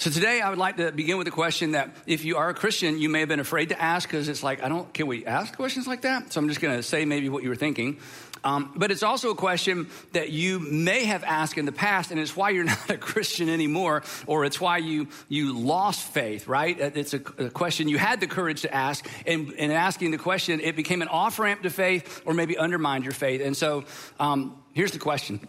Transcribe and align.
So 0.00 0.08
today 0.08 0.40
I 0.40 0.48
would 0.48 0.58
like 0.58 0.78
to 0.78 0.92
begin 0.92 1.18
with 1.18 1.28
a 1.28 1.30
question 1.30 1.72
that 1.72 1.94
if 2.06 2.24
you 2.24 2.38
are 2.38 2.48
a 2.48 2.54
Christian, 2.54 2.98
you 2.98 3.10
may 3.10 3.20
have 3.20 3.28
been 3.28 3.38
afraid 3.38 3.68
to 3.68 3.78
ask 3.78 4.08
because 4.08 4.30
it's 4.30 4.42
like, 4.42 4.62
I 4.62 4.70
don't, 4.70 4.90
can 4.94 5.06
we 5.06 5.26
ask 5.26 5.54
questions 5.54 5.86
like 5.86 6.00
that? 6.02 6.32
So 6.32 6.40
I'm 6.40 6.48
just 6.48 6.62
going 6.62 6.74
to 6.74 6.82
say 6.82 7.04
maybe 7.04 7.28
what 7.28 7.42
you 7.42 7.50
were 7.50 7.54
thinking. 7.54 7.98
Um, 8.42 8.72
but 8.74 8.90
it's 8.90 9.02
also 9.02 9.28
a 9.28 9.34
question 9.34 9.90
that 10.12 10.30
you 10.30 10.58
may 10.58 11.04
have 11.04 11.22
asked 11.22 11.58
in 11.58 11.66
the 11.66 11.72
past, 11.72 12.12
and 12.12 12.18
it's 12.18 12.34
why 12.34 12.48
you're 12.48 12.64
not 12.78 12.88
a 12.88 12.96
Christian 12.96 13.50
anymore, 13.50 14.02
or 14.26 14.46
it's 14.46 14.58
why 14.58 14.78
you, 14.78 15.08
you 15.28 15.52
lost 15.52 16.00
faith, 16.00 16.48
right? 16.48 16.80
It's 16.80 17.12
a, 17.12 17.20
a 17.36 17.50
question 17.50 17.86
you 17.86 17.98
had 17.98 18.20
the 18.20 18.26
courage 18.26 18.62
to 18.62 18.74
ask, 18.74 19.06
and 19.26 19.52
in 19.52 19.70
asking 19.70 20.12
the 20.12 20.18
question, 20.18 20.60
it 20.60 20.76
became 20.76 21.02
an 21.02 21.08
off 21.08 21.38
ramp 21.38 21.60
to 21.64 21.68
faith, 21.68 22.22
or 22.24 22.32
maybe 22.32 22.56
undermined 22.56 23.04
your 23.04 23.12
faith. 23.12 23.42
And 23.42 23.54
so 23.54 23.84
um, 24.18 24.62
here's 24.72 24.92
the 24.92 24.98
question 24.98 25.46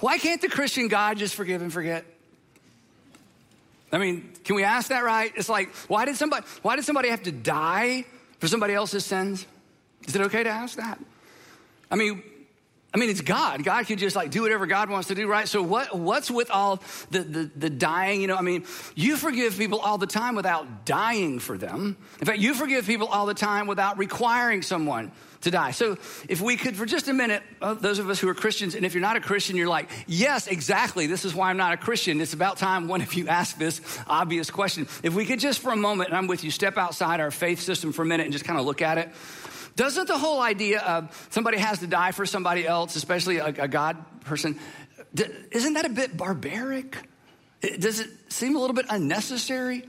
Why 0.00 0.16
can't 0.16 0.40
the 0.40 0.48
Christian 0.48 0.88
God 0.88 1.18
just 1.18 1.34
forgive 1.34 1.60
and 1.60 1.70
forget? 1.70 2.06
I 3.94 3.98
mean, 3.98 4.32
can 4.44 4.56
we 4.56 4.64
ask 4.64 4.88
that 4.88 5.04
right? 5.04 5.32
It's 5.36 5.48
like, 5.48 5.70
why 5.88 6.04
did 6.04 6.16
somebody, 6.16 6.44
why 6.62 6.76
did 6.76 6.84
somebody 6.84 7.10
have 7.10 7.22
to 7.24 7.32
die 7.32 8.04
for 8.40 8.48
somebody 8.48 8.74
else's 8.74 9.04
sins? 9.04 9.46
Is 10.06 10.16
it 10.16 10.22
okay 10.22 10.42
to 10.42 10.50
ask 10.50 10.76
that? 10.76 10.98
I 11.90 11.96
mean, 11.96 12.22
I 12.94 12.96
mean, 12.96 13.10
it's 13.10 13.20
God. 13.20 13.64
God 13.64 13.86
can 13.86 13.98
just 13.98 14.14
like 14.14 14.30
do 14.30 14.42
whatever 14.42 14.66
God 14.66 14.88
wants 14.88 15.08
to 15.08 15.16
do, 15.16 15.26
right? 15.26 15.48
So 15.48 15.62
what, 15.62 15.98
what's 15.98 16.30
with 16.30 16.50
all 16.50 16.80
the, 17.10 17.20
the, 17.20 17.50
the 17.56 17.70
dying? 17.70 18.20
You 18.20 18.28
know, 18.28 18.36
I 18.36 18.42
mean, 18.42 18.64
you 18.94 19.16
forgive 19.16 19.56
people 19.58 19.80
all 19.80 19.98
the 19.98 20.06
time 20.06 20.36
without 20.36 20.86
dying 20.86 21.40
for 21.40 21.58
them. 21.58 21.96
In 22.20 22.26
fact, 22.26 22.38
you 22.38 22.54
forgive 22.54 22.86
people 22.86 23.08
all 23.08 23.26
the 23.26 23.34
time 23.34 23.66
without 23.66 23.98
requiring 23.98 24.62
someone 24.62 25.10
to 25.44 25.50
die. 25.50 25.70
So 25.70 25.96
if 26.28 26.40
we 26.40 26.56
could, 26.56 26.76
for 26.76 26.84
just 26.84 27.08
a 27.08 27.12
minute, 27.12 27.42
uh, 27.62 27.74
those 27.74 27.98
of 27.98 28.10
us 28.10 28.18
who 28.18 28.28
are 28.28 28.34
Christians, 28.34 28.74
and 28.74 28.84
if 28.84 28.94
you're 28.94 29.00
not 29.00 29.16
a 29.16 29.20
Christian, 29.20 29.56
you're 29.56 29.68
like, 29.68 29.90
yes, 30.06 30.46
exactly. 30.46 31.06
This 31.06 31.24
is 31.24 31.34
why 31.34 31.50
I'm 31.50 31.56
not 31.56 31.72
a 31.72 31.76
Christian. 31.76 32.20
It's 32.20 32.34
about 32.34 32.58
time 32.58 32.88
one 32.88 33.00
of 33.00 33.14
you 33.14 33.28
asked 33.34 33.58
this 33.58 33.80
obvious 34.06 34.50
question. 34.50 34.86
If 35.02 35.14
we 35.14 35.24
could 35.24 35.40
just 35.40 35.60
for 35.60 35.72
a 35.72 35.76
moment, 35.76 36.10
and 36.10 36.18
I'm 36.18 36.26
with 36.26 36.44
you, 36.44 36.50
step 36.50 36.76
outside 36.76 37.20
our 37.20 37.30
faith 37.30 37.60
system 37.60 37.92
for 37.92 38.02
a 38.02 38.06
minute 38.06 38.24
and 38.24 38.32
just 38.32 38.44
kind 38.44 38.58
of 38.58 38.66
look 38.66 38.82
at 38.82 38.98
it. 38.98 39.10
Doesn't 39.76 40.06
the 40.06 40.18
whole 40.18 40.40
idea 40.40 40.80
of 40.80 41.28
somebody 41.30 41.58
has 41.58 41.80
to 41.80 41.86
die 41.86 42.12
for 42.12 42.26
somebody 42.26 42.66
else, 42.66 42.94
especially 42.96 43.38
a, 43.38 43.46
a 43.46 43.68
God 43.68 43.96
person, 44.20 44.58
isn't 45.14 45.74
that 45.74 45.84
a 45.84 45.88
bit 45.88 46.16
barbaric? 46.16 46.96
Does 47.78 48.00
it 48.00 48.10
seem 48.28 48.56
a 48.56 48.60
little 48.60 48.74
bit 48.74 48.86
unnecessary? 48.88 49.84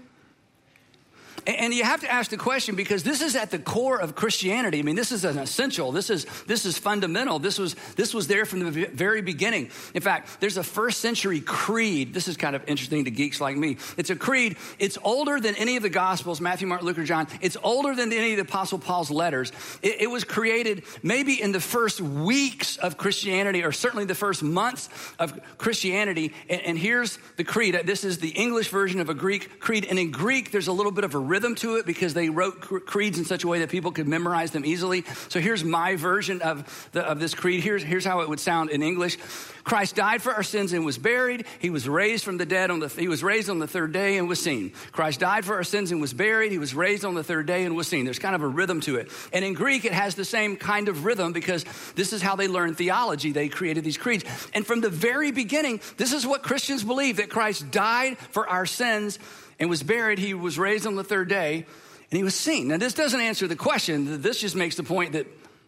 And 1.47 1.73
you 1.73 1.83
have 1.83 2.01
to 2.01 2.11
ask 2.11 2.31
the 2.31 2.37
question 2.37 2.75
because 2.75 3.03
this 3.03 3.21
is 3.21 3.35
at 3.35 3.51
the 3.51 3.59
core 3.59 4.01
of 4.01 4.15
Christianity. 4.15 4.79
I 4.79 4.81
mean, 4.81 4.95
this 4.95 5.11
is 5.11 5.25
an 5.25 5.37
essential. 5.37 5.91
This 5.91 6.09
is 6.09 6.25
this 6.47 6.65
is 6.65 6.77
fundamental. 6.77 7.37
This 7.37 7.59
was 7.59 7.75
this 7.95 8.13
was 8.13 8.27
there 8.27 8.45
from 8.45 8.59
the 8.59 8.85
very 8.87 9.21
beginning. 9.21 9.69
In 9.93 10.01
fact, 10.01 10.39
there's 10.39 10.57
a 10.57 10.63
first 10.63 11.01
century 11.01 11.41
creed. 11.41 12.13
This 12.13 12.27
is 12.27 12.35
kind 12.35 12.55
of 12.55 12.63
interesting 12.67 13.05
to 13.05 13.11
geeks 13.11 13.39
like 13.39 13.57
me. 13.57 13.77
It's 13.95 14.09
a 14.09 14.15
creed. 14.15 14.57
It's 14.79 14.97
older 15.03 15.39
than 15.39 15.55
any 15.55 15.77
of 15.77 15.83
the 15.83 15.89
Gospels, 15.89 16.41
Matthew, 16.41 16.67
Mark, 16.67 16.81
Luke, 16.81 16.97
or 16.97 17.03
John. 17.03 17.27
It's 17.41 17.57
older 17.61 17.93
than 17.95 18.11
any 18.11 18.31
of 18.31 18.37
the 18.37 18.43
Apostle 18.43 18.79
Paul's 18.79 19.11
letters. 19.11 19.51
It, 19.83 20.01
it 20.01 20.07
was 20.07 20.23
created 20.23 20.83
maybe 21.03 21.39
in 21.39 21.51
the 21.51 21.59
first 21.59 22.01
weeks 22.01 22.77
of 22.77 22.97
Christianity, 22.97 23.63
or 23.63 23.71
certainly 23.71 24.05
the 24.05 24.15
first 24.15 24.41
months 24.41 24.89
of 25.19 25.39
Christianity. 25.57 26.33
And, 26.49 26.61
and 26.61 26.77
here's 26.77 27.19
the 27.37 27.43
creed. 27.43 27.79
This 27.85 28.03
is 28.03 28.17
the 28.17 28.29
English 28.29 28.69
version 28.69 28.99
of 28.99 29.09
a 29.09 29.13
Greek 29.13 29.59
creed. 29.59 29.85
And 29.87 29.99
in 29.99 30.09
Greek, 30.11 30.51
there's 30.51 30.67
a 30.67 30.73
little 30.73 30.91
bit 30.91 31.03
of 31.03 31.13
a 31.13 31.19
rhythm 31.35 31.53
to 31.53 31.75
it 31.75 31.85
because 31.85 32.13
they 32.13 32.29
wrote 32.29 32.61
creeds 32.61 33.19
in 33.19 33.25
such 33.25 33.43
a 33.43 33.47
way 33.49 33.59
that 33.59 33.69
people 33.69 33.91
could 33.91 34.07
memorize 34.07 34.51
them 34.51 34.63
easily. 34.65 35.03
So 35.27 35.41
here's 35.41 35.65
my 35.65 35.97
version 35.97 36.41
of, 36.41 36.87
the, 36.93 37.01
of 37.01 37.19
this 37.19 37.35
creed. 37.35 37.61
Here's, 37.61 37.83
here's 37.83 38.05
how 38.05 38.21
it 38.21 38.29
would 38.29 38.39
sound 38.39 38.69
in 38.69 38.81
English. 38.81 39.17
Christ 39.65 39.97
died 39.97 40.21
for 40.21 40.31
our 40.31 40.43
sins 40.43 40.71
and 40.71 40.85
was 40.85 40.97
buried. 40.97 41.45
He 41.59 41.69
was 41.69 41.89
raised 41.89 42.23
from 42.23 42.37
the 42.37 42.45
dead 42.45 42.71
on 42.71 42.79
the, 42.79 42.87
he 42.87 43.09
was 43.09 43.21
raised 43.21 43.49
on 43.49 43.59
the 43.59 43.67
third 43.67 43.91
day 43.91 44.17
and 44.17 44.29
was 44.29 44.41
seen. 44.41 44.71
Christ 44.93 45.19
died 45.19 45.43
for 45.43 45.55
our 45.55 45.65
sins 45.65 45.91
and 45.91 45.99
was 45.99 46.13
buried. 46.13 46.53
He 46.53 46.57
was 46.57 46.73
raised 46.73 47.03
on 47.03 47.15
the 47.15 47.23
third 47.23 47.47
day 47.47 47.65
and 47.65 47.75
was 47.75 47.87
seen. 47.87 48.05
There's 48.05 48.19
kind 48.19 48.35
of 48.35 48.41
a 48.41 48.47
rhythm 48.47 48.79
to 48.81 48.95
it. 48.95 49.11
And 49.33 49.43
in 49.43 49.55
Greek, 49.55 49.83
it 49.83 49.91
has 49.91 50.15
the 50.15 50.23
same 50.23 50.55
kind 50.55 50.87
of 50.87 51.03
rhythm 51.03 51.33
because 51.33 51.65
this 51.95 52.13
is 52.13 52.21
how 52.21 52.37
they 52.37 52.47
learned 52.47 52.77
theology. 52.77 53.33
They 53.33 53.49
created 53.49 53.83
these 53.83 53.97
creeds. 53.97 54.23
And 54.53 54.65
from 54.65 54.79
the 54.79 54.89
very 54.89 55.31
beginning, 55.31 55.81
this 55.97 56.13
is 56.13 56.25
what 56.25 56.43
Christians 56.43 56.85
believe 56.85 57.17
that 57.17 57.29
Christ 57.29 57.71
died 57.71 58.17
for 58.19 58.47
our 58.47 58.65
sins 58.65 59.19
and 59.59 59.69
was 59.69 59.83
buried. 59.83 60.19
He 60.19 60.33
was 60.33 60.57
raised 60.59 60.85
on 60.85 60.95
the 60.95 61.03
third 61.03 61.29
day 61.29 61.65
and 62.11 62.17
he 62.17 62.23
was 62.23 62.35
seen. 62.35 62.67
Now, 62.67 62.77
this 62.77 62.93
doesn't 62.93 63.19
answer 63.19 63.47
the 63.47 63.55
question. 63.55 64.21
This 64.21 64.39
just 64.39 64.55
makes 64.55 64.75
the 64.75 64.83
point 64.83 65.13
that 65.13 65.27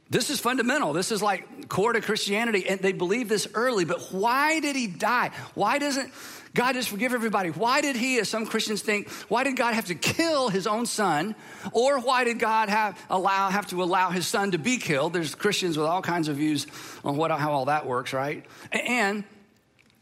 this 0.09 0.30
is 0.30 0.40
fundamental. 0.40 0.94
This 0.94 1.12
is 1.12 1.22
like 1.22 1.68
core 1.68 1.94
to 1.94 2.02
Christianity. 2.02 2.68
And 2.68 2.80
they 2.80 2.94
believe 2.94 3.28
this 3.28 3.48
early, 3.53 3.86
but 3.86 4.02
why 4.14 4.59
did 4.59 4.75
he 4.75 4.88
die? 4.88 5.31
Why 5.53 5.80
doesn't 5.80 6.14
God 6.53 6.74
just 6.74 6.90
forgive 6.90 7.14
everybody? 7.14 7.50
Why 7.50 7.81
did 7.81 7.96
he, 7.96 8.20
as 8.20 8.30
some 8.30 8.46
Christians 8.46 8.81
think, 8.81 9.09
why 9.28 9.44
did 9.44 9.58
God 9.58 9.74
have 9.74 9.86
to 9.86 9.96
kill 9.96 10.50
his 10.50 10.66
own 10.66 10.86
son? 10.86 11.36
Or 11.74 12.00
why 12.00 12.24
did 12.24 12.40
God 12.40 12.69
have, 12.69 12.98
allow, 13.09 13.50
have 13.50 13.68
to 13.68 13.84
allow 13.84 14.09
his 14.12 14.25
son 14.25 14.52
to 14.52 14.58
be 14.58 14.78
killed? 14.78 15.14
There's 15.14 15.36
Christians 15.36 15.78
with 15.78 15.88
all 15.88 16.02
kinds 16.02 16.30
of 16.30 16.38
views 16.38 16.68
on 17.04 17.18
what, 17.18 17.31
how 17.31 17.52
all 17.52 17.66
that 17.66 17.86
works, 17.86 18.14
right? 18.14 18.46
And 18.72 19.24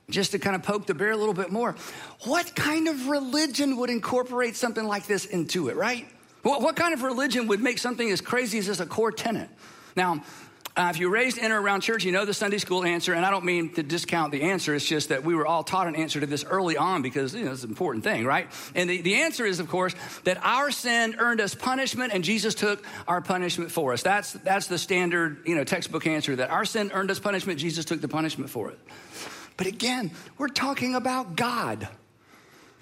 just 0.10 0.32
to 0.32 0.40
kind 0.40 0.56
of 0.56 0.64
poke 0.64 0.86
the 0.86 0.94
bear 0.94 1.12
a 1.12 1.18
little 1.18 1.34
bit 1.34 1.52
more, 1.52 1.76
what 2.26 2.56
kind 2.56 2.88
of 2.88 3.08
religion 3.08 3.78
would 3.78 3.90
incorporate 3.90 4.56
something 4.56 4.86
like 4.86 5.08
this 5.08 5.26
into 5.26 5.70
it, 5.70 5.76
right? 5.76 6.08
What, 6.44 6.62
what 6.62 6.76
kind 6.76 6.94
of 6.94 7.02
religion 7.02 7.48
would 7.48 7.62
make 7.62 7.80
something 7.80 8.10
as 8.12 8.22
crazy 8.22 8.60
as 8.60 8.68
this 8.68 8.80
a 8.80 8.86
core 8.86 9.12
tenet? 9.12 9.50
Now, 9.96 10.24
uh, 10.78 10.90
if 10.94 11.00
you're 11.00 11.10
raised 11.10 11.38
in 11.38 11.54
or 11.54 11.62
around 11.62 11.82
church, 11.82 12.04
you 12.04 12.12
know 12.12 12.26
the 12.26 12.34
Sunday 12.34 12.58
school 12.58 12.84
answer, 12.84 13.14
and 13.14 13.26
I 13.26 13.32
don't 13.32 13.46
mean 13.46 13.74
to 13.76 13.84
discount 13.84 14.34
the 14.34 14.42
answer. 14.42 14.76
It's 14.76 14.86
just 14.86 15.08
that 15.08 15.24
we 15.24 15.34
were 15.34 15.48
all 15.48 15.64
taught 15.64 15.88
an 15.88 15.96
answer 15.96 16.20
to 16.20 16.26
this 16.26 16.44
early 16.44 16.76
on 16.76 17.02
because 17.02 17.34
you 17.34 17.46
know 17.46 17.54
it's 17.54 17.64
an 17.64 17.70
important 17.70 18.04
thing, 18.04 18.26
right? 18.26 18.52
And 18.76 18.90
the, 18.90 19.02
the 19.02 19.16
answer 19.16 19.46
is, 19.46 19.62
of 19.62 19.70
course, 19.70 19.96
that 20.26 20.38
our 20.44 20.72
sin 20.72 21.16
earned 21.18 21.40
us 21.40 21.56
punishment, 21.56 22.12
and 22.14 22.26
Jesus 22.26 22.56
took 22.56 22.84
our 23.08 23.22
punishment 23.22 23.72
for 23.72 23.94
us. 23.94 24.04
That's 24.04 24.34
that's 24.34 24.68
the 24.68 24.78
standard, 24.78 25.44
you 25.46 25.56
know, 25.56 25.64
textbook 25.64 26.08
answer. 26.08 26.36
That 26.36 26.50
our 26.50 26.66
sin 26.66 26.92
earned 26.94 27.10
us 27.10 27.20
punishment, 27.20 27.58
Jesus 27.58 27.86
took 27.86 28.02
the 28.02 28.10
punishment 28.10 28.50
for 28.50 28.70
it. 28.70 28.80
But 29.58 29.68
again, 29.68 30.12
we're 30.38 30.48
talking 30.48 30.96
about 30.96 31.36
God. 31.36 31.88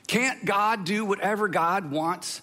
Can't 0.08 0.44
God 0.46 0.86
do 0.86 1.06
whatever 1.06 1.48
God 1.48 1.92
wants 1.92 2.42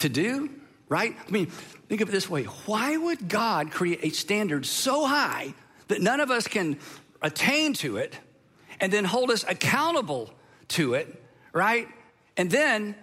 to 0.00 0.08
do? 0.08 0.50
Right? 0.88 1.16
I 1.26 1.30
mean, 1.30 1.46
think 1.46 2.00
of 2.00 2.08
it 2.08 2.12
this 2.12 2.30
way 2.30 2.44
why 2.44 2.96
would 2.96 3.28
God 3.28 3.70
create 3.70 4.00
a 4.02 4.10
standard 4.10 4.66
so 4.66 5.04
high 5.06 5.54
that 5.88 6.00
none 6.00 6.20
of 6.20 6.30
us 6.30 6.46
can 6.46 6.78
attain 7.22 7.72
to 7.74 7.96
it 7.96 8.18
and 8.80 8.92
then 8.92 9.04
hold 9.04 9.30
us 9.30 9.44
accountable 9.48 10.30
to 10.68 10.94
it, 10.94 11.22
right? 11.52 11.88
And 12.36 12.50
then 12.50 12.94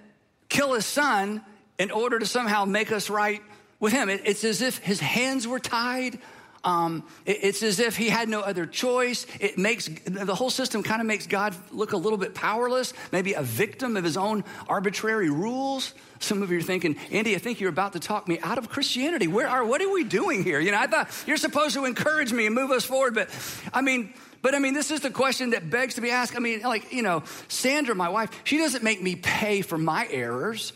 kill 0.50 0.74
his 0.74 0.86
son 0.86 1.42
in 1.80 1.92
order 1.92 2.20
to 2.20 2.26
somehow 2.26 2.66
make 2.66 2.92
us 2.92 3.10
right 3.10 3.42
with 3.80 3.92
him. 3.92 4.08
it's 4.10 4.44
as 4.44 4.62
if 4.62 4.78
his 4.78 5.00
hands 5.00 5.48
were 5.48 5.60
tied 5.60 6.20
um, 6.64 7.04
it, 7.26 7.40
it's 7.42 7.64
as 7.64 7.80
if 7.80 7.98
he 7.98 8.10
had 8.10 8.30
no 8.30 8.42
other 8.42 8.66
choice. 8.66 9.26
It 9.40 9.58
makes 9.58 9.90
the 10.06 10.36
whole 10.36 10.50
system 10.50 10.84
kind 10.84 11.02
of 11.02 11.08
makes 11.08 11.28
God 11.28 11.56
look 11.72 11.94
a 11.94 11.98
little 11.98 12.18
bit 12.18 12.34
powerless, 12.34 12.94
maybe 13.12 13.34
a 13.34 13.44
victim 13.44 13.98
of 13.98 14.04
his 14.04 14.18
own 14.18 14.44
arbitrary 14.68 15.30
rules. 15.30 15.94
Some 16.20 16.42
of 16.42 16.52
you 16.52 16.60
are 16.60 16.62
thinking, 16.62 16.96
Andy, 17.12 17.36
I 17.36 17.40
think 17.40 17.60
you're 17.60 17.70
about 17.70 17.94
to 17.94 18.00
talk 18.00 18.28
me 18.28 18.40
out 18.40 18.58
of 18.58 18.70
Christianity. 18.70 19.28
Where 19.28 19.48
are 19.48 19.66
what 19.66 19.82
are 19.82 19.92
we 19.92 20.04
doing 20.04 20.44
here? 20.44 20.60
You 20.60 20.72
know, 20.72 20.80
I 20.80 20.88
thought 20.88 21.10
you're 21.28 21.38
supposed 21.38 21.76
to 21.76 21.86
encourage 21.86 22.32
me 22.32 22.46
and 22.46 22.56
move 22.56 22.72
us 22.72 22.86
forward, 22.86 23.14
but 23.14 23.30
I 23.74 23.82
mean, 23.82 24.14
but 24.42 24.56
I 24.56 24.60
mean, 24.60 24.74
this 24.74 24.92
is 24.92 25.02
the 25.02 25.10
question 25.10 25.52
that 25.52 25.70
begs 25.70 25.96
to 25.96 26.02
be 26.02 26.12
asked. 26.12 26.36
I 26.36 26.40
mean, 26.40 26.62
like, 26.62 26.92
you 26.92 27.02
know, 27.02 27.24
Sandra, 27.48 27.96
my 27.96 28.10
wife, 28.10 28.30
she 28.44 28.58
doesn't 28.58 28.84
make 28.84 29.02
me 29.02 29.16
pay 29.16 29.62
for 29.62 29.78
my 29.78 30.08
errors. 30.12 30.74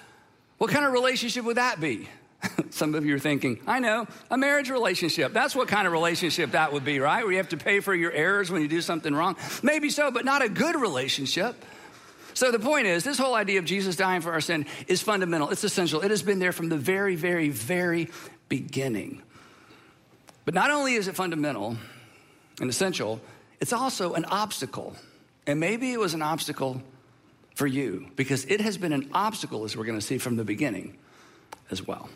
What 0.57 0.71
kind 0.71 0.85
of 0.85 0.93
relationship 0.93 1.43
would 1.45 1.57
that 1.57 1.79
be? 1.79 2.07
Some 2.69 2.95
of 2.95 3.05
you 3.05 3.15
are 3.15 3.19
thinking, 3.19 3.59
I 3.65 3.79
know, 3.79 4.07
a 4.29 4.37
marriage 4.37 4.69
relationship. 4.69 5.33
That's 5.33 5.55
what 5.55 5.67
kind 5.67 5.87
of 5.87 5.93
relationship 5.93 6.51
that 6.51 6.71
would 6.73 6.85
be, 6.85 6.99
right? 6.99 7.23
Where 7.23 7.31
you 7.31 7.37
have 7.37 7.49
to 7.49 7.57
pay 7.57 7.79
for 7.79 7.95
your 7.95 8.11
errors 8.11 8.51
when 8.51 8.61
you 8.61 8.67
do 8.67 8.81
something 8.81 9.13
wrong. 9.13 9.35
Maybe 9.63 9.89
so, 9.89 10.11
but 10.11 10.25
not 10.25 10.41
a 10.41 10.49
good 10.49 10.75
relationship. 10.75 11.55
So 12.33 12.51
the 12.51 12.59
point 12.59 12.85
is, 12.85 13.03
this 13.03 13.17
whole 13.17 13.33
idea 13.33 13.57
of 13.57 13.65
Jesus 13.65 13.95
dying 13.95 14.21
for 14.21 14.31
our 14.31 14.41
sin 14.41 14.67
is 14.87 15.01
fundamental. 15.01 15.49
It's 15.49 15.63
essential. 15.63 16.01
It 16.01 16.11
has 16.11 16.21
been 16.21 16.37
there 16.37 16.51
from 16.51 16.69
the 16.69 16.77
very, 16.77 17.15
very, 17.15 17.49
very 17.49 18.09
beginning. 18.47 19.23
But 20.45 20.53
not 20.53 20.69
only 20.69 20.93
is 20.93 21.07
it 21.07 21.15
fundamental 21.15 21.77
and 22.61 22.69
essential, 22.69 23.19
it's 23.59 23.73
also 23.73 24.13
an 24.13 24.25
obstacle. 24.25 24.95
And 25.47 25.59
maybe 25.59 25.91
it 25.91 25.99
was 25.99 26.13
an 26.13 26.21
obstacle 26.21 26.81
for 27.55 27.65
you 27.65 28.07
because 28.15 28.45
it 28.45 28.61
has 28.61 28.77
been 28.77 28.93
an 28.93 29.09
obstacle, 29.13 29.63
as 29.63 29.75
we're 29.75 29.85
going 29.85 29.99
to 29.99 30.05
see 30.05 30.19
from 30.19 30.35
the 30.35 30.45
beginning 30.45 30.95
as 31.71 31.85
well. 31.85 32.07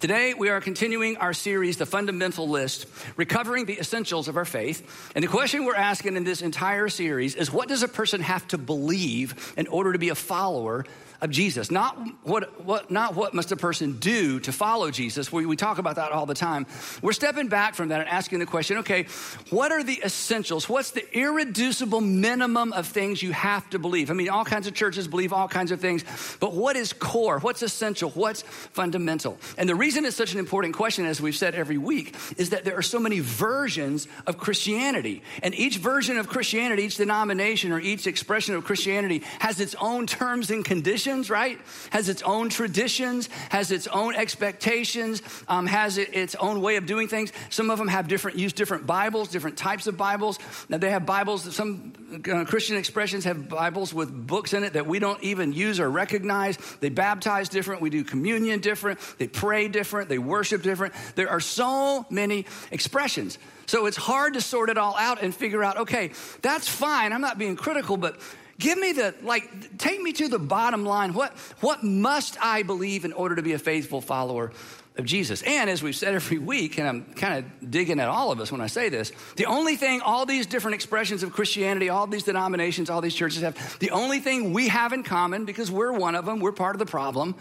Today, 0.00 0.34
we 0.34 0.48
are 0.48 0.60
continuing 0.60 1.16
our 1.16 1.32
series, 1.32 1.76
The 1.76 1.86
Fundamental 1.86 2.48
List, 2.48 2.86
recovering 3.16 3.64
the 3.64 3.78
essentials 3.78 4.28
of 4.28 4.36
our 4.36 4.44
faith. 4.44 5.10
And 5.14 5.22
the 5.22 5.28
question 5.28 5.64
we're 5.64 5.74
asking 5.74 6.16
in 6.16 6.24
this 6.24 6.42
entire 6.42 6.88
series 6.88 7.34
is 7.34 7.52
what 7.52 7.68
does 7.68 7.82
a 7.82 7.88
person 7.88 8.20
have 8.20 8.46
to 8.48 8.58
believe 8.58 9.54
in 9.56 9.66
order 9.66 9.92
to 9.92 9.98
be 9.98 10.08
a 10.08 10.14
follower 10.14 10.84
of 11.20 11.30
Jesus. 11.30 11.70
Not 11.70 11.98
what, 12.22 12.64
what, 12.64 12.90
not 12.90 13.14
what 13.16 13.34
must 13.34 13.50
a 13.50 13.56
person 13.56 13.98
do 13.98 14.38
to 14.40 14.52
follow 14.52 14.90
Jesus. 14.90 15.32
We, 15.32 15.46
we 15.46 15.56
talk 15.56 15.78
about 15.78 15.96
that 15.96 16.12
all 16.12 16.26
the 16.26 16.34
time. 16.34 16.66
We're 17.02 17.12
stepping 17.12 17.48
back 17.48 17.74
from 17.74 17.88
that 17.88 18.00
and 18.00 18.08
asking 18.08 18.38
the 18.38 18.46
question 18.46 18.78
okay, 18.78 19.06
what 19.50 19.72
are 19.72 19.82
the 19.82 20.00
essentials? 20.04 20.68
What's 20.68 20.92
the 20.92 21.18
irreducible 21.18 22.00
minimum 22.00 22.72
of 22.72 22.86
things 22.86 23.22
you 23.22 23.32
have 23.32 23.68
to 23.70 23.78
believe? 23.78 24.10
I 24.10 24.14
mean, 24.14 24.28
all 24.28 24.44
kinds 24.44 24.68
of 24.68 24.74
churches 24.74 25.08
believe 25.08 25.32
all 25.32 25.48
kinds 25.48 25.72
of 25.72 25.80
things, 25.80 26.04
but 26.38 26.52
what 26.52 26.76
is 26.76 26.92
core? 26.92 27.40
What's 27.40 27.62
essential? 27.62 28.10
What's 28.10 28.42
fundamental? 28.42 29.38
And 29.56 29.68
the 29.68 29.74
reason 29.74 30.04
it's 30.04 30.16
such 30.16 30.32
an 30.32 30.38
important 30.38 30.74
question, 30.74 31.04
as 31.04 31.20
we've 31.20 31.36
said 31.36 31.54
every 31.54 31.78
week, 31.78 32.14
is 32.36 32.50
that 32.50 32.64
there 32.64 32.76
are 32.76 32.82
so 32.82 33.00
many 33.00 33.18
versions 33.18 34.06
of 34.26 34.38
Christianity. 34.38 35.22
And 35.42 35.52
each 35.54 35.78
version 35.78 36.16
of 36.16 36.28
Christianity, 36.28 36.84
each 36.84 36.96
denomination 36.96 37.72
or 37.72 37.80
each 37.80 38.06
expression 38.06 38.54
of 38.54 38.62
Christianity 38.62 39.24
has 39.40 39.58
its 39.58 39.74
own 39.80 40.06
terms 40.06 40.50
and 40.50 40.64
conditions 40.64 41.07
traditions, 41.08 41.30
right? 41.30 41.58
Has 41.90 42.08
its 42.08 42.22
own 42.22 42.48
traditions, 42.48 43.28
has 43.50 43.70
its 43.70 43.86
own 43.86 44.14
expectations, 44.14 45.22
um, 45.48 45.66
has 45.66 45.98
it, 45.98 46.14
its 46.14 46.34
own 46.34 46.60
way 46.60 46.76
of 46.76 46.86
doing 46.86 47.08
things. 47.08 47.32
Some 47.50 47.70
of 47.70 47.78
them 47.78 47.88
have 47.88 48.08
different, 48.08 48.38
use 48.38 48.52
different 48.52 48.86
Bibles, 48.86 49.28
different 49.28 49.56
types 49.56 49.86
of 49.86 49.96
Bibles. 49.96 50.38
Now 50.68 50.78
they 50.78 50.90
have 50.90 51.06
Bibles, 51.06 51.54
some 51.54 51.92
uh, 52.30 52.44
Christian 52.44 52.76
expressions 52.76 53.24
have 53.24 53.48
Bibles 53.48 53.94
with 53.94 54.10
books 54.26 54.52
in 54.52 54.64
it 54.64 54.74
that 54.74 54.86
we 54.86 54.98
don't 54.98 55.22
even 55.22 55.52
use 55.52 55.80
or 55.80 55.90
recognize. 55.90 56.58
They 56.80 56.90
baptize 56.90 57.48
different, 57.48 57.80
we 57.80 57.90
do 57.90 58.04
communion 58.04 58.60
different, 58.60 58.98
they 59.18 59.28
pray 59.28 59.68
different, 59.68 60.08
they 60.08 60.18
worship 60.18 60.62
different. 60.62 60.94
There 61.14 61.30
are 61.30 61.40
so 61.40 62.06
many 62.10 62.46
expressions. 62.70 63.38
So 63.66 63.86
it's 63.86 63.98
hard 63.98 64.34
to 64.34 64.40
sort 64.40 64.70
it 64.70 64.78
all 64.78 64.96
out 64.96 65.22
and 65.22 65.34
figure 65.34 65.62
out, 65.62 65.76
okay, 65.78 66.12
that's 66.40 66.68
fine. 66.68 67.12
I'm 67.12 67.20
not 67.20 67.36
being 67.36 67.54
critical, 67.54 67.98
but 67.98 68.18
Give 68.58 68.76
me 68.76 68.92
the, 68.92 69.14
like, 69.22 69.78
take 69.78 70.00
me 70.02 70.12
to 70.14 70.28
the 70.28 70.38
bottom 70.38 70.84
line. 70.84 71.14
What, 71.14 71.32
what 71.60 71.84
must 71.84 72.36
I 72.42 72.64
believe 72.64 73.04
in 73.04 73.12
order 73.12 73.36
to 73.36 73.42
be 73.42 73.52
a 73.52 73.58
faithful 73.58 74.00
follower 74.00 74.50
of 74.96 75.04
Jesus? 75.04 75.42
And 75.42 75.70
as 75.70 75.80
we've 75.80 75.94
said 75.94 76.14
every 76.14 76.38
week, 76.38 76.76
and 76.78 76.88
I'm 76.88 77.04
kind 77.14 77.38
of 77.38 77.70
digging 77.70 78.00
at 78.00 78.08
all 78.08 78.32
of 78.32 78.40
us 78.40 78.50
when 78.50 78.60
I 78.60 78.66
say 78.66 78.88
this, 78.88 79.12
the 79.36 79.46
only 79.46 79.76
thing 79.76 80.00
all 80.00 80.26
these 80.26 80.46
different 80.46 80.74
expressions 80.74 81.22
of 81.22 81.32
Christianity, 81.32 81.88
all 81.88 82.08
these 82.08 82.24
denominations, 82.24 82.90
all 82.90 83.00
these 83.00 83.14
churches 83.14 83.42
have, 83.42 83.78
the 83.78 83.92
only 83.92 84.18
thing 84.18 84.52
we 84.52 84.66
have 84.66 84.92
in 84.92 85.04
common, 85.04 85.44
because 85.44 85.70
we're 85.70 85.92
one 85.92 86.16
of 86.16 86.24
them, 86.24 86.40
we're 86.40 86.50
part 86.50 86.74
of 86.74 86.80
the 86.80 86.86
problem, 86.86 87.36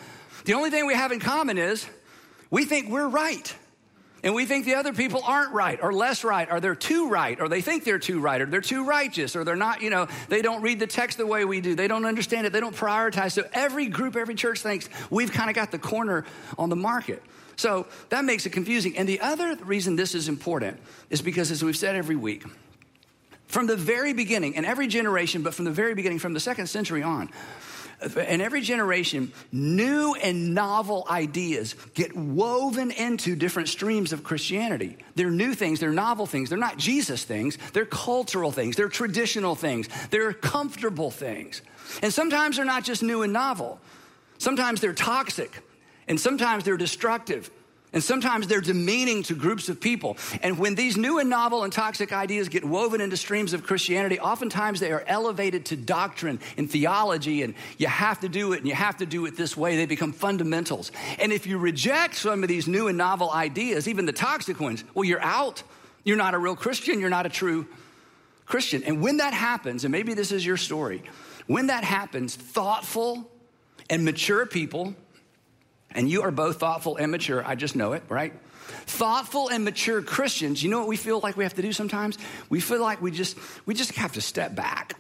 the 0.46 0.54
only 0.54 0.70
thing 0.70 0.86
we 0.86 0.94
have 0.94 1.12
in 1.12 1.20
common 1.20 1.58
is 1.58 1.88
we 2.52 2.64
think 2.64 2.90
we're 2.90 3.08
right. 3.08 3.56
And 4.24 4.34
we 4.34 4.46
think 4.46 4.66
the 4.66 4.76
other 4.76 4.94
people 4.94 5.22
aren't 5.24 5.54
right 5.54 5.80
or 5.82 5.94
less 5.94 6.24
right 6.24 6.48
or 6.52 6.60
they're 6.60 6.76
too 6.76 7.10
right 7.10 7.40
or 7.40 7.48
they 7.48 7.62
think 7.62 7.84
they're 7.84 8.00
too 8.00 8.20
right 8.20 8.42
or 8.42 8.48
they're 8.48 8.62
too 8.62 8.86
righteous 8.86 9.36
or 9.36 9.44
they're 9.44 9.56
not, 9.56 9.82
you 9.82 9.90
know, 9.90 10.08
they 10.28 10.42
don't 10.42 10.62
read 10.62 10.80
the 10.80 10.88
text 10.88 11.18
the 11.18 11.28
way 11.28 11.46
we 11.46 11.62
do. 11.62 11.76
They 11.76 11.88
don't 11.88 12.06
understand 12.06 12.48
it. 12.48 12.54
They 12.54 12.60
don't 12.60 12.76
prioritize. 12.76 13.34
So 13.34 13.44
every 13.54 13.88
group, 13.88 14.16
every 14.16 14.36
church 14.36 14.62
thinks 14.62 14.90
we've 15.12 15.32
kind 15.32 15.50
of 15.50 15.56
got 15.56 15.72
the 15.72 15.80
corner 15.80 16.26
on 16.58 16.70
the 16.70 16.76
market. 16.76 17.22
So 17.58 17.88
that 18.10 18.26
makes 18.26 18.46
it 18.46 18.52
confusing. 18.52 18.98
And 18.98 19.08
the 19.08 19.20
other 19.20 19.56
reason 19.56 19.96
this 19.96 20.16
is 20.16 20.28
important 20.28 20.80
is 21.10 21.22
because, 21.22 21.50
as 21.50 21.64
we've 21.64 21.78
said 21.78 21.96
every 21.96 22.16
week, 22.16 22.44
from 23.48 23.66
the 23.66 23.76
very 23.76 24.14
beginning, 24.14 24.54
in 24.54 24.66
every 24.66 24.88
generation, 24.88 25.42
but 25.42 25.54
from 25.54 25.66
the 25.66 25.72
very 25.72 25.96
beginning, 25.96 26.20
from 26.20 26.34
the 26.34 26.40
second 26.40 26.68
century 26.68 27.02
on, 27.02 27.30
in 28.02 28.42
every 28.42 28.62
generation, 28.62 29.32
new 29.52 30.14
and 30.14 30.54
novel 30.54 31.06
ideas 31.10 31.76
get 31.96 32.16
woven 32.16 32.92
into 32.92 33.36
different 33.36 33.70
streams 33.70 34.14
of 34.14 34.24
Christianity. 34.24 34.98
They're 35.16 35.32
new 35.32 35.56
things, 35.56 35.80
they're 35.80 35.92
novel 35.92 36.28
things, 36.28 36.50
they're 36.50 36.60
not 36.60 36.78
Jesus 36.78 37.24
things, 37.24 37.58
they're 37.74 37.86
cultural 37.86 38.52
things, 38.52 38.76
they're 38.76 38.90
traditional 38.90 39.56
things, 39.56 39.90
they're 40.12 40.34
comfortable 40.34 41.10
things. 41.10 41.62
And 42.04 42.14
sometimes 42.14 42.58
they're 42.58 42.66
not 42.66 42.84
just 42.84 43.02
new 43.02 43.24
and 43.24 43.34
novel, 43.34 43.80
sometimes 44.38 44.80
they're 44.80 44.94
toxic, 44.94 45.64
and 46.08 46.20
sometimes 46.20 46.64
they're 46.64 46.78
destructive. 46.78 47.50
And 47.94 48.04
sometimes 48.04 48.48
they're 48.48 48.60
demeaning 48.60 49.24
to 49.24 49.34
groups 49.34 49.70
of 49.70 49.80
people. 49.80 50.18
And 50.42 50.60
when 50.60 50.76
these 50.76 50.98
new 50.98 51.20
and 51.20 51.30
novel 51.30 51.64
and 51.64 51.72
toxic 51.72 52.12
ideas 52.12 52.50
get 52.50 52.66
woven 52.66 53.00
into 53.00 53.16
streams 53.16 53.54
of 53.54 53.64
Christianity, 53.64 54.20
oftentimes 54.20 54.82
they 54.82 54.92
are 54.92 55.06
elevated 55.08 55.66
to 55.68 55.78
doctrine 55.78 56.42
and 56.58 56.70
theology, 56.70 57.44
and 57.44 57.56
you 57.78 57.88
have 57.88 58.20
to 58.20 58.30
do 58.30 58.52
it, 58.52 58.58
and 58.58 58.68
you 58.68 58.76
have 58.76 58.98
to 58.98 59.06
do 59.06 59.26
it 59.26 59.38
this 59.38 59.56
way. 59.56 59.78
They 59.78 59.86
become 59.86 60.12
fundamentals. 60.12 60.92
And 61.18 61.32
if 61.32 61.48
you 61.48 61.58
reject 61.58 62.16
some 62.16 62.44
of 62.44 62.50
these 62.50 62.68
new 62.68 62.90
and 62.90 62.98
novel 62.98 63.32
ideas, 63.32 63.88
even 63.88 64.06
the 64.06 64.12
toxic 64.12 64.60
ones, 64.60 64.84
well, 64.94 65.06
you're 65.06 65.24
out. 65.24 65.64
You're 66.04 66.18
not 66.18 66.34
a 66.34 66.38
real 66.38 66.58
Christian. 66.58 67.00
You're 67.00 67.10
not 67.10 67.26
a 67.26 67.30
true 67.30 67.68
Christian. 68.46 68.84
And 68.84 69.02
when 69.02 69.18
that 69.18 69.34
happens, 69.34 69.86
and 69.86 69.92
maybe 69.94 70.14
this 70.14 70.34
is 70.34 70.46
your 70.46 70.58
story, 70.58 71.04
when 71.48 71.68
that 71.68 71.86
happens, 71.86 72.36
thoughtful 72.36 73.32
and 73.90 74.04
mature 74.04 74.46
people, 74.46 74.94
and 75.92 76.10
you 76.10 76.24
are 76.24 76.32
both 76.32 76.60
thoughtful 76.60 76.98
and 76.98 77.12
mature. 77.12 77.44
I 77.46 77.56
just 77.56 77.76
know 77.76 77.94
it, 77.94 78.04
right? 78.10 78.34
Thoughtful 78.86 79.50
and 79.50 79.64
mature 79.64 80.02
Christians, 80.02 80.62
you 80.62 80.70
know 80.70 80.80
what 80.80 80.88
we 80.88 80.98
feel 80.98 81.20
like 81.22 81.38
we 81.38 81.44
have 81.44 81.56
to 81.56 81.62
do 81.62 81.72
sometimes? 81.72 82.18
We 82.50 82.60
feel 82.60 82.82
like 82.82 83.02
we 83.02 83.12
just 83.12 83.38
we 83.66 83.74
just 83.74 83.92
have 83.94 84.14
to 84.14 84.22
step 84.22 84.56
back. 84.56 84.94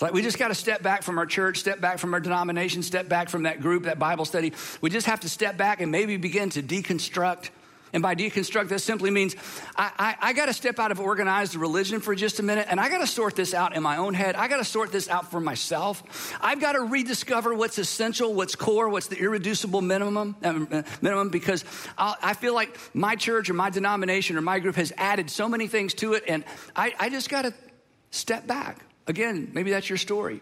Like 0.00 0.12
we 0.14 0.22
just 0.22 0.38
got 0.38 0.48
to 0.48 0.54
step 0.54 0.82
back 0.82 1.02
from 1.02 1.18
our 1.18 1.26
church, 1.26 1.58
step 1.58 1.80
back 1.80 1.98
from 1.98 2.14
our 2.14 2.20
denomination, 2.20 2.82
step 2.82 3.08
back 3.08 3.28
from 3.28 3.42
that 3.42 3.60
group, 3.60 3.84
that 3.84 3.98
Bible 3.98 4.24
study. 4.24 4.52
We 4.80 4.88
just 4.88 5.06
have 5.06 5.20
to 5.20 5.28
step 5.28 5.56
back 5.56 5.80
and 5.80 5.92
maybe 5.92 6.16
begin 6.16 6.50
to 6.50 6.62
deconstruct 6.62 7.50
and 7.92 8.02
by 8.02 8.14
deconstruct, 8.14 8.68
that 8.68 8.80
simply 8.80 9.10
means 9.10 9.34
I, 9.76 9.90
I, 9.98 10.30
I 10.30 10.32
got 10.32 10.46
to 10.46 10.52
step 10.52 10.78
out 10.78 10.92
of 10.92 11.00
organized 11.00 11.56
religion 11.56 12.00
for 12.00 12.14
just 12.14 12.38
a 12.38 12.42
minute 12.42 12.68
and 12.70 12.78
I 12.78 12.88
got 12.88 12.98
to 12.98 13.06
sort 13.06 13.34
this 13.34 13.52
out 13.52 13.74
in 13.74 13.82
my 13.82 13.96
own 13.96 14.14
head. 14.14 14.36
I 14.36 14.48
got 14.48 14.58
to 14.58 14.64
sort 14.64 14.92
this 14.92 15.08
out 15.08 15.30
for 15.30 15.40
myself. 15.40 16.36
I've 16.40 16.60
got 16.60 16.72
to 16.72 16.80
rediscover 16.80 17.54
what's 17.54 17.78
essential, 17.78 18.32
what's 18.32 18.54
core, 18.54 18.88
what's 18.88 19.08
the 19.08 19.18
irreducible 19.18 19.80
minimum, 19.80 20.36
uh, 20.42 20.82
minimum 21.00 21.30
because 21.30 21.64
I'll, 21.98 22.16
i 22.22 22.34
feel 22.34 22.54
like 22.54 22.78
my 22.94 23.16
church 23.16 23.50
or 23.50 23.54
my 23.54 23.70
denomination 23.70 24.36
or 24.36 24.40
my 24.40 24.60
group 24.60 24.76
has 24.76 24.92
added 24.96 25.30
so 25.30 25.48
many 25.48 25.66
things 25.66 25.94
to 25.94 26.14
it 26.14 26.24
and 26.28 26.44
I, 26.76 26.94
I 26.98 27.08
just 27.10 27.28
got 27.28 27.42
to 27.42 27.54
step 28.10 28.46
back. 28.46 28.84
Again, 29.06 29.50
maybe 29.52 29.72
that's 29.72 29.88
your 29.88 29.98
story. 29.98 30.40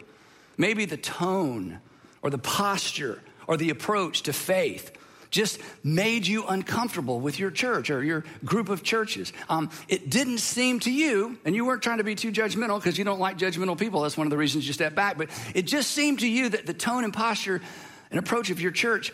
Maybe 0.59 0.85
the 0.85 0.97
tone 0.97 1.81
or 2.21 2.31
the 2.31 2.39
posture 2.39 3.23
or 3.47 3.56
the 3.56 3.71
approach 3.71 4.25
to 4.25 4.33
faith 4.33 4.98
just 5.30 5.60
made 5.84 6.26
you 6.26 6.46
uncomfortable 6.46 7.20
with 7.20 7.38
your 7.38 7.50
church 7.50 7.90
or 7.90 8.02
your 8.02 8.25
group 8.44 8.69
of 8.69 8.82
churches. 8.82 9.32
Um, 9.48 9.70
it 9.88 10.10
didn't 10.10 10.38
seem 10.38 10.80
to 10.80 10.90
you, 10.90 11.38
and 11.44 11.54
you 11.54 11.64
weren't 11.64 11.82
trying 11.82 11.98
to 11.98 12.04
be 12.04 12.14
too 12.14 12.32
judgmental 12.32 12.78
because 12.78 12.98
you 12.98 13.04
don't 13.04 13.20
like 13.20 13.38
judgmental 13.38 13.78
people. 13.78 14.02
That's 14.02 14.16
one 14.16 14.26
of 14.26 14.30
the 14.30 14.36
reasons 14.36 14.66
you 14.66 14.72
step 14.72 14.94
back. 14.94 15.19
But 15.19 15.30
it 15.54 15.62
just 15.62 15.90
seemed 15.90 16.20
to 16.20 16.28
you 16.28 16.48
that 16.48 16.66
the 16.66 16.75
tone 16.75 17.04
and 17.04 17.12
posture 17.12 17.60
and 18.10 18.19
approach 18.19 18.50
of 18.50 18.60
your 18.60 18.72
church, 18.72 19.12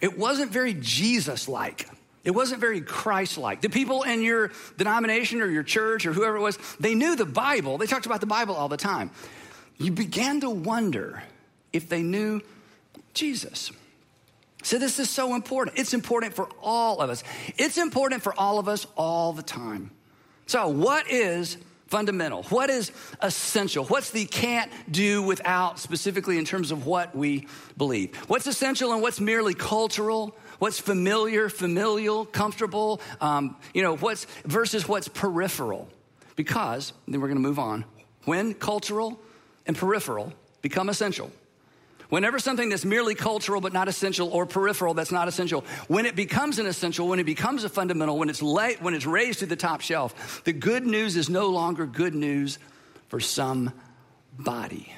it 0.00 0.18
wasn't 0.18 0.50
very 0.50 0.74
Jesus 0.74 1.48
like. 1.48 1.88
It 2.24 2.32
wasn't 2.34 2.60
very 2.60 2.80
Christ 2.80 3.36
like. 3.36 3.60
The 3.60 3.68
people 3.68 4.02
in 4.02 4.22
your 4.22 4.50
denomination 4.78 5.42
or 5.42 5.46
your 5.46 5.62
church 5.62 6.06
or 6.06 6.12
whoever 6.12 6.36
it 6.36 6.40
was, 6.40 6.58
they 6.80 6.94
knew 6.94 7.16
the 7.16 7.26
Bible. 7.26 7.76
They 7.76 7.86
talked 7.86 8.06
about 8.06 8.20
the 8.20 8.26
Bible 8.26 8.54
all 8.54 8.68
the 8.68 8.78
time. 8.78 9.10
You 9.76 9.92
began 9.92 10.40
to 10.40 10.48
wonder 10.48 11.22
if 11.72 11.88
they 11.88 12.02
knew 12.02 12.40
Jesus. 13.12 13.70
So, 14.64 14.78
this 14.78 14.98
is 14.98 15.10
so 15.10 15.34
important. 15.34 15.78
It's 15.78 15.92
important 15.92 16.32
for 16.32 16.48
all 16.62 17.00
of 17.00 17.10
us. 17.10 17.22
It's 17.58 17.76
important 17.76 18.22
for 18.22 18.34
all 18.34 18.58
of 18.58 18.66
us 18.66 18.86
all 18.96 19.34
the 19.34 19.42
time. 19.42 19.90
So, 20.46 20.68
what 20.68 21.10
is 21.10 21.58
fundamental? 21.88 22.44
What 22.44 22.70
is 22.70 22.90
essential? 23.20 23.84
What's 23.84 24.08
the 24.10 24.24
can't 24.24 24.72
do 24.90 25.22
without, 25.22 25.78
specifically 25.78 26.38
in 26.38 26.46
terms 26.46 26.70
of 26.70 26.86
what 26.86 27.14
we 27.14 27.46
believe? 27.76 28.16
What's 28.26 28.46
essential 28.46 28.94
and 28.94 29.02
what's 29.02 29.20
merely 29.20 29.52
cultural? 29.52 30.34
What's 30.60 30.80
familiar, 30.80 31.50
familial, 31.50 32.24
comfortable? 32.24 33.02
Um, 33.20 33.56
you 33.74 33.82
know, 33.82 33.96
what's 33.98 34.26
versus 34.46 34.88
what's 34.88 35.08
peripheral? 35.08 35.90
Because, 36.36 36.94
then 37.06 37.20
we're 37.20 37.28
going 37.28 37.36
to 37.36 37.46
move 37.46 37.58
on. 37.58 37.84
When 38.24 38.54
cultural 38.54 39.20
and 39.66 39.76
peripheral 39.76 40.32
become 40.62 40.88
essential, 40.88 41.30
Whenever 42.14 42.38
something 42.38 42.68
that's 42.68 42.84
merely 42.84 43.16
cultural 43.16 43.60
but 43.60 43.72
not 43.72 43.88
essential 43.88 44.28
or 44.28 44.46
peripheral 44.46 44.94
that's 44.94 45.10
not 45.10 45.26
essential, 45.26 45.64
when 45.88 46.06
it 46.06 46.14
becomes 46.14 46.60
an 46.60 46.66
essential, 46.66 47.08
when 47.08 47.18
it 47.18 47.24
becomes 47.24 47.64
a 47.64 47.68
fundamental, 47.68 48.16
when 48.16 48.30
it's, 48.30 48.40
late, 48.40 48.80
when 48.80 48.94
it's 48.94 49.04
raised 49.04 49.40
to 49.40 49.46
the 49.46 49.56
top 49.56 49.80
shelf, 49.80 50.44
the 50.44 50.52
good 50.52 50.86
news 50.86 51.16
is 51.16 51.28
no 51.28 51.48
longer 51.48 51.86
good 51.86 52.14
news 52.14 52.60
for 53.08 53.18
somebody. 53.18 54.94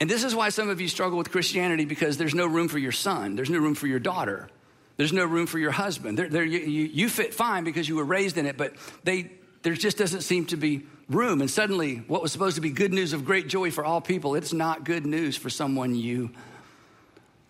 And 0.00 0.08
this 0.08 0.24
is 0.24 0.34
why 0.34 0.48
some 0.48 0.70
of 0.70 0.80
you 0.80 0.88
struggle 0.88 1.18
with 1.18 1.30
Christianity 1.30 1.84
because 1.84 2.16
there's 2.16 2.34
no 2.34 2.46
room 2.46 2.68
for 2.68 2.78
your 2.78 2.90
son, 2.90 3.36
there's 3.36 3.50
no 3.50 3.58
room 3.58 3.74
for 3.74 3.86
your 3.86 4.00
daughter, 4.00 4.48
there's 4.96 5.12
no 5.12 5.26
room 5.26 5.46
for 5.46 5.58
your 5.58 5.72
husband. 5.72 6.18
They're, 6.18 6.30
they're, 6.30 6.42
you, 6.42 6.60
you 6.60 7.10
fit 7.10 7.34
fine 7.34 7.64
because 7.64 7.86
you 7.86 7.96
were 7.96 8.04
raised 8.04 8.38
in 8.38 8.46
it, 8.46 8.56
but 8.56 8.72
they, 9.04 9.30
there 9.62 9.74
just 9.74 9.98
doesn't 9.98 10.22
seem 10.22 10.46
to 10.46 10.56
be 10.56 10.82
room. 11.08 11.40
And 11.40 11.50
suddenly, 11.50 11.96
what 12.06 12.22
was 12.22 12.32
supposed 12.32 12.54
to 12.56 12.60
be 12.60 12.70
good 12.70 12.92
news 12.92 13.12
of 13.12 13.24
great 13.24 13.48
joy 13.48 13.70
for 13.70 13.84
all 13.84 14.00
people, 14.00 14.34
it's 14.34 14.52
not 14.52 14.84
good 14.84 15.04
news 15.04 15.36
for 15.36 15.50
someone 15.50 15.94
you 15.94 16.30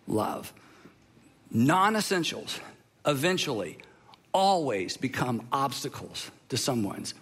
love. 0.07 0.53
non 1.51 1.95
essentials 1.95 2.59
eventually 3.05 3.77
always 4.33 4.97
become 4.97 5.47
obstacles 5.51 6.31
to 6.49 6.57
someone's 6.57 7.13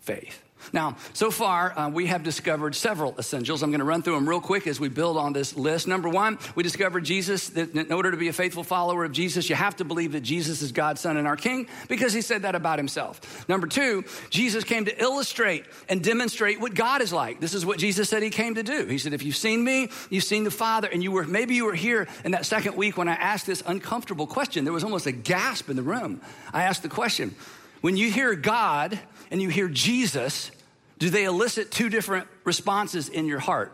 faith. 0.00 0.42
Now, 0.72 0.96
so 1.12 1.30
far, 1.30 1.78
uh, 1.78 1.88
we 1.88 2.06
have 2.06 2.22
discovered 2.22 2.74
several 2.74 3.14
essentials. 3.18 3.62
I'm 3.62 3.70
going 3.70 3.80
to 3.80 3.84
run 3.84 4.02
through 4.02 4.14
them 4.14 4.28
real 4.28 4.40
quick 4.40 4.66
as 4.66 4.80
we 4.80 4.88
build 4.88 5.16
on 5.16 5.32
this 5.32 5.56
list. 5.56 5.86
Number 5.86 6.08
one, 6.08 6.38
we 6.54 6.62
discovered 6.62 7.04
Jesus, 7.04 7.50
that 7.50 7.74
in 7.74 7.92
order 7.92 8.10
to 8.10 8.16
be 8.16 8.28
a 8.28 8.32
faithful 8.32 8.64
follower 8.64 9.04
of 9.04 9.12
Jesus, 9.12 9.48
you 9.48 9.56
have 9.56 9.76
to 9.76 9.84
believe 9.84 10.12
that 10.12 10.22
Jesus 10.22 10.62
is 10.62 10.72
God's 10.72 11.00
Son 11.00 11.16
and 11.16 11.26
our 11.26 11.36
King 11.36 11.68
because 11.88 12.12
he 12.12 12.20
said 12.20 12.42
that 12.42 12.54
about 12.54 12.78
himself. 12.78 13.48
Number 13.48 13.66
two, 13.66 14.04
Jesus 14.30 14.64
came 14.64 14.84
to 14.86 15.02
illustrate 15.02 15.64
and 15.88 16.02
demonstrate 16.02 16.60
what 16.60 16.74
God 16.74 17.02
is 17.02 17.12
like. 17.12 17.40
This 17.40 17.54
is 17.54 17.66
what 17.66 17.78
Jesus 17.78 18.08
said 18.08 18.22
he 18.22 18.30
came 18.30 18.54
to 18.54 18.62
do. 18.62 18.86
He 18.86 18.98
said, 18.98 19.12
If 19.12 19.22
you've 19.22 19.36
seen 19.36 19.62
me, 19.62 19.90
you've 20.10 20.24
seen 20.24 20.44
the 20.44 20.50
Father. 20.50 20.88
And 20.90 21.02
you 21.02 21.12
were, 21.12 21.24
maybe 21.24 21.54
you 21.54 21.66
were 21.66 21.74
here 21.74 22.08
in 22.24 22.32
that 22.32 22.46
second 22.46 22.76
week 22.76 22.96
when 22.96 23.08
I 23.08 23.14
asked 23.14 23.46
this 23.46 23.62
uncomfortable 23.66 24.26
question. 24.26 24.64
There 24.64 24.72
was 24.72 24.84
almost 24.84 25.06
a 25.06 25.12
gasp 25.12 25.68
in 25.68 25.76
the 25.76 25.82
room. 25.82 26.20
I 26.52 26.64
asked 26.64 26.82
the 26.82 26.88
question, 26.88 27.34
when 27.80 27.96
you 27.96 28.10
hear 28.10 28.34
God 28.34 28.98
and 29.34 29.42
you 29.42 29.48
hear 29.48 29.66
Jesus, 29.66 30.52
do 31.00 31.10
they 31.10 31.24
elicit 31.24 31.72
two 31.72 31.88
different 31.88 32.28
responses 32.44 33.08
in 33.08 33.26
your 33.26 33.40
heart? 33.40 33.72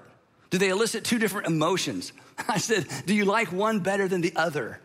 Do 0.48 0.56
they 0.56 0.70
elicit 0.70 1.04
two 1.04 1.18
different 1.18 1.48
emotions? 1.48 2.14
I 2.48 2.56
said, 2.56 2.86
Do 3.04 3.14
you 3.14 3.26
like 3.26 3.52
one 3.52 3.80
better 3.80 4.08
than 4.08 4.22
the 4.22 4.32
other? 4.36 4.80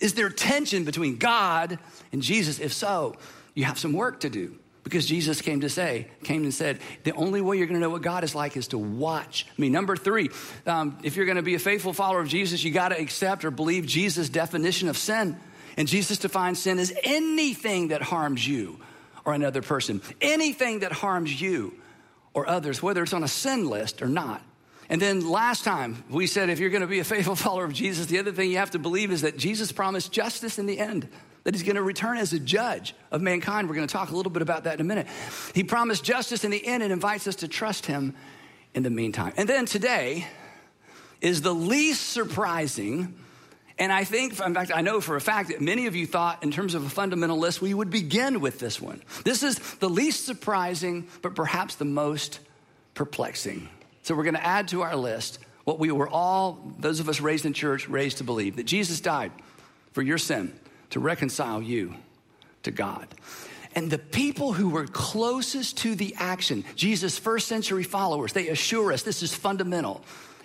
Is 0.00 0.14
there 0.14 0.28
tension 0.28 0.82
between 0.82 1.18
God 1.18 1.78
and 2.10 2.20
Jesus? 2.20 2.58
If 2.58 2.72
so, 2.72 3.14
you 3.54 3.62
have 3.62 3.78
some 3.78 3.92
work 3.92 4.18
to 4.20 4.28
do 4.28 4.58
because 4.82 5.06
Jesus 5.06 5.40
came 5.40 5.60
to 5.60 5.68
say, 5.68 6.08
came 6.24 6.42
and 6.42 6.52
said, 6.52 6.80
the 7.04 7.12
only 7.12 7.40
way 7.40 7.56
you're 7.56 7.68
going 7.68 7.78
to 7.78 7.80
know 7.80 7.90
what 7.90 8.02
God 8.02 8.24
is 8.24 8.34
like 8.34 8.56
is 8.56 8.66
to 8.68 8.78
watch 8.78 9.46
me. 9.56 9.68
Number 9.68 9.94
three, 9.94 10.30
um, 10.66 10.98
if 11.04 11.14
you're 11.14 11.26
going 11.26 11.36
to 11.36 11.42
be 11.42 11.54
a 11.54 11.60
faithful 11.60 11.92
follower 11.92 12.20
of 12.20 12.26
Jesus, 12.26 12.64
you 12.64 12.72
got 12.72 12.88
to 12.88 13.00
accept 13.00 13.44
or 13.44 13.52
believe 13.52 13.86
Jesus' 13.86 14.28
definition 14.28 14.88
of 14.88 14.98
sin. 14.98 15.38
And 15.76 15.86
Jesus 15.86 16.18
defines 16.18 16.58
sin 16.58 16.80
as 16.80 16.92
anything 17.04 17.88
that 17.88 18.02
harms 18.02 18.44
you 18.44 18.80
or 19.28 19.34
another 19.34 19.60
person. 19.60 20.00
Anything 20.22 20.78
that 20.78 20.90
harms 20.90 21.38
you 21.38 21.74
or 22.32 22.48
others, 22.48 22.82
whether 22.82 23.02
it's 23.02 23.12
on 23.12 23.22
a 23.22 23.28
sin 23.28 23.68
list 23.68 24.00
or 24.00 24.08
not. 24.08 24.40
And 24.88 25.02
then 25.02 25.28
last 25.28 25.64
time 25.64 26.02
we 26.08 26.26
said 26.26 26.48
if 26.48 26.58
you're 26.58 26.70
going 26.70 26.80
to 26.80 26.86
be 26.86 27.00
a 27.00 27.04
faithful 27.04 27.36
follower 27.44 27.66
of 27.66 27.74
Jesus, 27.74 28.06
the 28.06 28.18
other 28.18 28.32
thing 28.32 28.50
you 28.50 28.56
have 28.56 28.70
to 28.70 28.78
believe 28.78 29.12
is 29.12 29.20
that 29.20 29.36
Jesus 29.36 29.70
promised 29.70 30.12
justice 30.12 30.58
in 30.58 30.64
the 30.64 30.78
end, 30.78 31.06
that 31.44 31.52
he's 31.52 31.62
going 31.62 31.76
to 31.76 31.82
return 31.82 32.16
as 32.16 32.32
a 32.32 32.38
judge 32.38 32.94
of 33.10 33.20
mankind. 33.20 33.68
We're 33.68 33.74
going 33.74 33.86
to 33.86 33.92
talk 33.92 34.10
a 34.10 34.16
little 34.16 34.32
bit 34.32 34.40
about 34.40 34.64
that 34.64 34.74
in 34.74 34.80
a 34.80 34.84
minute. 34.84 35.06
He 35.54 35.62
promised 35.62 36.04
justice 36.04 36.42
in 36.42 36.50
the 36.50 36.66
end 36.66 36.82
and 36.82 36.90
invites 36.90 37.26
us 37.26 37.36
to 37.36 37.48
trust 37.48 37.84
him 37.84 38.14
in 38.72 38.82
the 38.82 38.90
meantime. 38.90 39.34
And 39.36 39.46
then 39.46 39.66
today 39.66 40.26
is 41.20 41.42
the 41.42 41.54
least 41.54 42.08
surprising 42.08 43.14
and 43.78 43.92
I 43.92 44.04
think, 44.04 44.38
in 44.40 44.54
fact, 44.54 44.72
I 44.74 44.80
know 44.80 45.00
for 45.00 45.16
a 45.16 45.20
fact 45.20 45.50
that 45.50 45.60
many 45.60 45.86
of 45.86 45.94
you 45.94 46.06
thought, 46.06 46.42
in 46.42 46.50
terms 46.50 46.74
of 46.74 46.84
a 46.84 46.90
fundamental 46.90 47.38
list, 47.38 47.60
we 47.62 47.72
would 47.72 47.90
begin 47.90 48.40
with 48.40 48.58
this 48.58 48.80
one. 48.80 49.02
This 49.24 49.42
is 49.42 49.58
the 49.76 49.88
least 49.88 50.26
surprising, 50.26 51.06
but 51.22 51.34
perhaps 51.34 51.76
the 51.76 51.84
most 51.84 52.40
perplexing. 52.94 53.68
So 54.02 54.14
we're 54.14 54.24
going 54.24 54.34
to 54.34 54.46
add 54.46 54.68
to 54.68 54.82
our 54.82 54.96
list 54.96 55.38
what 55.64 55.78
we 55.78 55.92
were 55.92 56.08
all, 56.08 56.74
those 56.78 56.98
of 56.98 57.08
us 57.08 57.20
raised 57.20 57.46
in 57.46 57.52
church, 57.52 57.88
raised 57.88 58.18
to 58.18 58.24
believe 58.24 58.56
that 58.56 58.64
Jesus 58.64 59.00
died 59.00 59.30
for 59.92 60.02
your 60.02 60.18
sin 60.18 60.58
to 60.90 61.00
reconcile 61.00 61.62
you 61.62 61.94
to 62.62 62.70
God. 62.70 63.06
And 63.74 63.90
the 63.90 63.98
people 63.98 64.54
who 64.54 64.70
were 64.70 64.86
closest 64.86 65.78
to 65.78 65.94
the 65.94 66.14
action, 66.18 66.64
Jesus' 66.74 67.18
first 67.18 67.46
century 67.46 67.84
followers, 67.84 68.32
they 68.32 68.48
assure 68.48 68.92
us 68.92 69.02
this 69.02 69.22
is 69.22 69.34
fundamental, 69.34 70.02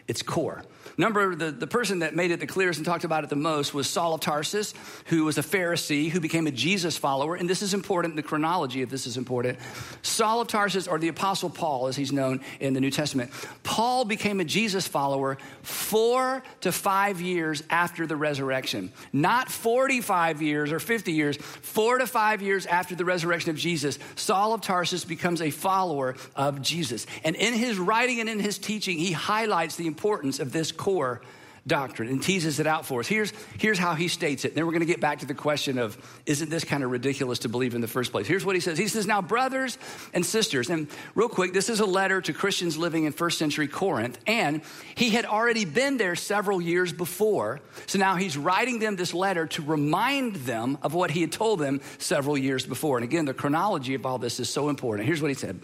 it's 0.07 0.21
core. 0.21 0.63
Number, 0.97 1.35
the, 1.35 1.51
the 1.51 1.67
person 1.67 1.99
that 1.99 2.15
made 2.15 2.31
it 2.31 2.39
the 2.39 2.47
clearest 2.47 2.77
and 2.77 2.85
talked 2.85 3.03
about 3.03 3.23
it 3.23 3.29
the 3.29 3.35
most 3.35 3.73
was 3.73 3.89
Saul 3.89 4.13
of 4.13 4.21
Tarsus, 4.21 4.73
who 5.05 5.25
was 5.25 5.37
a 5.37 5.41
Pharisee 5.41 6.09
who 6.09 6.19
became 6.19 6.47
a 6.47 6.51
Jesus 6.51 6.97
follower. 6.97 7.35
And 7.35 7.49
this 7.49 7.61
is 7.61 7.73
important, 7.73 8.15
the 8.15 8.23
chronology 8.23 8.81
of 8.81 8.89
this 8.89 9.07
is 9.07 9.17
important. 9.17 9.59
Saul 10.01 10.41
of 10.41 10.47
Tarsus, 10.47 10.87
or 10.87 10.99
the 10.99 11.07
Apostle 11.07 11.49
Paul, 11.49 11.87
as 11.87 11.95
he's 11.95 12.11
known 12.11 12.41
in 12.59 12.73
the 12.73 12.79
New 12.79 12.91
Testament, 12.91 13.31
Paul 13.63 14.05
became 14.05 14.39
a 14.39 14.45
Jesus 14.45 14.87
follower 14.87 15.37
four 15.61 16.43
to 16.61 16.71
five 16.71 17.21
years 17.21 17.63
after 17.69 18.05
the 18.05 18.15
resurrection. 18.15 18.91
Not 19.11 19.49
45 19.49 20.41
years 20.41 20.71
or 20.71 20.79
50 20.79 21.11
years, 21.11 21.37
four 21.37 21.97
to 21.97 22.07
five 22.07 22.41
years 22.41 22.65
after 22.65 22.95
the 22.95 23.05
resurrection 23.05 23.49
of 23.49 23.57
Jesus, 23.57 23.97
Saul 24.15 24.53
of 24.53 24.61
Tarsus 24.61 25.05
becomes 25.05 25.41
a 25.41 25.49
follower 25.49 26.15
of 26.35 26.61
Jesus. 26.61 27.07
And 27.23 27.35
in 27.35 27.53
his 27.53 27.77
writing 27.77 28.19
and 28.19 28.29
in 28.29 28.39
his 28.39 28.57
teaching, 28.57 28.97
he 28.97 29.11
highlights 29.11 29.75
the 29.75 29.87
importance 29.87 30.39
of 30.39 30.51
this 30.51 30.71
core 30.83 31.21
doctrine 31.65 32.09
and 32.09 32.21
teases 32.21 32.59
it 32.59 32.67
out 32.67 32.85
for 32.85 32.99
us. 32.99 33.07
Here's, 33.07 33.31
here's 33.57 33.79
how 33.79 33.93
he 33.93 34.07
states 34.07 34.43
it. 34.43 34.53
Then 34.53 34.65
we're 34.65 34.73
going 34.73 34.81
to 34.81 34.85
get 34.85 34.99
back 34.99 35.19
to 35.19 35.25
the 35.25 35.33
question 35.33 35.77
of 35.77 35.97
isn't 36.25 36.49
this 36.49 36.63
kind 36.63 36.83
of 36.83 36.91
ridiculous 36.91 37.39
to 37.39 37.49
believe 37.49 37.73
in 37.73 37.81
the 37.81 37.87
first 37.87 38.11
place? 38.11 38.27
Here's 38.27 38.45
what 38.45 38.55
he 38.55 38.59
says 38.59 38.77
He 38.77 38.87
says, 38.87 39.07
Now, 39.07 39.21
brothers 39.21 39.77
and 40.13 40.25
sisters, 40.25 40.69
and 40.69 40.87
real 41.15 41.29
quick, 41.29 41.53
this 41.53 41.69
is 41.69 41.79
a 41.79 41.85
letter 41.85 42.21
to 42.21 42.33
Christians 42.33 42.77
living 42.77 43.05
in 43.05 43.13
first 43.13 43.37
century 43.37 43.67
Corinth, 43.67 44.19
and 44.27 44.61
he 44.95 45.11
had 45.11 45.25
already 45.25 45.65
been 45.65 45.97
there 45.97 46.15
several 46.15 46.61
years 46.61 46.91
before. 46.91 47.61
So 47.87 47.97
now 47.97 48.15
he's 48.15 48.37
writing 48.37 48.79
them 48.79 48.95
this 48.95 49.13
letter 49.13 49.47
to 49.47 49.61
remind 49.61 50.35
them 50.37 50.77
of 50.81 50.93
what 50.93 51.11
he 51.11 51.21
had 51.21 51.31
told 51.31 51.59
them 51.59 51.81
several 51.97 52.37
years 52.37 52.65
before. 52.65 52.97
And 52.97 53.03
again, 53.03 53.25
the 53.25 53.33
chronology 53.33 53.93
of 53.93 54.05
all 54.05 54.17
this 54.17 54.39
is 54.39 54.49
so 54.49 54.69
important. 54.69 55.07
Here's 55.07 55.21
what 55.21 55.29
he 55.29 55.35
said. 55.35 55.61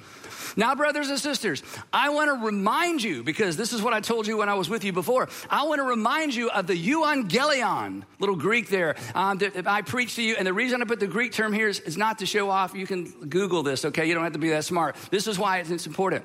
Now, 0.56 0.76
brothers 0.76 1.10
and 1.10 1.20
sisters, 1.20 1.64
I 1.94 2.10
want 2.10 2.30
to 2.30 2.46
remind 2.46 3.04
you, 3.04 3.24
because 3.24 3.58
this 3.58 3.74
is 3.74 3.82
what 3.82 3.94
I 3.94 4.00
told 4.00 4.28
you 4.28 4.38
when 4.38 4.50
I 4.50 4.56
was 4.56 4.70
with 4.70 4.84
you 4.84 4.94
before. 4.94 5.30
I 5.50 5.64
want 5.64 5.80
to 5.80 5.84
remind 5.90 6.36
you 6.36 6.50
of 6.50 6.68
the 6.68 6.74
euangelion, 6.74 8.04
little 8.20 8.36
Greek 8.36 8.70
there, 8.70 8.96
um, 9.16 9.38
that 9.40 9.68
I 9.68 9.82
preach 9.82 10.16
to 10.16 10.22
you. 10.22 10.36
And 10.38 10.46
the 10.46 10.54
reason 10.54 10.82
I 10.82 10.86
put 10.86 11.00
the 11.00 11.08
Greek 11.08 11.34
term 11.34 11.54
here 11.54 11.68
is, 11.68 11.80
is, 11.82 11.98
not 11.98 12.20
to 12.20 12.26
show 12.26 12.50
off. 12.50 12.74
You 12.74 12.88
can 12.88 13.06
Google 13.28 13.62
this, 13.62 13.84
okay? 13.84 14.06
You 14.06 14.14
don't 14.14 14.24
have 14.24 14.34
to 14.34 14.40
be 14.40 14.50
that 14.50 14.64
smart. 14.64 14.96
This 15.12 15.28
is 15.28 15.38
why 15.38 15.58
it's, 15.60 15.86
important. 15.86 16.24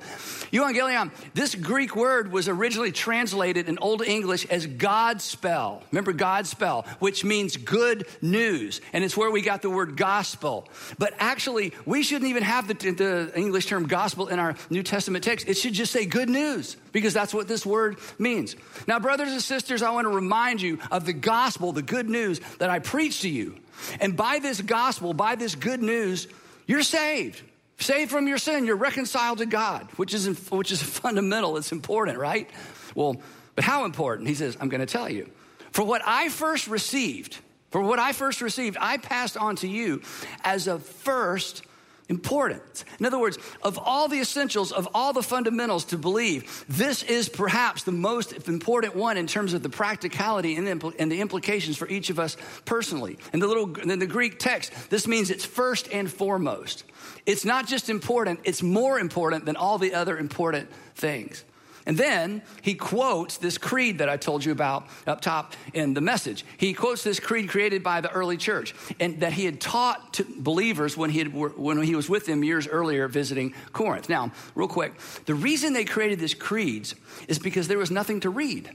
Euangelion, 0.51 1.11
this 1.33 1.55
Greek 1.55 1.95
word 1.95 2.31
was 2.31 2.47
originally 2.47 2.91
translated 2.91 3.67
in 3.67 3.77
Old 3.79 4.01
English 4.01 4.45
as 4.45 4.67
Godspell. 4.67 5.81
Remember 5.91 6.13
Godspell, 6.13 6.87
which 6.99 7.25
means 7.25 7.57
good 7.57 8.05
news. 8.21 8.79
And 8.93 9.03
it's 9.03 9.17
where 9.17 9.31
we 9.31 9.41
got 9.41 9.61
the 9.61 9.69
word 9.69 9.97
gospel. 9.97 10.69
But 10.97 11.13
actually, 11.19 11.73
we 11.85 12.03
shouldn't 12.03 12.29
even 12.29 12.43
have 12.43 12.67
the, 12.67 12.73
the 12.73 13.31
English 13.35 13.65
term 13.65 13.87
gospel 13.87 14.27
in 14.27 14.39
our 14.39 14.55
New 14.69 14.83
Testament 14.83 15.23
text, 15.23 15.47
it 15.47 15.57
should 15.57 15.73
just 15.73 15.91
say 15.91 16.05
good 16.05 16.29
news 16.29 16.77
because 16.95 17.13
that's 17.13 17.33
what 17.33 17.49
this 17.49 17.65
word 17.65 17.97
means. 18.17 18.55
Now, 18.87 19.01
brothers 19.01 19.29
and 19.29 19.41
sisters, 19.41 19.81
I 19.81 19.89
want 19.89 20.05
to 20.05 20.15
remind 20.15 20.61
you 20.61 20.79
of 20.89 21.05
the 21.05 21.11
gospel, 21.11 21.73
the 21.73 21.81
good 21.81 22.07
news 22.07 22.39
that 22.59 22.69
I 22.69 22.79
preach 22.79 23.23
to 23.23 23.29
you. 23.29 23.57
And 23.99 24.15
by 24.15 24.39
this 24.39 24.61
gospel, 24.61 25.13
by 25.13 25.35
this 25.35 25.55
good 25.55 25.83
news, 25.83 26.29
you're 26.65 26.83
saved. 26.83 27.41
Saved 27.79 28.11
from 28.11 28.29
your 28.29 28.37
sin, 28.37 28.65
you're 28.65 28.77
reconciled 28.77 29.39
to 29.39 29.45
God, 29.45 29.89
which 29.97 30.13
is, 30.13 30.49
which 30.49 30.71
is 30.71 30.81
fundamental. 31.01 31.57
It's 31.57 31.73
important, 31.73 32.17
right? 32.17 32.49
Well, 32.95 33.17
but 33.55 33.65
how 33.65 33.83
important? 33.83 34.29
He 34.29 34.35
says, 34.35 34.55
I'm 34.61 34.69
going 34.69 34.79
to 34.79 34.85
tell 34.85 35.09
you. 35.09 35.29
For 35.71 35.83
what 35.83 36.01
I 36.05 36.29
first 36.29 36.69
received, 36.69 37.37
for 37.71 37.81
what 37.81 37.99
I 37.99 38.13
first 38.13 38.39
received, 38.39 38.77
I 38.79 38.95
passed 38.99 39.35
on 39.35 39.57
to 39.57 39.67
you 39.67 40.01
as 40.45 40.67
a 40.67 40.79
first 40.79 41.64
important. 42.07 42.83
In 42.99 43.05
other 43.05 43.19
words, 43.19 43.37
of 43.63 43.77
all 43.77 44.07
the 44.07 44.19
essentials, 44.19 44.71
of 44.71 44.87
all 44.93 45.13
the 45.13 45.23
fundamentals 45.23 45.85
to 45.85 45.97
believe, 45.97 46.65
this 46.69 47.03
is 47.03 47.29
perhaps 47.29 47.83
the 47.83 47.91
most 47.91 48.47
important 48.47 48.95
one 48.95 49.17
in 49.17 49.27
terms 49.27 49.53
of 49.53 49.63
the 49.63 49.69
practicality 49.69 50.55
and 50.55 50.67
the, 50.67 50.71
impl- 50.71 50.95
and 50.99 51.11
the 51.11 51.21
implications 51.21 51.77
for 51.77 51.87
each 51.87 52.09
of 52.09 52.19
us 52.19 52.37
personally. 52.65 53.17
In 53.33 53.39
the 53.39 53.47
little 53.47 53.77
in 53.79 53.99
the 53.99 54.07
Greek 54.07 54.39
text, 54.39 54.71
this 54.89 55.07
means 55.07 55.29
it's 55.29 55.45
first 55.45 55.89
and 55.91 56.11
foremost. 56.11 56.83
It's 57.25 57.45
not 57.45 57.67
just 57.67 57.89
important, 57.89 58.39
it's 58.43 58.61
more 58.61 58.99
important 58.99 59.45
than 59.45 59.55
all 59.55 59.77
the 59.77 59.93
other 59.93 60.17
important 60.17 60.69
things. 60.95 61.43
And 61.85 61.97
then 61.97 62.41
he 62.61 62.73
quotes 62.73 63.37
this 63.37 63.57
creed 63.57 63.99
that 63.99 64.09
I 64.09 64.17
told 64.17 64.43
you 64.43 64.51
about 64.51 64.87
up 65.05 65.21
top 65.21 65.53
in 65.73 65.93
the 65.93 66.01
message. 66.01 66.43
He 66.57 66.73
quotes 66.73 67.03
this 67.03 67.19
creed 67.19 67.49
created 67.49 67.83
by 67.83 68.01
the 68.01 68.11
early 68.11 68.37
church 68.37 68.73
and 68.99 69.19
that 69.19 69.33
he 69.33 69.45
had 69.45 69.61
taught 69.61 70.13
to 70.15 70.25
believers 70.37 70.97
when 70.97 71.11
he, 71.11 71.19
had, 71.19 71.33
when 71.33 71.81
he 71.81 71.95
was 71.95 72.09
with 72.09 72.25
them 72.25 72.43
years 72.43 72.67
earlier 72.67 73.07
visiting 73.07 73.53
Corinth. 73.71 74.09
Now, 74.09 74.31
real 74.55 74.67
quick, 74.67 74.93
the 75.25 75.35
reason 75.35 75.73
they 75.73 75.85
created 75.85 76.19
these 76.19 76.33
creeds 76.33 76.95
is 77.27 77.37
because 77.37 77.67
there 77.67 77.77
was 77.77 77.91
nothing 77.91 78.19
to 78.21 78.29
read. 78.31 78.71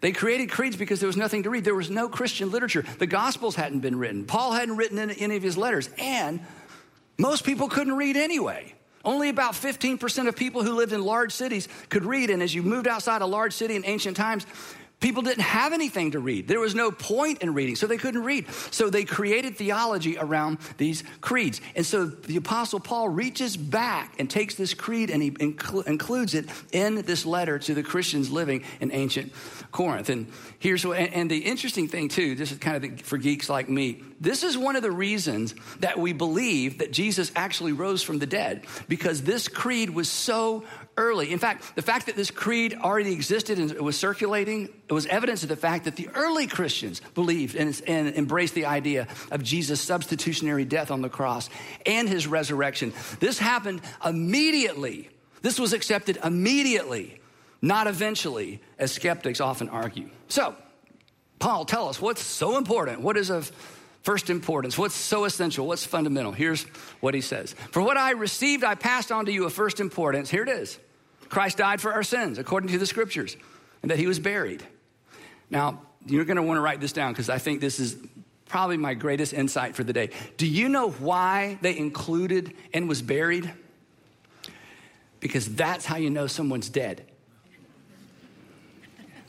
They 0.00 0.12
created 0.12 0.50
creeds 0.50 0.76
because 0.76 1.00
there 1.00 1.06
was 1.06 1.16
nothing 1.16 1.42
to 1.42 1.50
read. 1.50 1.64
There 1.64 1.74
was 1.74 1.90
no 1.90 2.08
Christian 2.08 2.50
literature. 2.50 2.84
The 2.98 3.06
Gospels 3.06 3.56
hadn't 3.56 3.80
been 3.80 3.98
written. 3.98 4.24
Paul 4.24 4.52
hadn't 4.52 4.76
written 4.76 4.98
any 4.98 5.36
of 5.36 5.42
his 5.42 5.56
letters. 5.58 5.90
And 5.98 6.40
most 7.18 7.44
people 7.44 7.68
couldn't 7.68 7.96
read 7.96 8.16
anyway. 8.16 8.75
Only 9.06 9.28
about 9.28 9.52
15% 9.52 10.26
of 10.26 10.34
people 10.34 10.64
who 10.64 10.74
lived 10.74 10.92
in 10.92 11.02
large 11.02 11.32
cities 11.32 11.68
could 11.88 12.04
read. 12.04 12.28
And 12.28 12.42
as 12.42 12.52
you 12.52 12.62
moved 12.62 12.88
outside 12.88 13.22
a 13.22 13.26
large 13.26 13.52
city 13.54 13.76
in 13.76 13.86
ancient 13.86 14.16
times, 14.16 14.44
People 14.98 15.22
didn't 15.22 15.42
have 15.42 15.74
anything 15.74 16.12
to 16.12 16.20
read. 16.20 16.48
There 16.48 16.58
was 16.58 16.74
no 16.74 16.90
point 16.90 17.42
in 17.42 17.52
reading, 17.52 17.76
so 17.76 17.86
they 17.86 17.98
couldn't 17.98 18.24
read. 18.24 18.50
So 18.70 18.88
they 18.88 19.04
created 19.04 19.54
theology 19.54 20.16
around 20.16 20.56
these 20.78 21.04
creeds. 21.20 21.60
And 21.74 21.84
so 21.84 22.06
the 22.06 22.38
Apostle 22.38 22.80
Paul 22.80 23.10
reaches 23.10 23.58
back 23.58 24.14
and 24.18 24.30
takes 24.30 24.54
this 24.54 24.72
creed 24.72 25.10
and 25.10 25.22
he 25.22 25.32
incl- 25.32 25.86
includes 25.86 26.34
it 26.34 26.46
in 26.72 27.02
this 27.02 27.26
letter 27.26 27.58
to 27.58 27.74
the 27.74 27.82
Christians 27.82 28.30
living 28.30 28.64
in 28.80 28.90
ancient 28.90 29.32
Corinth. 29.70 30.08
And 30.08 30.28
here's 30.58 30.86
what, 30.86 30.98
and 30.98 31.30
the 31.30 31.38
interesting 31.38 31.88
thing 31.88 32.08
too, 32.08 32.34
this 32.34 32.50
is 32.50 32.56
kind 32.56 32.76
of 32.76 32.82
the, 32.82 33.02
for 33.02 33.18
geeks 33.18 33.50
like 33.50 33.68
me, 33.68 34.02
this 34.18 34.42
is 34.42 34.56
one 34.56 34.76
of 34.76 34.82
the 34.82 34.90
reasons 34.90 35.54
that 35.80 35.98
we 35.98 36.14
believe 36.14 36.78
that 36.78 36.90
Jesus 36.90 37.30
actually 37.36 37.72
rose 37.72 38.02
from 38.02 38.18
the 38.18 38.26
dead, 38.26 38.64
because 38.88 39.22
this 39.22 39.46
creed 39.46 39.90
was 39.90 40.08
so 40.08 40.64
early. 40.96 41.32
In 41.32 41.38
fact, 41.38 41.74
the 41.76 41.82
fact 41.82 42.06
that 42.06 42.16
this 42.16 42.30
creed 42.30 42.74
already 42.80 43.12
existed 43.12 43.58
and 43.58 43.72
was 43.80 43.98
circulating, 43.98 44.68
it 44.88 44.92
was 44.92 45.06
evidence 45.06 45.42
of 45.42 45.48
the 45.48 45.56
fact 45.56 45.84
that 45.84 45.96
the 45.96 46.08
early 46.14 46.46
Christians 46.46 47.00
believed 47.14 47.54
and, 47.54 47.80
and, 47.86 48.14
embraced 48.16 48.54
the 48.54 48.66
idea 48.66 49.06
of 49.30 49.42
Jesus' 49.42 49.80
substitutionary 49.80 50.64
death 50.64 50.90
on 50.90 51.02
the 51.02 51.08
cross 51.08 51.50
and 51.84 52.08
his 52.08 52.26
resurrection. 52.26 52.92
This 53.20 53.38
happened 53.38 53.82
immediately. 54.04 55.10
This 55.42 55.58
was 55.58 55.72
accepted 55.72 56.18
immediately, 56.24 57.20
not 57.60 57.86
eventually, 57.86 58.62
as 58.78 58.92
skeptics 58.92 59.40
often 59.40 59.68
argue. 59.68 60.08
So, 60.28 60.54
Paul, 61.38 61.66
tell 61.66 61.88
us 61.88 62.00
what's 62.00 62.22
so 62.22 62.56
important? 62.56 63.02
What 63.02 63.18
is 63.18 63.30
of 63.30 63.52
first 64.02 64.30
importance? 64.30 64.78
What's 64.78 64.94
so 64.94 65.24
essential? 65.24 65.66
What's 65.66 65.84
fundamental? 65.84 66.32
Here's 66.32 66.62
what 67.00 67.12
he 67.12 67.20
says 67.20 67.52
For 67.70 67.82
what 67.82 67.98
I 67.98 68.12
received, 68.12 68.64
I 68.64 68.76
passed 68.76 69.12
on 69.12 69.26
to 69.26 69.32
you 69.32 69.44
of 69.44 69.52
first 69.52 69.78
importance. 69.78 70.30
Here 70.30 70.42
it 70.42 70.48
is 70.48 70.78
Christ 71.28 71.58
died 71.58 71.80
for 71.80 71.92
our 71.92 72.02
sins, 72.02 72.38
according 72.38 72.70
to 72.70 72.78
the 72.78 72.86
scriptures, 72.86 73.36
and 73.82 73.90
that 73.90 73.98
he 73.98 74.06
was 74.06 74.18
buried. 74.18 74.62
Now, 75.50 75.82
you're 76.06 76.24
going 76.24 76.36
to 76.36 76.42
want 76.42 76.58
to 76.58 76.60
write 76.60 76.80
this 76.80 76.92
down 76.92 77.12
because 77.12 77.28
I 77.28 77.38
think 77.38 77.60
this 77.60 77.80
is 77.80 77.96
probably 78.48 78.76
my 78.76 78.94
greatest 78.94 79.32
insight 79.32 79.74
for 79.74 79.84
the 79.84 79.92
day. 79.92 80.10
Do 80.36 80.46
you 80.46 80.68
know 80.68 80.90
why 80.90 81.58
they 81.62 81.76
included 81.76 82.54
and 82.72 82.88
was 82.88 83.02
buried? 83.02 83.52
Because 85.20 85.54
that's 85.54 85.84
how 85.84 85.96
you 85.96 86.10
know 86.10 86.26
someone's 86.26 86.68
dead. 86.68 87.05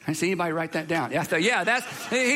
I 0.09 0.13
see 0.13 0.27
anybody 0.27 0.53
write 0.53 0.71
that 0.71 0.87
down. 0.87 1.11
Yeah, 1.11 1.23
thought, 1.23 1.41
yeah, 1.41 1.65
that's 1.65 1.85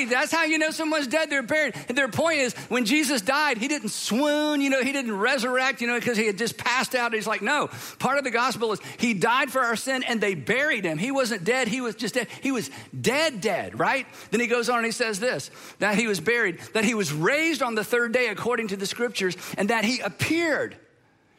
that's 0.10 0.30
how 0.30 0.44
you 0.44 0.58
know 0.58 0.72
someone's 0.72 1.08
dead. 1.08 1.30
They're 1.30 1.42
buried. 1.42 1.74
And 1.88 1.98
their 1.98 2.10
point 2.10 2.40
is, 2.40 2.54
when 2.68 2.84
Jesus 2.84 3.22
died, 3.22 3.58
he 3.58 3.70
didn't 3.70 3.90
swoon. 3.90 4.60
You 4.60 4.70
know, 4.70 4.82
he 4.82 4.92
didn't 4.92 5.18
resurrect. 5.18 5.80
You 5.80 5.88
know, 5.88 5.98
because 5.98 6.18
he 6.18 6.26
had 6.26 6.38
just 6.38 6.58
passed 6.58 6.96
out. 6.96 7.14
He's 7.14 7.28
like, 7.28 7.42
no. 7.42 7.70
Part 7.98 8.18
of 8.18 8.26
the 8.26 8.30
gospel 8.30 8.74
is 8.74 8.82
he 8.98 9.14
died 9.14 9.52
for 9.52 9.62
our 9.62 9.78
sin, 9.78 10.04
and 10.04 10.20
they 10.20 10.36
buried 10.36 10.84
him. 10.84 10.98
He 10.98 11.12
wasn't 11.12 11.46
dead. 11.46 11.70
He 11.70 11.80
was 11.80 11.96
just 11.96 12.16
dead. 12.16 12.28
He 12.42 12.52
was 12.52 12.70
dead, 13.00 13.40
dead. 13.40 13.80
Right? 13.80 14.06
Then 14.32 14.42
he 14.42 14.48
goes 14.48 14.68
on 14.68 14.80
and 14.80 14.86
he 14.86 14.92
says 14.92 15.22
this: 15.22 15.50
that 15.80 15.96
he 15.96 16.08
was 16.08 16.20
buried, 16.20 16.60
that 16.74 16.84
he 16.84 16.94
was 16.94 17.14
raised 17.14 17.62
on 17.62 17.76
the 17.76 17.86
third 17.86 18.12
day 18.12 18.28
according 18.28 18.68
to 18.70 18.76
the 18.76 18.86
scriptures, 18.86 19.38
and 19.58 19.70
that 19.70 19.86
he 19.86 20.02
appeared. 20.02 20.76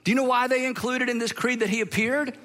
Do 0.05 0.11
you 0.11 0.15
know 0.15 0.25
why 0.25 0.47
they 0.49 0.65
included 0.65 1.11
in 1.11 1.19
this 1.19 1.33
creed 1.33 1.61
that 1.61 1.69
he 1.69 1.83
appeared? 1.83 2.39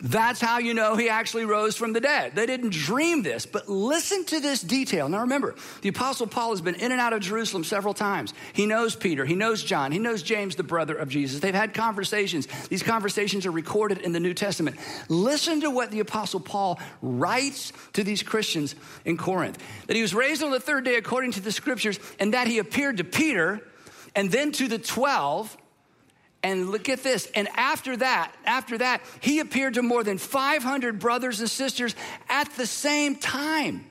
That's 0.00 0.40
how 0.40 0.58
you 0.58 0.74
know 0.74 0.94
he 0.94 1.08
actually 1.08 1.44
rose 1.44 1.76
from 1.76 1.92
the 1.92 2.00
dead. 2.00 2.36
They 2.36 2.46
didn't 2.46 2.72
dream 2.72 3.22
this, 3.22 3.46
but 3.46 3.68
listen 3.68 4.24
to 4.26 4.38
this 4.38 4.62
detail. 4.62 5.08
Now 5.08 5.22
remember, 5.22 5.56
the 5.82 5.88
Apostle 5.88 6.28
Paul 6.28 6.50
has 6.50 6.60
been 6.60 6.76
in 6.76 6.92
and 6.92 7.00
out 7.00 7.12
of 7.12 7.20
Jerusalem 7.20 7.64
several 7.64 7.94
times. 7.94 8.32
He 8.52 8.66
knows 8.66 8.94
Peter, 8.94 9.24
he 9.24 9.34
knows 9.34 9.62
John, 9.64 9.90
he 9.90 9.98
knows 9.98 10.22
James, 10.22 10.54
the 10.54 10.62
brother 10.62 10.94
of 10.94 11.08
Jesus. 11.08 11.40
They've 11.40 11.52
had 11.52 11.74
conversations. 11.74 12.46
These 12.68 12.84
conversations 12.84 13.44
are 13.44 13.50
recorded 13.50 13.98
in 13.98 14.12
the 14.12 14.20
New 14.20 14.34
Testament. 14.34 14.76
Listen 15.08 15.62
to 15.62 15.70
what 15.70 15.90
the 15.90 16.00
Apostle 16.00 16.40
Paul 16.40 16.78
writes 17.02 17.72
to 17.94 18.04
these 18.04 18.22
Christians 18.22 18.76
in 19.04 19.16
Corinth 19.16 19.58
that 19.88 19.96
he 19.96 20.02
was 20.02 20.14
raised 20.14 20.44
on 20.44 20.52
the 20.52 20.60
third 20.60 20.84
day 20.84 20.94
according 20.94 21.32
to 21.32 21.40
the 21.40 21.50
scriptures, 21.50 21.98
and 22.20 22.34
that 22.34 22.46
he 22.46 22.58
appeared 22.58 22.98
to 22.98 23.04
Peter 23.04 23.60
and 24.14 24.30
then 24.30 24.52
to 24.52 24.68
the 24.68 24.78
12 24.78 25.56
and 26.42 26.70
look 26.70 26.88
at 26.88 27.02
this. 27.02 27.28
And 27.34 27.48
after 27.54 27.96
that, 27.96 28.32
after 28.44 28.78
that, 28.78 29.02
he 29.20 29.40
appeared 29.40 29.74
to 29.74 29.82
more 29.82 30.04
than 30.04 30.18
500 30.18 30.98
brothers 30.98 31.40
and 31.40 31.50
sisters 31.50 31.94
at 32.28 32.50
the 32.56 32.66
same 32.66 33.16
time. 33.16 33.86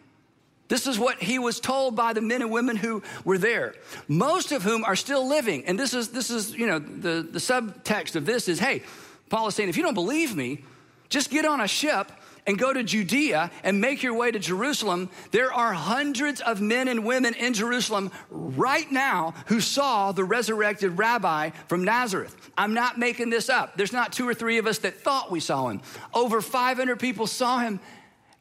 This 0.70 0.86
is 0.86 1.00
what 1.00 1.22
he 1.22 1.39
was 1.39 1.60
told 1.60 1.96
by 1.96 2.13
the 2.13 2.22
men 2.22 2.42
and 2.42 2.51
women 2.51 2.75
who 2.75 3.01
were 3.24 3.38
there, 3.38 3.74
most 4.08 4.51
of 4.51 4.63
whom 4.63 4.84
are 4.84 4.98
still 4.98 5.27
living. 5.27 5.66
And 5.66 5.80
this 5.80 5.94
is, 5.94 6.10
this 6.10 6.30
is 6.30 6.54
you 6.54 6.68
know, 6.68 6.80
the, 6.80 7.27
the 7.30 7.39
subtext 7.39 8.16
of 8.16 8.25
this 8.25 8.50
is 8.50 8.60
hey, 8.60 8.84
Paul 9.30 9.48
is 9.48 9.56
saying, 9.56 9.70
if 9.70 9.77
you 9.77 9.84
don't 9.84 9.94
believe 9.94 10.36
me, 10.36 10.63
just 11.10 11.30
get 11.30 11.46
on 11.46 11.62
a 11.62 11.68
ship 11.68 12.12
and 12.48 12.58
go 12.58 12.72
to 12.72 12.82
Judea 12.82 13.51
and 13.63 13.82
make 13.82 14.01
your 14.01 14.13
way 14.13 14.32
to 14.32 14.39
Jerusalem, 14.39 15.10
there 15.32 15.54
are 15.54 15.74
hundreds 15.74 16.39
of 16.39 16.62
men 16.62 16.88
and 16.88 17.06
women 17.06 17.34
in 17.34 17.54
Jerusalem 17.54 18.10
right 18.30 18.89
now 18.89 19.36
who 19.48 19.60
saw 19.60 20.13
the 20.13 20.24
resurrected 20.24 20.98
rabbi 20.98 21.50
from 21.68 21.84
Nazareth. 21.84 22.36
I'm 22.58 22.74
not 22.74 22.98
making 22.98 23.30
this 23.30 23.50
up. 23.50 23.75
There's 23.75 23.94
not 23.94 24.13
two 24.13 24.27
or 24.27 24.34
three 24.34 24.58
of 24.58 24.66
us 24.66 24.80
that 24.80 25.01
thought 25.01 25.30
we 25.30 25.42
saw 25.42 25.68
him. 25.68 25.82
Over 26.13 26.42
500 26.42 27.00
people 27.00 27.27
saw 27.27 27.60
him 27.60 27.82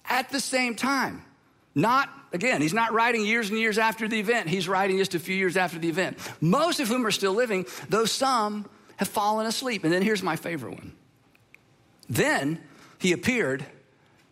at 0.05 0.31
the 0.31 0.41
same 0.41 0.77
time. 0.77 1.23
Not, 1.75 2.09
again, 2.33 2.63
he's 2.63 2.73
not 2.73 2.93
writing 2.93 3.27
years 3.27 3.51
and 3.51 3.59
years 3.59 3.77
after 3.77 4.07
the 4.09 4.21
event. 4.21 4.49
He's 4.49 4.69
writing 4.69 4.99
just 4.99 5.15
a 5.17 5.19
few 5.19 5.35
years 5.35 5.57
after 5.57 5.79
the 5.79 5.89
event. 5.89 6.17
Most 6.41 6.79
of 6.79 6.89
whom 6.89 7.05
are 7.05 7.11
still 7.11 7.35
living, 7.35 7.67
though 7.89 8.07
some 8.07 8.67
have 8.97 9.09
fallen 9.09 9.47
asleep. 9.47 9.85
And 9.85 9.93
then 9.93 10.01
here's 10.01 10.23
my 10.23 10.37
favorite 10.37 10.75
one. 10.75 10.93
Then 12.09 12.61
he 12.99 13.13
appeared 13.13 13.67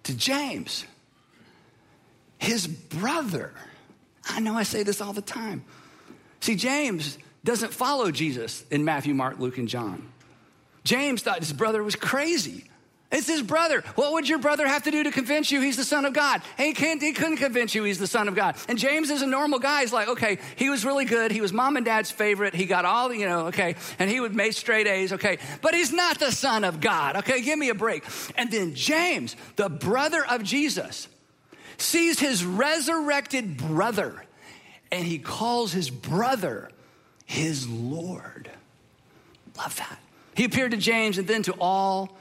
to 0.05 0.15
James, 0.15 0.85
his 2.39 2.67
brother. 2.67 3.53
I 4.29 4.41
know 4.41 4.55
I 4.55 4.63
say 4.63 4.83
this 4.83 5.01
all 5.01 5.13
the 5.13 5.23
time. 5.23 5.65
See, 6.41 6.55
James 6.55 7.19
doesn't 7.43 7.73
follow 7.73 8.11
Jesus 8.11 8.65
in 8.71 8.85
Matthew, 8.85 9.15
Mark, 9.15 9.39
Luke, 9.39 9.59
and 9.59 9.69
John. 9.69 10.11
James 10.85 11.23
thought 11.23 11.41
his 11.41 11.53
brother 11.53 11.83
was 11.83 11.97
crazy. 11.97 12.65
It's 13.15 13.29
his 13.29 13.43
brother. 13.43 13.85
What 13.95 14.13
would 14.13 14.29
your 14.29 14.41
brother 14.41 14.67
have 14.67 14.83
to 14.83 14.91
do 14.91 15.05
to 15.05 15.13
convince 15.13 15.53
you 15.53 15.61
he's 15.61 15.77
the 15.77 15.85
son 15.85 16.05
of 16.05 16.13
God? 16.13 16.43
He, 16.59 16.73
can't, 16.73 17.01
he 17.01 17.13
couldn't 17.13 17.37
convince 17.37 17.73
you 17.73 17.85
he's 17.85 18.01
the 18.01 18.09
son 18.09 18.27
of 18.27 18.35
God. 18.35 18.57
And 18.69 18.77
James 18.77 19.09
is 19.09 19.23
a 19.23 19.27
normal 19.27 19.61
guy. 19.61 19.83
He's 19.83 19.93
like, 19.93 20.09
okay, 20.09 20.39
he 20.57 20.69
was 20.69 20.85
really 20.85 21.05
good. 21.05 21.31
He 21.31 21.41
was 21.41 21.53
mom 21.53 21.77
and 21.77 21.87
dad's 21.87 22.11
favorite. 22.11 22.55
He 22.55 22.67
got 22.67 22.85
all, 22.85 23.15
you 23.15 23.27
know, 23.27 23.47
okay, 23.47 23.77
and 24.01 24.11
he 24.11 24.19
would 24.19 24.35
make 24.35 24.55
straight 24.55 24.89
A's, 24.89 25.13
okay, 25.13 25.39
but 25.63 25.75
he's 25.75 25.93
not 25.93 26.19
the 26.19 26.33
son 26.33 26.65
of 26.65 26.81
God, 26.81 27.17
okay? 27.19 27.41
Give 27.41 27.57
me 27.57 27.69
a 27.69 27.75
break. 27.75 28.05
And 28.37 28.51
then 28.51 28.75
James, 28.75 29.37
the 29.55 29.69
brother 29.69 30.27
of 30.27 30.43
Jesus, 30.43 31.07
sees 31.79 32.19
his 32.19 32.45
resurrected 32.45 33.57
brother 33.57 34.25
and 34.91 35.07
he 35.07 35.19
calls 35.19 35.73
his 35.73 35.89
brother 35.89 36.69
his 37.27 37.69
Lord. 37.69 38.51
Love 39.57 39.77
that. 39.77 40.01
He 40.35 40.45
appeared 40.45 40.73
to 40.73 40.77
James 40.77 41.19
and 41.19 41.29
then 41.29 41.45
to 41.45 41.53
all 41.61 42.17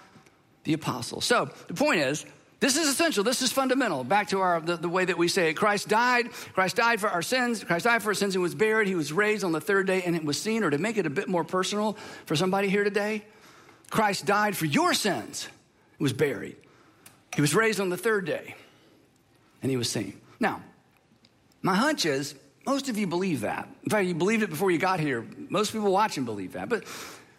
the 0.64 0.74
apostles. 0.74 1.26
So 1.26 1.50
the 1.68 1.74
point 1.74 2.00
is, 2.00 2.26
this 2.60 2.78
is 2.78 2.88
essential. 2.88 3.26
This 3.26 3.42
is 3.42 3.52
fundamental. 3.52 4.06
Back 4.06 4.30
to 4.30 4.40
our 4.40 4.62
the, 4.62 4.78
the, 4.78 4.88
way 4.88 5.04
that 5.04 5.18
we 5.18 5.28
say 5.28 5.50
it. 5.50 5.56
Christ 5.56 5.90
died. 5.90 6.32
Christ 6.54 6.78
died 6.78 7.02
for 7.02 7.10
our 7.10 7.22
sins. 7.22 7.62
Christ 7.62 7.84
died 7.84 8.02
for 8.02 8.12
our 8.12 8.14
sins 8.14 8.36
and 8.36 8.42
was 8.42 8.56
buried. 8.56 8.88
He 8.88 8.96
was 8.96 9.12
raised 9.12 9.44
on 9.44 9.52
the 9.52 9.60
third 9.60 9.86
day 9.86 10.04
and 10.04 10.16
it 10.16 10.24
was 10.24 10.42
seen. 10.42 10.64
Or 10.64 10.70
to 10.70 10.78
make 10.78 10.98
it 10.98 11.06
a 11.06 11.10
bit 11.10 11.28
more 11.28 11.44
personal 11.44 11.98
for 12.26 12.38
somebody 12.38 12.70
here 12.70 12.86
today, 12.86 13.26
Christ 13.90 14.26
died 14.26 14.56
for 14.56 14.66
your 14.66 14.94
sins. 14.94 15.50
He 15.98 16.04
was 16.04 16.14
buried. 16.14 16.56
He 17.36 17.42
was 17.42 17.54
raised 17.54 17.80
on 17.80 17.90
the 17.90 17.98
third 17.98 18.26
day, 18.26 18.56
and 19.62 19.70
he 19.70 19.78
was 19.78 19.90
seen. 19.90 20.20
Now, 20.40 20.62
my 21.62 21.76
hunch 21.76 22.06
is 22.06 22.36
most 22.66 22.90
of 22.90 22.98
you 22.98 23.08
believe 23.08 23.42
that. 23.42 23.68
In 23.84 23.90
fact, 23.90 24.08
you 24.08 24.16
believed 24.16 24.44
it 24.44 24.50
before 24.50 24.72
you 24.72 24.78
got 24.78 25.00
here. 25.00 25.26
Most 25.50 25.74
people 25.74 25.92
watching 25.92 26.26
believe 26.26 26.54
that. 26.54 26.70
But 26.70 26.86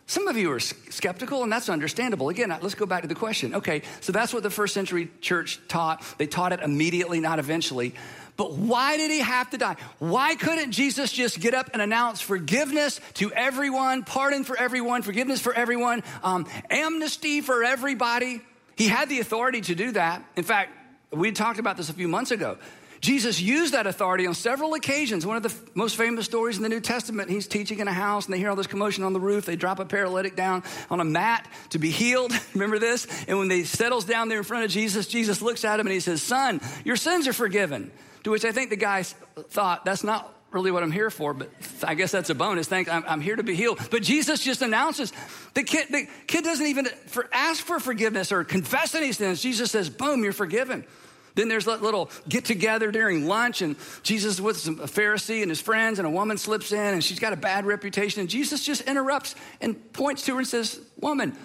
some 0.07 0.29
of 0.29 0.37
you 0.37 0.53
are 0.53 0.61
skeptical, 0.61 1.43
and 1.43 1.51
that's 1.51 1.69
understandable. 1.69 2.29
Again, 2.29 2.51
let's 2.61 2.75
go 2.75 2.85
back 2.85 3.03
to 3.03 3.09
the 3.09 3.15
question. 3.15 3.55
Okay, 3.55 3.83
so 4.01 4.13
that's 4.13 4.35
what 4.35 4.43
the 4.43 4.51
first 4.51 4.75
century 4.75 5.11
church 5.21 5.61
taught. 5.67 6.05
They 6.19 6.27
taught 6.27 6.53
it 6.53 6.61
immediately, 6.61 7.21
not 7.21 7.39
eventually. 7.39 7.95
But 8.37 8.53
why 8.53 8.97
did 8.97 9.11
he 9.11 9.21
have 9.21 9.51
to 9.51 9.59
die? 9.59 9.77
Why 10.01 10.35
couldn't 10.35 10.73
Jesus 10.73 11.13
just 11.13 11.41
get 11.41 11.55
up 11.55 11.71
and 11.73 11.81
announce 11.81 12.21
forgiveness 12.21 13.01
to 13.15 13.33
everyone, 13.33 14.03
pardon 14.03 14.45
for 14.45 14.59
everyone, 14.59 15.03
forgiveness 15.03 15.41
for 15.41 15.55
everyone, 15.55 16.03
um, 16.23 16.47
amnesty 16.69 17.41
for 17.41 17.65
everybody? 17.65 18.43
He 18.77 18.89
had 18.89 19.09
the 19.09 19.21
authority 19.21 19.61
to 19.63 19.75
do 19.75 19.93
that. 19.93 20.23
In 20.37 20.43
fact, 20.43 20.73
we 21.13 21.33
talked 21.33 21.61
about 21.61 21.77
this 21.77 21.89
a 21.89 21.95
few 21.95 22.09
months 22.09 22.33
ago. 22.33 22.59
Jesus 23.05 23.39
used 23.39 23.75
that 23.75 23.87
authority 23.87 24.27
on 24.27 24.33
several 24.33 24.73
occasions. 24.73 25.27
One 25.27 25.37
of 25.37 25.43
the 25.43 25.51
f- 25.51 25.61
most 25.75 25.95
famous 25.95 26.25
stories 26.25 26.57
in 26.57 26.63
the 26.63 26.71
New 26.71 26.81
Testament, 26.81 27.29
he's 27.29 27.47
teaching 27.47 27.81
in 27.81 27.87
a 27.87 27.93
house 27.93 28.25
and 28.25 28.33
they 28.33 28.39
hear 28.39 28.49
all 28.49 28.57
this 28.57 28.67
commotion 28.67 29.05
on 29.05 29.13
the 29.13 29.21
roof. 29.21 29.45
They 29.45 29.57
drop 29.57 29.79
a 29.79 29.85
paralytic 29.85 30.37
down 30.37 30.63
on 30.89 31.01
a 31.01 31.05
mat 31.05 31.47
to 31.71 31.79
be 31.79 31.91
healed. 31.91 32.33
Remember 32.55 32.79
this? 32.79 33.07
And 33.29 33.39
when 33.39 33.51
he 33.51 33.65
settles 33.65 34.07
down 34.07 34.31
there 34.31 34.39
in 34.39 34.45
front 34.45 34.65
of 34.65 34.71
Jesus, 34.71 35.07
Jesus 35.07 35.43
looks 35.43 35.67
at 35.67 35.79
him 35.79 35.87
and 35.87 35.93
he 35.93 36.01
says, 36.01 36.23
Son, 36.23 36.63
your 36.83 36.97
sins 36.97 37.29
are 37.29 37.35
forgiven. 37.35 37.91
To 38.23 38.31
which 38.31 38.47
I 38.47 38.53
think 38.53 38.71
the 38.71 38.77
guy 38.77 39.03
thought, 39.03 39.85
That's 39.85 40.03
not 40.03 40.35
really 40.51 40.71
what 40.71 40.83
I'm 40.83 40.93
here 40.93 41.11
for, 41.11 41.35
but 41.35 41.51
I 41.83 41.95
guess 41.95 42.11
that's 42.11 42.31
a 42.31 42.35
bonus. 42.35 42.69
Thank 42.69 42.89
I'm, 42.89 43.05
I'm, 43.07 43.21
here 43.21 43.37
to 43.37 43.43
be 43.43 43.55
healed. 43.55 43.81
But 43.91 44.03
Jesus 44.03 44.41
just 44.43 44.63
announces 44.63 45.13
the 45.53 45.65
kid, 45.65 45.89
the 45.91 46.07
kid 46.27 46.45
doesn't 46.45 46.67
even 46.67 46.87
for, 47.07 47.29
ask 47.33 47.63
for 47.63 47.81
forgiveness 47.81 48.33
or 48.33 48.45
confess 48.45 48.95
any 48.95 49.13
sins. 49.13 49.43
Jesus 49.43 49.71
says, 49.71 49.91
boom, 49.91 50.25
you're 50.25 50.33
forgiven. 50.33 50.87
Then 51.35 51.49
there's 51.49 51.65
that 51.65 51.83
little 51.83 52.11
get 52.29 52.45
together 52.45 52.93
during 52.93 53.27
lunch, 53.27 53.61
and 53.61 53.77
Jesus 54.03 54.35
is 54.35 54.41
with 54.41 54.57
some, 54.57 54.79
a 54.81 54.85
Pharisee 54.85 55.43
and 55.43 55.51
his 55.51 55.61
friends, 55.61 55.99
and 55.99 56.07
a 56.07 56.11
woman 56.11 56.39
slips 56.39 56.71
in, 56.71 56.95
and 56.95 57.03
she's 57.03 57.19
got 57.19 57.33
a 57.33 57.37
bad 57.37 57.67
reputation. 57.67 58.21
And 58.21 58.31
Jesus 58.31 58.65
just 58.65 58.83
interrupts 58.83 59.35
and 59.61 59.93
points 59.93 60.23
to 60.27 60.33
her 60.33 60.39
and 60.39 60.47
says, 60.47 60.81
Woman, 61.01 61.37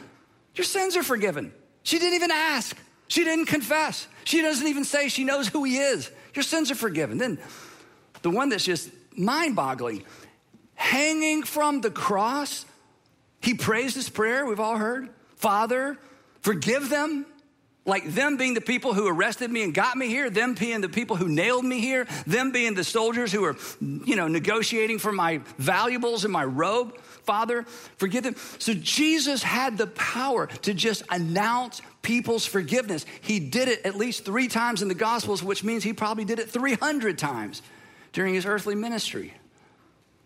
your 0.56 0.66
sins 0.66 0.96
are 0.96 1.04
forgiven. 1.04 1.52
She 1.84 1.98
didn't 1.98 2.16
even 2.16 2.32
ask, 2.32 2.78
she 3.08 3.24
didn't 3.24 3.46
confess. 3.46 4.08
She 4.26 4.42
doesn't 4.42 4.68
even 4.68 4.84
say 4.84 5.10
she 5.10 5.24
knows 5.24 5.48
who 5.48 5.64
he 5.64 5.78
is. 5.78 6.12
Your 6.36 6.44
sins 6.44 6.70
are 6.70 6.76
forgiven. 6.76 7.18
Then 7.18 7.40
the 8.22 8.30
one 8.30 8.50
that's 8.50 8.66
just 8.66 8.92
mind 9.18 9.56
boggling 9.56 10.04
hanging 10.76 11.44
from 11.44 11.82
the 11.82 11.92
cross, 11.92 12.66
he 13.42 13.54
prays 13.54 13.96
this 13.96 14.08
prayer 14.08 14.46
we've 14.46 14.60
all 14.60 14.78
heard 14.78 15.10
Father, 15.36 15.98
forgive 16.42 16.90
them 16.90 17.26
like 17.90 18.14
them 18.14 18.38
being 18.38 18.54
the 18.54 18.62
people 18.62 18.94
who 18.94 19.08
arrested 19.08 19.52
me 19.52 19.64
and 19.64 19.74
got 19.74 19.98
me 19.98 20.08
here, 20.08 20.30
them 20.30 20.54
being 20.54 20.82
the 20.82 20.90
people 20.90 21.16
who 21.16 21.28
nailed 21.28 21.66
me 21.66 21.80
here, 21.80 22.08
them 22.26 22.52
being 22.52 22.76
the 22.76 22.84
soldiers 22.84 23.32
who 23.32 23.42
were, 23.42 23.58
you 23.82 24.16
know, 24.16 24.28
negotiating 24.28 25.00
for 25.00 25.12
my 25.12 25.42
valuables 25.58 26.24
and 26.24 26.32
my 26.32 26.46
robe. 26.46 26.98
Father, 27.00 27.64
forgive 27.98 28.24
them. 28.24 28.36
So 28.60 28.74
Jesus 28.74 29.44
had 29.44 29.78
the 29.78 29.88
power 29.88 30.48
to 30.48 30.74
just 30.74 31.04
announce 31.10 31.82
people's 32.02 32.46
forgiveness. 32.46 33.06
He 33.22 33.40
did 33.40 33.68
it 33.68 33.86
at 33.86 33.96
least 33.96 34.26
three 34.26 34.48
times 34.48 34.82
in 34.82 34.88
the 34.88 34.96
Gospels, 34.96 35.44
which 35.44 35.64
means 35.64 35.84
he 35.84 35.94
probably 35.94 36.26
did 36.26 36.40
it 36.40 36.50
300 36.50 37.18
times 37.18 37.62
during 38.14 38.34
his 38.34 38.46
earthly 38.46 38.76
ministry. 38.76 39.34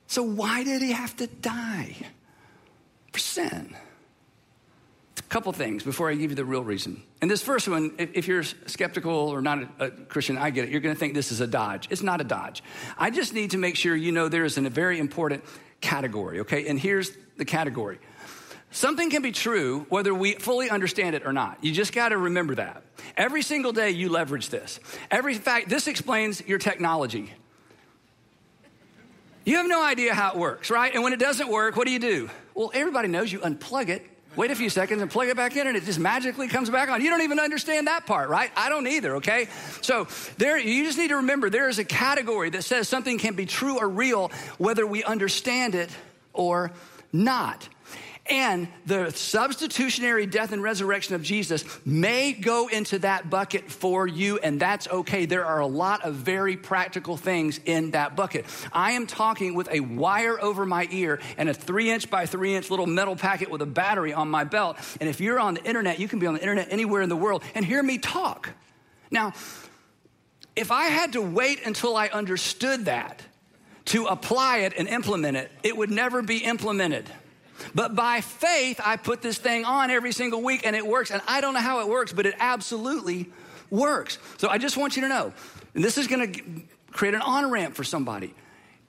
So 0.08 0.22
why 0.22 0.64
did 0.64 0.82
he 0.82 0.92
have 0.92 1.16
to 1.18 1.28
die? 1.28 1.96
For 3.12 3.20
sin 3.20 3.76
couple 5.34 5.52
things 5.52 5.82
before 5.82 6.12
I 6.12 6.14
give 6.14 6.30
you 6.30 6.36
the 6.36 6.46
real 6.46 6.64
reason. 6.64 7.02
And 7.20 7.32
this 7.32 7.42
first 7.42 7.68
one, 7.68 7.96
if, 7.98 8.12
if 8.14 8.28
you're 8.28 8.44
skeptical 8.44 9.12
or 9.12 9.42
not 9.42 9.64
a, 9.80 9.86
a, 9.86 9.90
Christian, 9.90 10.38
I 10.38 10.52
get 10.52 10.66
it. 10.66 10.70
You're 10.70 10.80
going 10.80 10.94
to 10.94 11.00
think 11.00 11.16
this 11.16 11.32
is 11.32 11.42
a 11.42 11.48
dodge. 11.48 11.88
It's 11.90 12.04
not 12.04 12.22
a 12.22 12.24
dodge. 12.24 12.62
I 13.00 13.10
just 13.10 13.34
need 13.34 13.50
to 13.52 13.58
make 13.58 13.76
sure 13.76 13.96
you 13.96 14.12
know 14.12 14.30
there 14.30 14.46
is 14.46 14.60
a 14.60 14.70
very 14.70 15.00
important 15.00 15.44
category, 15.82 16.42
okay? 16.42 16.68
And 16.68 16.80
here's 16.80 17.12
the 17.38 17.46
category. 17.46 17.98
Something 18.70 19.10
can 19.10 19.24
be 19.24 19.32
true 19.32 19.88
whether 19.90 20.14
we 20.14 20.34
fully 20.34 20.70
understand 20.70 21.16
it 21.16 21.26
or 21.26 21.34
not. 21.34 21.64
You 21.64 21.72
just 21.72 21.94
got 21.94 22.10
to 22.10 22.18
remember 22.18 22.54
that. 22.54 22.84
Every 23.18 23.42
single 23.42 23.72
day 23.72 23.90
you 23.90 24.10
leverage 24.10 24.50
this. 24.50 24.80
Every 25.10 25.34
fact, 25.34 25.68
this 25.68 25.88
explains 25.88 26.46
your 26.46 26.60
technology. 26.60 27.34
You 29.46 29.58
have 29.58 29.68
no 29.68 29.84
idea 29.84 30.14
how 30.14 30.34
it 30.34 30.38
works, 30.38 30.70
right? 30.70 30.94
And 30.94 31.04
when 31.04 31.12
it 31.12 31.20
doesn't 31.20 31.50
work, 31.50 31.76
what 31.76 31.88
do 31.88 31.92
you 31.92 31.98
do? 31.98 32.30
Well, 32.54 32.70
everybody 32.76 33.08
knows 33.08 33.32
you 33.32 33.40
unplug 33.40 33.90
it 33.90 34.13
Wait 34.36 34.52
a 34.52 34.56
few 34.56 34.70
seconds 34.70 35.02
and 35.02 35.12
plug 35.12 35.28
it 35.28 35.38
back 35.38 35.56
in 35.56 35.68
and 35.68 35.78
it 35.78 35.84
just 35.84 36.00
magically 36.00 36.48
comes 36.48 36.70
back 36.70 36.90
on. 36.90 37.02
You 37.02 37.10
don't 37.10 37.22
even 37.22 37.40
understand 37.40 37.88
that 37.88 38.06
part, 38.06 38.30
right? 38.30 38.52
I 38.56 38.70
don't 38.70 38.88
either, 38.88 39.18
okay? 39.18 39.48
So 39.82 40.08
there 40.38 40.58
you 40.58 40.84
just 40.84 40.98
need 40.98 41.10
to 41.10 41.18
remember 41.18 41.50
there 41.50 41.70
is 41.70 41.80
a 41.80 41.86
category 41.86 42.50
that 42.52 42.64
says 42.64 42.88
something 42.88 43.18
can 43.18 43.36
be 43.36 43.46
true 43.46 43.80
or 43.80 43.88
real 43.88 44.32
whether 44.58 44.88
we 44.88 45.04
understand 45.04 45.76
it 45.76 45.90
or 46.34 46.72
not. 47.12 47.68
And 48.26 48.70
the 48.86 49.12
substitutionary 49.12 50.26
death 50.26 50.54
and 50.54 50.64
resurrection 50.64 51.14
of 51.14 51.24
Jesus 51.24 51.66
may 51.86 52.32
go 52.32 52.70
into 52.70 53.00
that 53.00 53.30
bucket 53.30 53.70
for 53.70 54.08
you, 54.08 54.38
and 54.38 54.62
that's 54.62 54.88
okay. 54.88 55.26
There 55.26 55.46
are 55.46 55.60
a 55.60 55.68
lot 55.68 56.06
of 56.06 56.16
very 56.16 56.56
practical 56.56 57.18
things 57.18 57.60
in 57.66 57.92
that 57.92 58.16
bucket. 58.16 58.46
I 58.72 58.92
am 58.92 59.08
talking 59.08 59.56
with 59.56 59.70
a 59.70 59.82
wire 59.82 60.42
over 60.42 60.66
my 60.66 60.88
ear 60.90 61.20
and 61.38 61.50
a 61.50 61.54
three 61.54 61.92
inch 61.92 62.10
by 62.10 62.26
three 62.26 62.56
inch 62.56 62.70
little 62.70 62.88
metal 62.88 63.18
packet 63.18 63.52
with 63.52 63.62
a 63.62 63.66
battery 63.66 64.14
on 64.14 64.30
my 64.30 64.46
belt. 64.46 64.78
And 65.02 65.10
if 65.10 65.20
you're 65.20 65.40
on 65.40 65.56
the 65.56 65.64
internet, 65.66 66.00
you 66.00 66.08
can 66.08 66.20
be 66.20 66.28
on 66.28 66.36
the 66.36 66.42
internet 66.42 66.70
anywhere 66.72 67.02
in 67.02 67.10
the 67.10 67.18
world 67.18 67.44
and 67.56 67.66
hear 67.66 67.84
me 67.84 67.98
talk. 67.98 68.52
Now, 69.12 69.34
if 70.56 70.72
I 70.72 70.86
had 70.86 71.14
to 71.14 71.22
wait 71.22 71.66
until 71.66 71.98
I 71.98 72.08
understood 72.08 72.86
that 72.86 73.22
to 73.86 74.06
apply 74.06 74.60
it 74.60 74.74
and 74.78 74.88
implement 74.88 75.36
it, 75.36 75.52
it 75.62 75.76
would 75.76 75.92
never 75.92 76.22
be 76.22 76.38
implemented. 76.38 77.10
But 77.74 77.96
by 77.96 78.22
faith, 78.22 78.80
I 78.84 78.98
put 78.98 79.22
this 79.22 79.38
thing 79.38 79.66
on 79.66 79.92
every 79.92 80.12
single 80.12 80.42
week 80.42 80.66
and 80.66 80.76
it 80.76 80.86
works. 80.86 81.12
And 81.12 81.22
I 81.28 81.42
don't 81.42 81.54
know 81.54 81.60
how 81.60 81.82
it 81.82 81.88
works, 81.88 82.14
but 82.14 82.26
it 82.26 82.36
absolutely 82.40 83.30
works. 83.70 84.18
So 84.38 84.50
I 84.50 84.58
just 84.58 84.78
want 84.78 84.96
you 84.96 85.04
to 85.04 85.10
know, 85.10 85.34
and 85.74 85.84
this 85.84 85.98
is 85.98 86.08
going 86.08 86.32
to 86.32 86.42
create 86.92 87.14
an 87.14 87.22
on 87.22 87.50
ramp 87.52 87.76
for 87.76 87.84
somebody. 87.84 88.34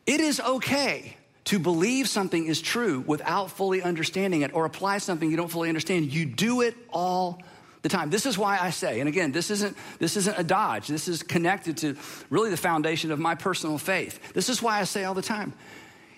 It 0.06 0.20
is 0.20 0.40
okay 0.40 1.16
to 1.44 1.58
believe 1.58 2.08
something 2.08 2.46
is 2.46 2.60
true 2.60 3.00
without 3.06 3.50
fully 3.50 3.82
understanding 3.82 4.42
it 4.42 4.54
or 4.54 4.64
apply 4.64 4.98
something 4.98 5.30
you 5.30 5.36
don't 5.36 5.50
fully 5.50 5.68
understand. 5.68 6.12
You 6.12 6.26
do 6.26 6.62
it 6.62 6.74
all 6.90 7.42
the 7.82 7.88
time. 7.88 8.08
This 8.08 8.24
is 8.24 8.38
why 8.38 8.58
I 8.58 8.70
say, 8.70 9.00
and 9.00 9.08
again, 9.08 9.30
this 9.30 9.50
isn't 9.50 9.76
this 9.98 10.16
isn't 10.16 10.38
a 10.38 10.42
dodge. 10.42 10.88
This 10.88 11.06
is 11.06 11.22
connected 11.22 11.76
to 11.78 11.96
really 12.30 12.50
the 12.50 12.56
foundation 12.56 13.12
of 13.12 13.18
my 13.18 13.34
personal 13.34 13.76
faith. 13.76 14.32
This 14.32 14.48
is 14.48 14.62
why 14.62 14.80
I 14.80 14.84
say 14.84 15.04
all 15.04 15.14
the 15.14 15.22
time. 15.22 15.52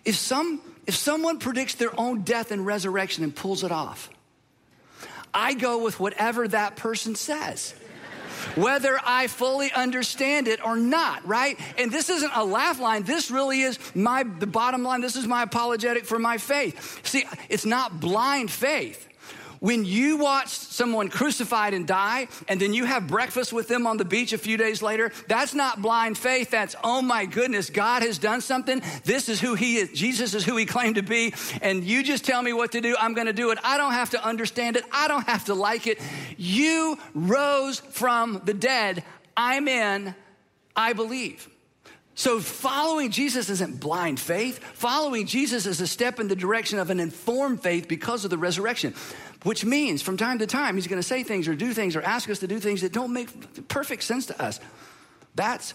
If 0.04 0.14
some 0.14 0.60
if 0.86 0.94
someone 0.94 1.38
predicts 1.38 1.74
their 1.74 1.98
own 1.98 2.22
death 2.22 2.50
and 2.50 2.64
resurrection 2.64 3.24
and 3.24 3.34
pulls 3.34 3.64
it 3.64 3.72
off, 3.72 4.10
I 5.34 5.54
go 5.54 5.82
with 5.82 6.00
whatever 6.00 6.48
that 6.48 6.76
person 6.76 7.14
says. 7.14 7.74
Whether 8.54 8.98
I 9.04 9.26
fully 9.26 9.72
understand 9.72 10.46
it 10.46 10.64
or 10.64 10.76
not, 10.76 11.26
right? 11.26 11.58
And 11.78 11.90
this 11.90 12.08
isn't 12.08 12.30
a 12.34 12.44
laugh 12.44 12.78
line. 12.78 13.02
This 13.02 13.30
really 13.30 13.62
is 13.62 13.78
my 13.94 14.22
the 14.22 14.46
bottom 14.46 14.82
line. 14.82 15.00
This 15.00 15.16
is 15.16 15.26
my 15.26 15.42
apologetic 15.42 16.04
for 16.04 16.18
my 16.18 16.38
faith. 16.38 17.04
See, 17.04 17.24
it's 17.48 17.66
not 17.66 17.98
blind 17.98 18.50
faith. 18.50 19.08
When 19.60 19.84
you 19.84 20.18
watch 20.18 20.48
someone 20.48 21.08
crucified 21.08 21.74
and 21.74 21.86
die, 21.86 22.28
and 22.48 22.60
then 22.60 22.74
you 22.74 22.84
have 22.84 23.06
breakfast 23.06 23.52
with 23.52 23.68
them 23.68 23.86
on 23.86 23.96
the 23.96 24.04
beach 24.04 24.32
a 24.32 24.38
few 24.38 24.56
days 24.56 24.82
later, 24.82 25.12
that's 25.28 25.54
not 25.54 25.82
blind 25.82 26.18
faith. 26.18 26.50
That's, 26.50 26.76
oh 26.84 27.02
my 27.02 27.26
goodness, 27.26 27.70
God 27.70 28.02
has 28.02 28.18
done 28.18 28.40
something. 28.40 28.82
This 29.04 29.28
is 29.28 29.40
who 29.40 29.54
He 29.54 29.76
is. 29.76 29.90
Jesus 29.92 30.34
is 30.34 30.44
who 30.44 30.56
He 30.56 30.66
claimed 30.66 30.96
to 30.96 31.02
be. 31.02 31.34
And 31.62 31.84
you 31.84 32.02
just 32.02 32.24
tell 32.24 32.42
me 32.42 32.52
what 32.52 32.72
to 32.72 32.80
do. 32.80 32.96
I'm 32.98 33.14
going 33.14 33.26
to 33.26 33.32
do 33.32 33.50
it. 33.50 33.58
I 33.64 33.76
don't 33.78 33.92
have 33.92 34.10
to 34.10 34.24
understand 34.24 34.76
it. 34.76 34.84
I 34.92 35.08
don't 35.08 35.26
have 35.26 35.46
to 35.46 35.54
like 35.54 35.86
it. 35.86 36.00
You 36.36 36.98
rose 37.14 37.80
from 37.80 38.42
the 38.44 38.54
dead. 38.54 39.04
I'm 39.36 39.68
in. 39.68 40.14
I 40.74 40.92
believe. 40.92 41.48
So, 42.18 42.40
following 42.40 43.10
Jesus 43.10 43.50
isn't 43.50 43.78
blind 43.78 44.18
faith. 44.18 44.58
Following 44.58 45.26
Jesus 45.26 45.66
is 45.66 45.82
a 45.82 45.86
step 45.86 46.18
in 46.18 46.28
the 46.28 46.36
direction 46.36 46.78
of 46.78 46.88
an 46.88 46.98
informed 46.98 47.62
faith 47.62 47.88
because 47.88 48.24
of 48.24 48.30
the 48.30 48.38
resurrection 48.38 48.94
which 49.46 49.64
means 49.64 50.02
from 50.02 50.16
time 50.16 50.40
to 50.40 50.46
time 50.46 50.74
he's 50.74 50.88
going 50.88 51.00
to 51.00 51.06
say 51.06 51.22
things 51.22 51.46
or 51.46 51.54
do 51.54 51.72
things 51.72 51.94
or 51.94 52.02
ask 52.02 52.28
us 52.28 52.40
to 52.40 52.48
do 52.48 52.58
things 52.58 52.80
that 52.80 52.92
don't 52.92 53.12
make 53.12 53.68
perfect 53.68 54.02
sense 54.02 54.26
to 54.26 54.42
us. 54.42 54.58
That's 55.36 55.72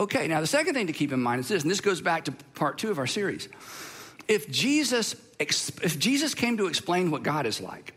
okay. 0.00 0.26
Now, 0.26 0.40
the 0.40 0.46
second 0.46 0.72
thing 0.72 0.86
to 0.86 0.94
keep 0.94 1.12
in 1.12 1.20
mind 1.20 1.40
is 1.40 1.48
this, 1.48 1.62
and 1.62 1.70
this 1.70 1.82
goes 1.82 2.00
back 2.00 2.24
to 2.24 2.32
part 2.54 2.78
two 2.78 2.90
of 2.90 2.98
our 2.98 3.06
series. 3.06 3.50
If 4.26 4.50
Jesus, 4.50 5.16
if 5.38 5.98
Jesus 5.98 6.32
came 6.32 6.56
to 6.56 6.66
explain 6.66 7.10
what 7.10 7.22
God 7.22 7.44
is 7.44 7.60
like, 7.60 7.92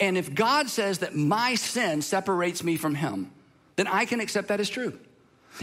and 0.00 0.16
if 0.16 0.34
God 0.34 0.70
says 0.70 1.00
that 1.00 1.14
my 1.14 1.54
sin 1.56 2.00
separates 2.00 2.64
me 2.64 2.78
from 2.78 2.94
him, 2.94 3.30
then 3.76 3.86
I 3.86 4.06
can 4.06 4.18
accept 4.18 4.48
that 4.48 4.60
as 4.60 4.70
true. 4.70 4.98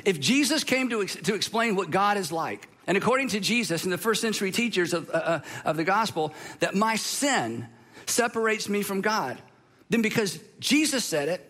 If 0.06 0.20
Jesus 0.20 0.64
came 0.64 0.90
to, 0.92 1.04
to 1.08 1.34
explain 1.34 1.76
what 1.76 1.90
God 1.90 2.18
is 2.18 2.32
like, 2.32 2.70
and 2.86 2.98
according 2.98 3.30
to 3.30 3.40
Jesus 3.40 3.84
and 3.84 3.92
the 3.92 3.98
first 3.98 4.22
century 4.22 4.52
teachers 4.52 4.94
of, 4.94 5.10
uh, 5.10 5.14
uh 5.14 5.40
of 5.66 5.76
the 5.76 5.84
gospel, 5.84 6.36
that 6.60 6.76
my 6.76 6.98
sin 6.98 7.68
separates 8.10 8.68
me 8.68 8.82
from 8.82 9.02
God, 9.02 9.42
then 9.90 10.02
because 10.02 10.40
Jesus 10.60 11.06
said 11.06 11.30
it, 11.30 11.46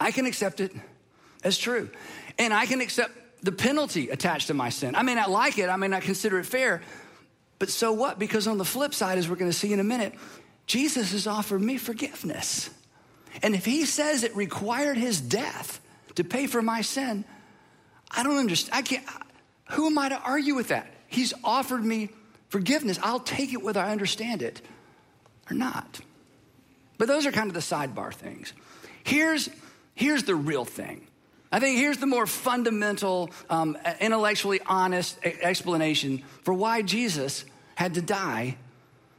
I 0.00 0.10
can 0.10 0.26
accept 0.26 0.60
it 0.60 0.72
as 1.44 1.58
true. 1.58 1.90
And 2.38 2.52
I 2.52 2.66
can 2.66 2.80
accept 2.80 3.12
the 3.42 3.52
penalty 3.52 4.10
attached 4.10 4.48
to 4.48 4.54
my 4.54 4.70
sin. 4.70 4.94
I 4.94 5.02
may 5.02 5.14
not 5.14 5.30
like 5.30 5.58
it, 5.58 5.68
I 5.68 5.76
may 5.76 5.88
not 5.88 6.02
consider 6.02 6.38
it 6.38 6.46
fair, 6.46 6.82
but 7.58 7.68
so 7.68 7.92
what? 7.92 8.18
Because 8.18 8.46
on 8.46 8.58
the 8.58 8.64
flip 8.64 8.94
side, 8.94 9.18
as 9.18 9.28
we're 9.28 9.36
to 9.36 9.52
see 9.52 9.72
in 9.72 9.80
a 9.80 9.84
minute, 9.84 10.14
Jesus 10.66 11.12
has 11.12 11.26
offered 11.26 11.60
me 11.60 11.76
forgiveness. 11.76 12.70
And 13.42 13.54
if 13.54 13.64
he 13.64 13.84
says 13.84 14.22
it 14.22 14.34
required 14.34 14.96
his 14.96 15.20
death 15.20 15.80
to 16.14 16.24
pay 16.24 16.46
for 16.46 16.62
my 16.62 16.80
sin, 16.80 17.24
I 18.10 18.22
don't 18.22 18.38
understand. 18.38 18.78
I 18.78 18.82
can't. 18.82 19.04
Who 19.70 19.86
am 19.86 19.98
I 19.98 20.08
to 20.08 20.18
argue 20.18 20.54
with 20.54 20.68
that? 20.68 20.86
He's 21.06 21.32
offered 21.44 21.84
me 21.84 22.10
forgiveness. 22.48 22.98
I'll 23.02 23.20
take 23.20 23.52
it 23.52 23.62
whether 23.62 23.80
I 23.80 23.92
understand 23.92 24.42
it 24.42 24.62
or 25.50 25.54
not. 25.54 26.00
But 26.98 27.08
those 27.08 27.26
are 27.26 27.32
kind 27.32 27.48
of 27.48 27.54
the 27.54 27.60
sidebar 27.60 28.12
things. 28.12 28.52
Here's, 29.04 29.48
here's 29.94 30.24
the 30.24 30.34
real 30.34 30.64
thing. 30.64 31.06
I 31.52 31.58
think 31.58 31.78
here's 31.78 31.98
the 31.98 32.06
more 32.06 32.26
fundamental, 32.26 33.30
um, 33.48 33.76
intellectually 34.00 34.60
honest 34.66 35.18
explanation 35.24 36.22
for 36.44 36.54
why 36.54 36.82
Jesus 36.82 37.44
had 37.74 37.94
to 37.94 38.02
die 38.02 38.56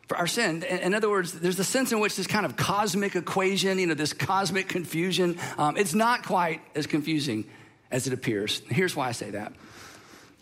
for 0.08 0.17
our 0.17 0.28
sin. 0.28 0.63
In 0.63 0.94
other 0.94 1.10
words, 1.10 1.34
there's 1.34 1.60
a 1.60 1.63
sense 1.63 1.91
in 1.91 2.00
which 2.00 2.15
this 2.15 2.28
kind 2.28 2.46
of 2.46 2.56
cosmic 2.56 3.15
equation, 3.15 3.80
you 3.80 3.88
know, 3.88 3.94
this 3.94 4.13
cosmic 4.13 4.70
confusion, 4.70 5.38
um, 5.58 5.76
it's 5.76 5.94
not 5.94 6.24
quite 6.24 6.62
as 6.76 6.88
confusing 6.88 7.46
as 7.91 8.08
it 8.08 8.13
appears. 8.13 8.62
Here's 8.70 8.96
why 8.96 9.10
I 9.10 9.12
say 9.12 9.32
that. 9.32 9.54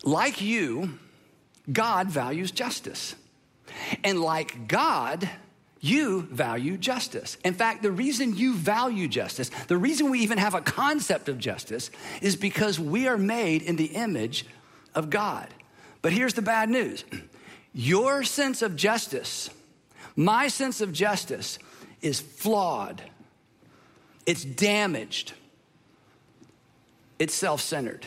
Like 0.04 0.40
you, 0.40 0.98
God 1.72 2.08
values 2.08 2.50
justice. 2.50 3.14
And 4.04 4.20
like 4.20 4.68
God, 4.68 5.28
you 5.80 6.22
value 6.22 6.76
justice. 6.76 7.38
In 7.44 7.54
fact, 7.54 7.82
the 7.82 7.90
reason 7.90 8.36
you 8.36 8.54
value 8.54 9.08
justice, 9.08 9.50
the 9.66 9.78
reason 9.78 10.10
we 10.10 10.20
even 10.20 10.38
have 10.38 10.54
a 10.54 10.60
concept 10.60 11.28
of 11.28 11.38
justice, 11.38 11.90
is 12.20 12.36
because 12.36 12.78
we 12.78 13.08
are 13.08 13.16
made 13.16 13.62
in 13.62 13.76
the 13.76 13.86
image 13.86 14.44
of 14.94 15.08
God. 15.08 15.48
But 16.02 16.12
here's 16.12 16.34
the 16.34 16.42
bad 16.42 16.68
news 16.68 17.04
your 17.72 18.22
sense 18.22 18.60
of 18.60 18.76
justice, 18.76 19.50
my 20.16 20.48
sense 20.48 20.80
of 20.80 20.92
justice, 20.92 21.58
is 22.02 22.20
flawed, 22.20 23.02
it's 24.26 24.44
damaged, 24.44 25.32
it's 27.18 27.34
self 27.34 27.60
centered. 27.60 28.06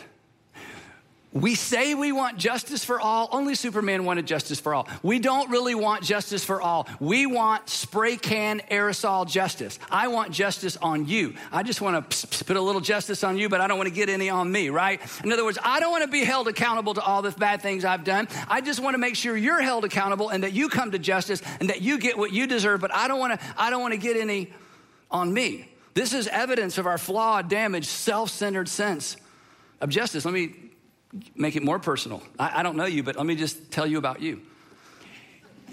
We 1.33 1.55
say 1.55 1.95
we 1.95 2.11
want 2.11 2.37
justice 2.37 2.85
for 2.85 3.01
all. 3.01 3.27
Only 3.31 3.55
Superman 3.55 4.05
wanted 4.05 4.27
justice 4.27 4.59
for 4.59 4.75
all. 4.75 4.87
We 5.01 5.17
don't 5.17 5.49
really 5.49 5.73
want 5.73 6.03
justice 6.03 6.45
for 6.45 6.61
all. 6.61 6.87
We 6.99 7.25
want 7.25 7.67
spray 7.69 8.17
can 8.17 8.61
aerosol 8.69 9.27
justice. 9.27 9.79
I 9.89 10.09
want 10.09 10.31
justice 10.31 10.77
on 10.77 11.07
you. 11.07 11.33
I 11.51 11.63
just 11.63 11.81
want 11.81 12.11
to 12.11 12.45
put 12.45 12.55
a 12.55 12.61
little 12.61 12.81
justice 12.81 13.23
on 13.23 13.37
you, 13.37 13.49
but 13.49 13.61
I 13.61 13.67
don't 13.67 13.77
want 13.77 13.89
to 13.89 13.95
get 13.95 14.09
any 14.09 14.29
on 14.29 14.51
me, 14.51 14.69
right? 14.69 15.01
In 15.23 15.31
other 15.31 15.43
words, 15.43 15.57
I 15.63 15.79
don't 15.79 15.91
want 15.91 16.03
to 16.03 16.09
be 16.09 16.23
held 16.23 16.47
accountable 16.47 16.93
to 16.93 17.01
all 17.01 17.23
the 17.23 17.31
bad 17.31 17.63
things 17.63 17.83
I've 17.83 18.03
done. 18.03 18.27
I 18.47 18.61
just 18.61 18.79
want 18.79 18.93
to 18.93 18.99
make 18.99 19.15
sure 19.15 19.35
you're 19.35 19.61
held 19.61 19.85
accountable 19.85 20.29
and 20.29 20.43
that 20.43 20.53
you 20.53 20.69
come 20.69 20.91
to 20.91 20.99
justice 20.99 21.41
and 21.59 21.69
that 21.69 21.81
you 21.81 21.97
get 21.97 22.15
what 22.15 22.31
you 22.31 22.45
deserve, 22.45 22.79
but 22.79 22.93
I 22.93 23.07
don't 23.07 23.19
want 23.19 23.39
to 23.39 23.53
I 23.57 23.71
don't 23.71 23.81
want 23.81 23.95
to 23.95 23.99
get 23.99 24.17
any 24.17 24.53
on 25.09 25.33
me. 25.33 25.69
This 25.95 26.13
is 26.13 26.27
evidence 26.27 26.77
of 26.77 26.85
our 26.85 26.99
flawed, 26.99 27.49
damaged, 27.49 27.87
self-centered 27.87 28.67
sense 28.67 29.17
of 29.81 29.89
justice. 29.89 30.25
Let 30.25 30.33
me 30.33 30.62
make 31.35 31.55
it 31.55 31.63
more 31.63 31.79
personal. 31.79 32.21
I, 32.39 32.59
I 32.59 32.63
don't 32.63 32.75
know 32.75 32.85
you, 32.85 33.03
but 33.03 33.15
let 33.15 33.25
me 33.25 33.35
just 33.35 33.71
tell 33.71 33.85
you 33.85 33.97
about 33.97 34.21
you. 34.21 34.41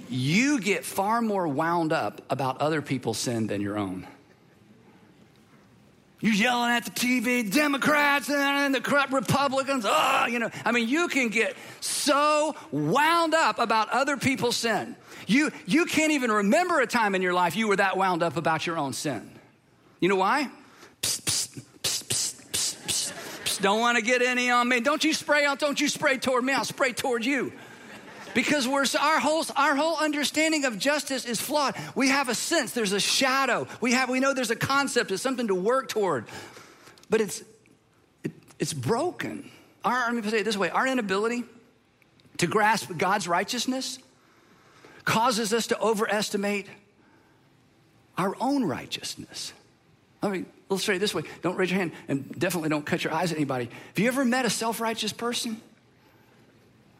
You 0.09 0.61
get 0.61 0.85
far 0.85 1.23
more 1.23 1.47
wound 1.47 1.93
up 1.93 2.23
about 2.31 2.61
other 2.61 2.83
people's 2.83 3.19
sin 3.19 3.47
than 3.47 3.61
your 3.61 3.79
own. 3.79 4.07
You're 6.21 6.35
yelling 6.35 6.73
at 6.73 6.85
the 6.85 6.91
TV, 6.91 7.51
Democrats 7.51 8.29
and 8.29 8.75
the 8.75 8.81
corrupt 8.81 9.13
Republicans. 9.13 9.87
Oh, 9.89 10.27
you 10.29 10.39
know, 10.39 10.51
I 10.67 10.73
mean, 10.73 10.87
you 10.87 11.09
can 11.09 11.29
get 11.29 11.57
so 11.81 12.55
wound 12.71 13.33
up 13.33 13.59
about 13.59 13.89
other 13.89 14.19
people's 14.19 14.57
sin. 14.57 14.97
You, 15.27 15.51
you 15.65 15.87
can't 15.87 16.13
even 16.13 16.31
remember 16.31 16.81
a 16.81 16.87
time 16.87 17.15
in 17.15 17.23
your 17.23 17.33
life 17.33 17.57
you 17.57 17.69
were 17.69 17.77
that 17.77 17.97
wound 17.97 18.23
up 18.23 18.37
about 18.37 18.67
your 18.67 18.77
own 18.77 18.93
sin. 18.93 19.31
You 19.99 20.11
know 20.11 20.17
why? 20.17 20.51
Psst, 21.01 21.23
psst, 21.23 21.65
don't 23.61 23.81
want 23.81 23.97
to 23.97 24.03
get 24.03 24.23
any 24.23 24.51
on 24.51 24.69
me. 24.69 24.81
Don't 24.81 25.03
you 25.05 25.13
spray 25.13 25.45
out, 25.45 25.59
don't 25.59 25.81
you 25.81 25.89
spray 25.89 26.19
toward 26.19 26.45
me, 26.45 26.53
I'll 26.53 26.65
spray 26.65 26.93
toward 26.93 27.25
you. 27.25 27.53
Because 28.33 28.69
we're, 28.69 28.85
our, 29.01 29.19
whole, 29.19 29.45
our 29.57 29.75
whole 29.75 29.97
understanding 29.97 30.65
of 30.65 30.79
justice 30.79 31.25
is 31.25 31.41
flawed. 31.41 31.75
We 31.95 32.09
have 32.09 32.29
a 32.29 32.35
sense, 32.35 32.73
there's 32.73 32.93
a 32.93 33.01
shadow. 33.01 33.67
We, 33.81 33.93
have, 33.93 34.09
we 34.09 34.21
know 34.21 34.35
there's 34.35 34.51
a 34.53 34.57
concept, 34.57 35.11
it's 35.11 35.23
something 35.23 35.49
to 35.49 35.55
work 35.55 35.89
toward. 35.89 36.27
But 37.09 37.21
it's, 37.21 37.43
it, 38.23 38.33
it's 38.59 38.73
broken. 38.73 39.51
Our, 39.85 40.13
let 40.13 40.25
me 40.25 40.31
say 40.31 40.41
it 40.41 40.45
this 40.45 40.57
way 40.57 40.71
our 40.71 40.87
inability 40.87 41.45
to 42.39 42.47
grasp 42.47 42.91
God's 42.97 43.27
righteousness 43.27 43.99
causes 45.05 45.53
us 45.53 45.67
to 45.69 45.81
overestimate 45.81 46.67
our 48.17 48.37
own 48.41 48.65
righteousness. 48.65 49.53
I 50.23 50.29
mean, 50.29 50.47
illustrate 50.71 50.97
it 50.97 50.99
this 51.01 51.15
way 51.15 51.23
don't 51.43 51.57
raise 51.57 51.71
your 51.71 51.79
hand 51.79 51.93
and 52.09 52.39
definitely 52.39 52.69
don't 52.69 52.87
cut 52.87 53.05
your 53.05 53.13
eyes 53.13 53.33
at 53.33 53.37
anybody. 53.37 53.69
Have 53.89 53.99
you 53.99 54.09
ever 54.09 54.25
met 54.25 54.45
a 54.45 54.51
self 54.51 54.81
righteous 54.81 55.13
person? 55.13 55.61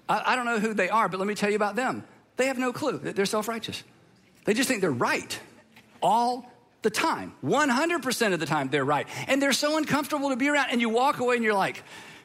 I, 0.09 0.33
I, 0.33 0.37
don't 0.37 0.45
know 0.45 0.59
who 0.59 0.75
they 0.75 0.89
are, 0.89 1.09
but 1.09 1.19
let 1.19 1.27
me 1.27 1.35
tell 1.35 1.51
you 1.51 1.57
about 1.57 1.77
them. 1.77 2.05
They 2.37 2.47
have 2.47 2.59
no 2.59 2.73
clue 2.73 2.99
that 2.99 3.17
they're 3.17 3.27
self 3.27 3.49
righteous. 3.49 3.83
They 4.45 4.55
just 4.55 4.69
think 4.69 4.81
they're 4.81 4.91
right 4.91 5.39
all 6.03 6.51
the 6.83 6.91
time. 6.91 7.35
100% 7.45 8.33
of 8.33 8.41
the 8.41 8.47
time, 8.47 8.71
they're 8.71 8.85
right. 8.85 9.07
And 9.29 9.41
they're 9.41 9.53
so 9.53 9.77
uncomfortable 9.77 10.31
to 10.31 10.37
be 10.37 10.49
around. 10.49 10.69
And 10.71 10.81
you 10.81 10.89
walk 10.89 11.21
away 11.21 11.37
and 11.37 11.45
you're 11.45 11.55
like, 11.55 11.83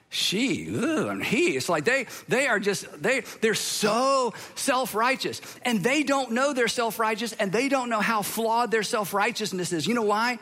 she 0.09 0.67
and 0.67 1.21
he 1.23 1.57
it's 1.57 1.67
like 1.67 1.83
they 1.83 2.05
they 2.29 2.47
are 2.47 2.59
just 2.59 2.85
they 3.01 3.21
they're 3.41 3.53
so 3.53 4.33
self-righteous 4.53 5.41
and 5.63 5.83
they 5.83 6.03
don't 6.03 6.31
know 6.31 6.53
they're 6.53 6.69
self-righteous 6.69 7.33
and 7.33 7.51
they 7.51 7.67
don't 7.67 7.89
know 7.89 7.99
how 7.99 8.21
flawed 8.21 8.71
their 8.71 8.83
self-righteousness 8.83 9.73
is 9.73 9.85
you 9.85 9.93
know 9.93 10.03
why 10.03 10.39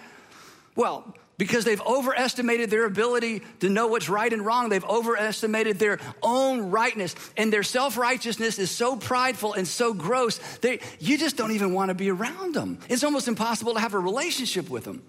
well, 0.75 1.15
because 1.37 1.65
they've 1.65 1.81
overestimated 1.81 2.69
their 2.69 2.85
ability 2.85 3.41
to 3.59 3.69
know 3.69 3.87
what's 3.87 4.07
right 4.07 4.31
and 4.31 4.45
wrong. 4.45 4.69
They've 4.69 4.83
overestimated 4.83 5.79
their 5.79 5.99
own 6.21 6.71
rightness. 6.71 7.15
And 7.37 7.51
their 7.51 7.63
self 7.63 7.97
righteousness 7.97 8.59
is 8.59 8.71
so 8.71 8.95
prideful 8.95 9.53
and 9.53 9.67
so 9.67 9.93
gross, 9.93 10.37
that 10.59 10.79
you 10.99 11.17
just 11.17 11.35
don't 11.35 11.51
even 11.51 11.73
want 11.73 11.89
to 11.89 11.95
be 11.95 12.09
around 12.09 12.55
them. 12.55 12.79
It's 12.89 13.03
almost 13.03 13.27
impossible 13.27 13.73
to 13.73 13.79
have 13.79 13.93
a 13.93 13.99
relationship 13.99 14.69
with 14.69 14.83
them. 14.83 15.03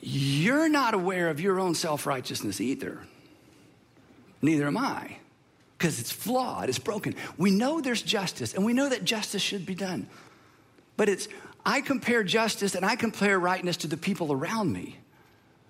You're 0.00 0.68
not 0.68 0.94
aware 0.94 1.30
of 1.30 1.40
your 1.40 1.58
own 1.60 1.74
self 1.74 2.06
righteousness 2.06 2.60
either. 2.60 3.00
Neither 4.42 4.66
am 4.66 4.76
I, 4.76 5.18
because 5.78 6.00
it's 6.00 6.10
flawed, 6.10 6.68
it's 6.68 6.80
broken. 6.80 7.14
We 7.38 7.52
know 7.52 7.80
there's 7.80 8.02
justice, 8.02 8.54
and 8.54 8.64
we 8.64 8.72
know 8.72 8.88
that 8.88 9.04
justice 9.04 9.40
should 9.40 9.64
be 9.64 9.76
done. 9.76 10.08
But 10.96 11.08
it's 11.08 11.28
I 11.64 11.80
compare 11.80 12.24
justice 12.24 12.74
and 12.74 12.84
I 12.84 12.96
compare 12.96 13.38
rightness 13.38 13.78
to 13.78 13.86
the 13.86 13.96
people 13.96 14.32
around 14.32 14.72
me. 14.72 14.98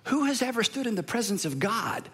Who 0.05 0.25
has 0.25 0.43
ever 0.43 0.63
stood 0.63 0.87
in 0.87 0.95
the 0.95 1.03
presence 1.03 1.45
of 1.45 1.59
God 1.59 2.09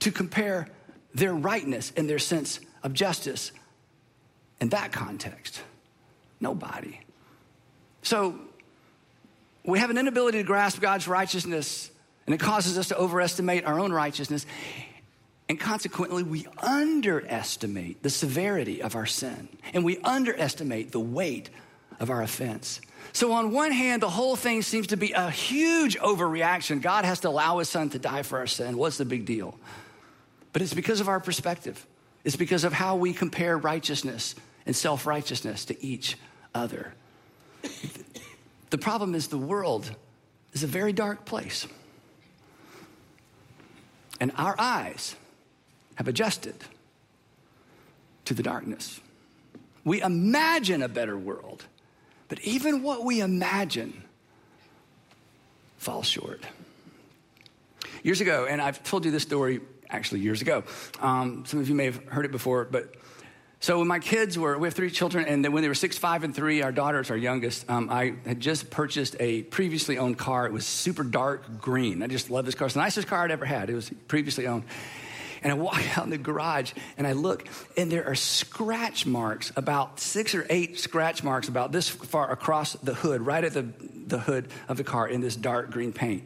to 0.00 0.10
compare 0.10 0.68
their 1.14 1.34
rightness 1.34 1.92
and 1.96 2.08
their 2.08 2.18
sense 2.18 2.60
of 2.82 2.92
justice 2.92 3.52
in 4.60 4.70
that 4.70 4.92
context? 4.92 5.62
Nobody. 6.40 7.00
So 8.02 8.38
we 9.64 9.78
have 9.78 9.90
an 9.90 9.98
inability 9.98 10.38
to 10.38 10.44
grasp 10.44 10.80
God's 10.80 11.08
righteousness, 11.08 11.90
and 12.26 12.34
it 12.34 12.38
causes 12.38 12.78
us 12.78 12.88
to 12.88 12.96
overestimate 12.96 13.64
our 13.64 13.78
own 13.78 13.92
righteousness. 13.92 14.44
And 15.48 15.58
consequently, 15.58 16.22
we 16.22 16.46
underestimate 16.58 18.02
the 18.02 18.10
severity 18.10 18.82
of 18.82 18.96
our 18.96 19.06
sin, 19.06 19.48
and 19.72 19.84
we 19.84 19.98
underestimate 19.98 20.92
the 20.92 21.00
weight 21.00 21.48
of 22.00 22.10
our 22.10 22.22
offense. 22.22 22.80
So, 23.12 23.32
on 23.32 23.52
one 23.52 23.72
hand, 23.72 24.02
the 24.02 24.10
whole 24.10 24.36
thing 24.36 24.62
seems 24.62 24.88
to 24.88 24.96
be 24.96 25.12
a 25.12 25.30
huge 25.30 25.98
overreaction. 25.98 26.80
God 26.82 27.04
has 27.04 27.20
to 27.20 27.28
allow 27.28 27.58
his 27.58 27.68
son 27.68 27.90
to 27.90 27.98
die 27.98 28.22
for 28.22 28.38
our 28.38 28.46
sin. 28.46 28.76
What's 28.76 28.98
the 28.98 29.04
big 29.04 29.24
deal? 29.24 29.58
But 30.52 30.62
it's 30.62 30.74
because 30.74 31.00
of 31.00 31.08
our 31.08 31.20
perspective, 31.20 31.86
it's 32.24 32.36
because 32.36 32.64
of 32.64 32.72
how 32.72 32.96
we 32.96 33.12
compare 33.12 33.56
righteousness 33.56 34.34
and 34.66 34.76
self 34.76 35.06
righteousness 35.06 35.64
to 35.66 35.84
each 35.84 36.16
other. 36.54 36.92
The 38.70 38.78
problem 38.78 39.14
is 39.14 39.28
the 39.28 39.38
world 39.38 39.90
is 40.52 40.62
a 40.62 40.66
very 40.66 40.92
dark 40.92 41.24
place. 41.24 41.66
And 44.20 44.32
our 44.36 44.54
eyes 44.58 45.14
have 45.94 46.08
adjusted 46.08 46.54
to 48.24 48.34
the 48.34 48.42
darkness. 48.42 49.00
We 49.84 50.02
imagine 50.02 50.82
a 50.82 50.88
better 50.88 51.16
world 51.16 51.64
but 52.28 52.40
even 52.40 52.82
what 52.82 53.04
we 53.04 53.20
imagine 53.20 54.04
falls 55.78 56.06
short. 56.06 56.42
Years 58.02 58.20
ago, 58.20 58.46
and 58.48 58.60
I've 58.60 58.82
told 58.82 59.04
you 59.04 59.10
this 59.10 59.22
story 59.22 59.60
actually 59.90 60.20
years 60.20 60.42
ago. 60.42 60.64
Um, 61.00 61.44
some 61.46 61.60
of 61.60 61.68
you 61.68 61.74
may 61.74 61.86
have 61.86 62.04
heard 62.04 62.24
it 62.24 62.32
before, 62.32 62.64
but 62.64 62.94
so 63.60 63.78
when 63.80 63.88
my 63.88 63.98
kids 63.98 64.38
were, 64.38 64.56
we 64.56 64.68
have 64.68 64.74
three 64.74 64.90
children, 64.90 65.26
and 65.26 65.44
then 65.44 65.50
when 65.50 65.62
they 65.62 65.68
were 65.68 65.74
six, 65.74 65.98
five, 65.98 66.22
and 66.22 66.34
three, 66.34 66.62
our 66.62 66.70
daughter's 66.70 67.10
our 67.10 67.16
youngest, 67.16 67.68
um, 67.68 67.90
I 67.90 68.14
had 68.24 68.38
just 68.38 68.70
purchased 68.70 69.16
a 69.18 69.42
previously 69.44 69.98
owned 69.98 70.16
car. 70.16 70.46
It 70.46 70.52
was 70.52 70.64
super 70.64 71.02
dark 71.02 71.60
green. 71.60 72.02
I 72.02 72.06
just 72.06 72.30
love 72.30 72.44
this 72.44 72.54
car. 72.54 72.66
It's 72.66 72.74
the 72.74 72.80
nicest 72.80 73.08
car 73.08 73.24
I'd 73.24 73.32
ever 73.32 73.44
had. 73.44 73.68
It 73.68 73.74
was 73.74 73.90
previously 74.06 74.46
owned. 74.46 74.62
And 75.42 75.52
I 75.52 75.54
walk 75.54 75.80
out 75.98 76.04
in 76.04 76.10
the 76.10 76.18
garage 76.18 76.72
and 76.96 77.06
I 77.06 77.12
look, 77.12 77.46
and 77.76 77.90
there 77.90 78.06
are 78.06 78.14
scratch 78.14 79.06
marks, 79.06 79.52
about 79.56 80.00
six 80.00 80.34
or 80.34 80.46
eight 80.50 80.78
scratch 80.78 81.22
marks 81.22 81.48
about 81.48 81.72
this 81.72 81.88
far 81.88 82.30
across 82.30 82.74
the 82.74 82.94
hood, 82.94 83.20
right 83.22 83.44
at 83.44 83.54
the, 83.54 83.66
the 84.06 84.18
hood 84.18 84.48
of 84.68 84.76
the 84.76 84.84
car 84.84 85.08
in 85.08 85.20
this 85.20 85.36
dark 85.36 85.70
green 85.70 85.92
paint. 85.92 86.24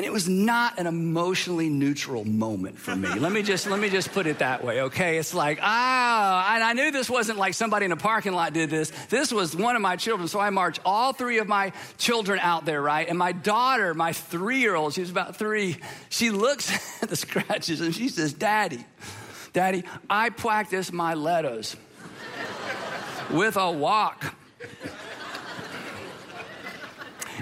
And 0.00 0.06
it 0.06 0.12
was 0.14 0.30
not 0.30 0.78
an 0.78 0.86
emotionally 0.86 1.68
neutral 1.68 2.24
moment 2.24 2.78
for 2.78 2.96
me. 2.96 3.10
let 3.18 3.32
me 3.32 3.42
just 3.42 3.68
let 3.68 3.78
me 3.78 3.90
just 3.90 4.12
put 4.12 4.26
it 4.26 4.38
that 4.38 4.64
way, 4.64 4.80
okay? 4.84 5.18
It's 5.18 5.34
like, 5.34 5.58
ah, 5.60 6.48
oh, 6.48 6.54
and 6.54 6.64
I 6.64 6.72
knew 6.72 6.90
this 6.90 7.10
wasn't 7.10 7.36
like 7.36 7.52
somebody 7.52 7.84
in 7.84 7.92
a 7.92 7.98
parking 7.98 8.32
lot 8.32 8.54
did 8.54 8.70
this. 8.70 8.90
This 9.10 9.30
was 9.30 9.54
one 9.54 9.76
of 9.76 9.82
my 9.82 9.96
children. 9.96 10.26
So 10.26 10.40
I 10.40 10.48
marched 10.48 10.80
all 10.86 11.12
three 11.12 11.36
of 11.36 11.48
my 11.48 11.74
children 11.98 12.38
out 12.38 12.64
there, 12.64 12.80
right? 12.80 13.06
And 13.06 13.18
my 13.18 13.32
daughter, 13.32 13.92
my 13.92 14.14
three-year-old, 14.14 14.94
she's 14.94 15.10
about 15.10 15.36
three, 15.36 15.76
she 16.08 16.30
looks 16.30 16.72
at 17.02 17.10
the 17.10 17.16
scratches 17.16 17.82
and 17.82 17.94
she 17.94 18.08
says, 18.08 18.32
Daddy, 18.32 18.82
Daddy, 19.52 19.84
I 20.08 20.30
practice 20.30 20.90
my 20.90 21.12
letters 21.12 21.76
with 23.30 23.58
a 23.58 23.70
walk. 23.70 24.34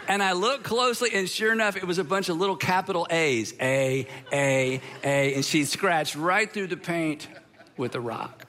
And 0.09 0.23
I 0.23 0.33
looked 0.33 0.65
closely, 0.65 1.11
and 1.13 1.29
sure 1.29 1.53
enough, 1.53 1.77
it 1.77 1.87
was 1.87 1.99
a 1.99 2.05
bunch 2.05 2.31
of 2.31 2.39
little 2.39 2.57
capital 2.57 3.07
A's 3.11 3.53
A, 3.61 4.07
A, 4.33 4.81
A. 5.05 5.35
And 5.35 5.45
she 5.45 5.67
scratched 5.67 6.17
right 6.17 6.51
through 6.51 6.69
the 6.69 6.79
paint 6.79 7.29
with 7.77 7.95
a 7.95 8.01
rock. 8.01 8.47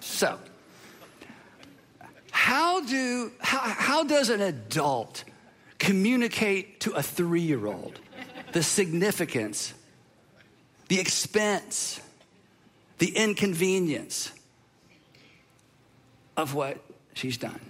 So, 0.00 0.38
how 2.30 2.82
do 2.82 3.32
how, 3.40 3.58
how 3.60 4.04
does 4.04 4.28
an 4.28 4.42
adult 4.42 5.24
communicate 5.78 6.80
to 6.80 6.92
a 6.92 7.02
three 7.02 7.40
year 7.40 7.66
old 7.66 7.98
the 8.52 8.62
significance, 8.62 9.72
the 10.88 11.00
expense, 11.00 11.98
the 12.98 13.16
inconvenience 13.16 14.32
of 16.36 16.54
what 16.54 16.76
she's 17.14 17.38
done? 17.38 17.69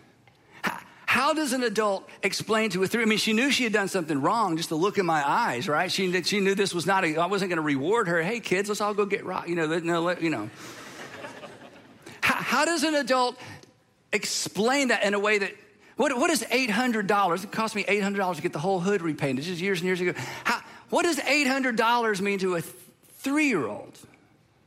How 1.10 1.34
does 1.34 1.52
an 1.52 1.64
adult 1.64 2.08
explain 2.22 2.70
to 2.70 2.84
a 2.84 2.86
three? 2.86 3.02
I 3.02 3.04
mean, 3.04 3.18
she 3.18 3.32
knew 3.32 3.50
she 3.50 3.64
had 3.64 3.72
done 3.72 3.88
something 3.88 4.22
wrong, 4.22 4.56
just 4.56 4.68
the 4.68 4.76
look 4.76 4.96
in 4.96 5.04
my 5.04 5.28
eyes, 5.28 5.68
right? 5.68 5.90
She, 5.90 6.22
she 6.22 6.38
knew 6.38 6.54
this 6.54 6.72
was 6.72 6.86
not, 6.86 7.04
a, 7.04 7.16
I 7.16 7.26
wasn't 7.26 7.48
going 7.48 7.56
to 7.56 7.62
reward 7.62 8.06
her. 8.06 8.22
Hey, 8.22 8.38
kids, 8.38 8.68
let's 8.68 8.80
all 8.80 8.94
go 8.94 9.04
get 9.04 9.24
rock. 9.24 9.48
You 9.48 9.56
know, 9.56 9.66
no, 9.80 10.10
you 10.20 10.30
know. 10.30 10.48
how, 12.20 12.34
how 12.34 12.64
does 12.64 12.84
an 12.84 12.94
adult 12.94 13.36
explain 14.12 14.88
that 14.88 15.02
in 15.02 15.14
a 15.14 15.18
way 15.18 15.38
that, 15.38 15.52
what, 15.96 16.16
what 16.16 16.30
is 16.30 16.44
$800? 16.44 17.42
It 17.42 17.50
cost 17.50 17.74
me 17.74 17.82
$800 17.82 18.36
to 18.36 18.42
get 18.42 18.52
the 18.52 18.60
whole 18.60 18.78
hood 18.78 19.02
repainted 19.02 19.38
This 19.44 19.50
is 19.50 19.60
years 19.60 19.80
and 19.80 19.86
years 19.86 20.00
ago. 20.00 20.12
How, 20.44 20.60
what 20.90 21.02
does 21.02 21.18
$800 21.18 22.20
mean 22.20 22.38
to 22.38 22.54
a 22.54 22.60
three 22.60 23.48
year 23.48 23.66
old? 23.66 23.98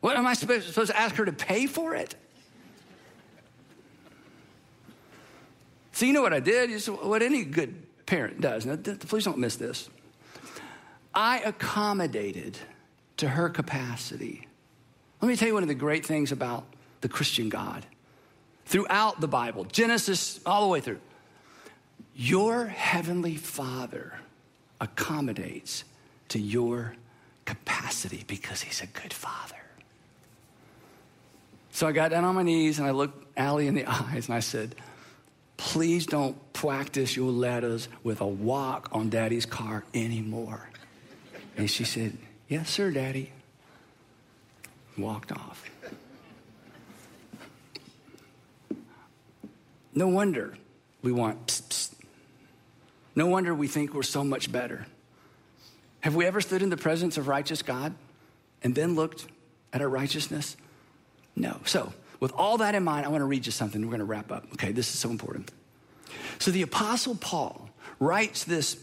What 0.01 0.17
am 0.17 0.27
I 0.27 0.34
supposed, 0.34 0.67
supposed 0.67 0.91
to 0.91 0.99
ask 0.99 1.15
her 1.15 1.23
to 1.23 1.32
pay 1.32 1.67
for 1.67 1.95
it? 1.95 2.15
So, 5.93 6.06
you 6.06 6.13
know 6.13 6.21
what 6.21 6.34
I 6.34 6.39
did? 6.39 6.69
Is 6.69 6.89
what 6.89 7.21
any 7.21 7.45
good 7.45 7.84
parent 8.06 8.41
does. 8.41 8.65
Now, 8.65 8.75
please 8.75 9.25
don't 9.25 9.38
miss 9.38 9.56
this. 9.56 9.89
I 11.13 11.39
accommodated 11.39 12.58
to 13.17 13.29
her 13.29 13.49
capacity. 13.49 14.47
Let 15.21 15.27
me 15.27 15.36
tell 15.36 15.47
you 15.47 15.53
one 15.53 15.63
of 15.63 15.69
the 15.69 15.75
great 15.75 16.06
things 16.06 16.32
about 16.32 16.65
the 17.01 17.10
Christian 17.10 17.49
God. 17.49 17.86
Throughout 18.65 19.21
the 19.21 19.27
Bible, 19.27 19.65
Genesis 19.65 20.39
all 20.45 20.63
the 20.63 20.67
way 20.67 20.79
through, 20.79 20.99
your 22.15 22.65
heavenly 22.65 23.36
Father 23.36 24.13
accommodates 24.79 25.84
to 26.29 26.39
your 26.39 26.95
capacity 27.45 28.23
because 28.27 28.62
he's 28.62 28.82
a 28.82 28.88
good 28.88 29.13
father. 29.13 29.56
So 31.71 31.88
I 31.88 31.91
got 31.91 32.12
down 32.12 32.23
on 32.23 32.36
my 32.36 32.43
knees 32.43 32.79
and 32.79 32.88
I 32.88 32.91
looked 32.91 33.25
Allie 33.38 33.67
in 33.67 33.75
the 33.75 33.86
eyes 33.88 34.27
and 34.27 34.36
I 34.36 34.39
said, 34.39 34.75
please 35.58 36.06
don't 36.06 36.36
practice 36.54 37.16
your 37.16 37.32
letters 37.32 37.88
with 38.04 38.22
a 38.22 38.28
walk 38.28 38.89
on 38.92 39.10
daddy's 39.10 39.46
car 39.46 39.84
anymore. 39.94 40.70
And 41.58 41.70
she 41.70 41.84
said, 41.84 42.18
Yes, 42.48 42.70
sir, 42.70 42.92
daddy. 42.92 43.32
Walked 44.98 45.32
off. 45.32 45.70
No 49.96 50.08
wonder 50.08 50.56
we 51.02 51.12
want 51.12 51.48
psst, 51.48 51.70
psst. 51.70 51.94
No 53.16 53.28
wonder 53.28 53.54
we 53.54 53.68
think 53.68 53.94
we're 53.94 54.04
so 54.04 54.24
much 54.24 54.52
better. 54.52 54.88
Have 56.02 56.16
we 56.16 56.26
ever 56.26 56.42
stood 56.42 56.62
in 56.62 56.70
the 56.70 56.78
presence 56.78 57.18
of 57.18 57.28
righteous 57.28 57.62
God 57.62 57.94
and 58.63 58.74
then 58.74 58.96
looked 58.96 59.28
at 59.72 59.82
our 59.82 59.89
righteousness? 59.89 60.58
No. 61.36 61.60
So, 61.66 61.94
with 62.23 62.31
all 62.38 62.59
that 62.59 62.73
in 62.73 62.86
mind, 62.86 63.05
I 63.05 63.09
want 63.09 63.19
to 63.19 63.25
read 63.25 63.45
you 63.45 63.51
something. 63.51 63.81
We're 63.81 63.89
going 63.89 63.99
to 63.99 64.05
wrap 64.05 64.31
up. 64.31 64.45
Okay, 64.53 64.71
this 64.71 64.93
is 64.93 64.97
so 64.97 65.09
important. 65.09 65.51
So 66.39 66.51
the 66.51 66.62
Apostle 66.62 67.15
Paul 67.15 67.69
writes 67.99 68.45
this 68.45 68.77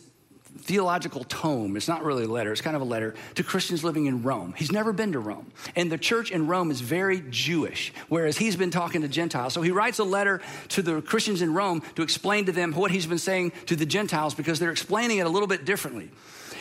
theological 0.59 1.25
tome. 1.25 1.75
It's 1.75 1.89
not 1.89 2.05
really 2.05 2.25
a 2.25 2.29
letter, 2.29 2.53
it's 2.53 2.61
kind 2.61 2.77
of 2.77 2.83
a 2.83 2.85
letter 2.85 3.15
to 3.37 3.43
Christians 3.43 3.83
living 3.83 4.05
in 4.05 4.23
Rome. 4.23 4.53
He's 4.59 4.71
never 4.71 4.93
been 4.93 5.13
to 5.13 5.19
Rome. 5.19 5.51
And 5.75 5.91
the 5.91 5.97
church 5.97 6.31
in 6.31 6.49
Rome 6.49 6.71
is 6.71 6.83
very 6.83 7.23
Jewish, 7.31 7.95
whereas 8.11 8.37
he's 8.37 8.57
been 8.57 8.71
talking 8.71 9.01
to 9.01 9.09
Gentiles. 9.09 9.55
So 9.55 9.63
he 9.63 9.71
writes 9.71 9.99
a 9.99 10.05
letter 10.05 10.43
to 10.69 10.83
the 10.83 11.01
Christians 11.01 11.41
in 11.41 11.55
Rome 11.55 11.83
to 11.97 12.03
explain 12.03 12.45
to 12.45 12.53
them 12.53 12.75
what 12.75 12.91
he's 12.91 13.07
been 13.07 13.17
saying 13.17 13.53
to 13.67 13.75
the 13.75 13.87
Gentiles 13.87 14.35
because 14.35 14.59
they're 14.59 14.71
explaining 14.71 15.17
it 15.17 15.27
a 15.27 15.31
little 15.31 15.49
bit 15.49 15.65
differently. 15.65 16.11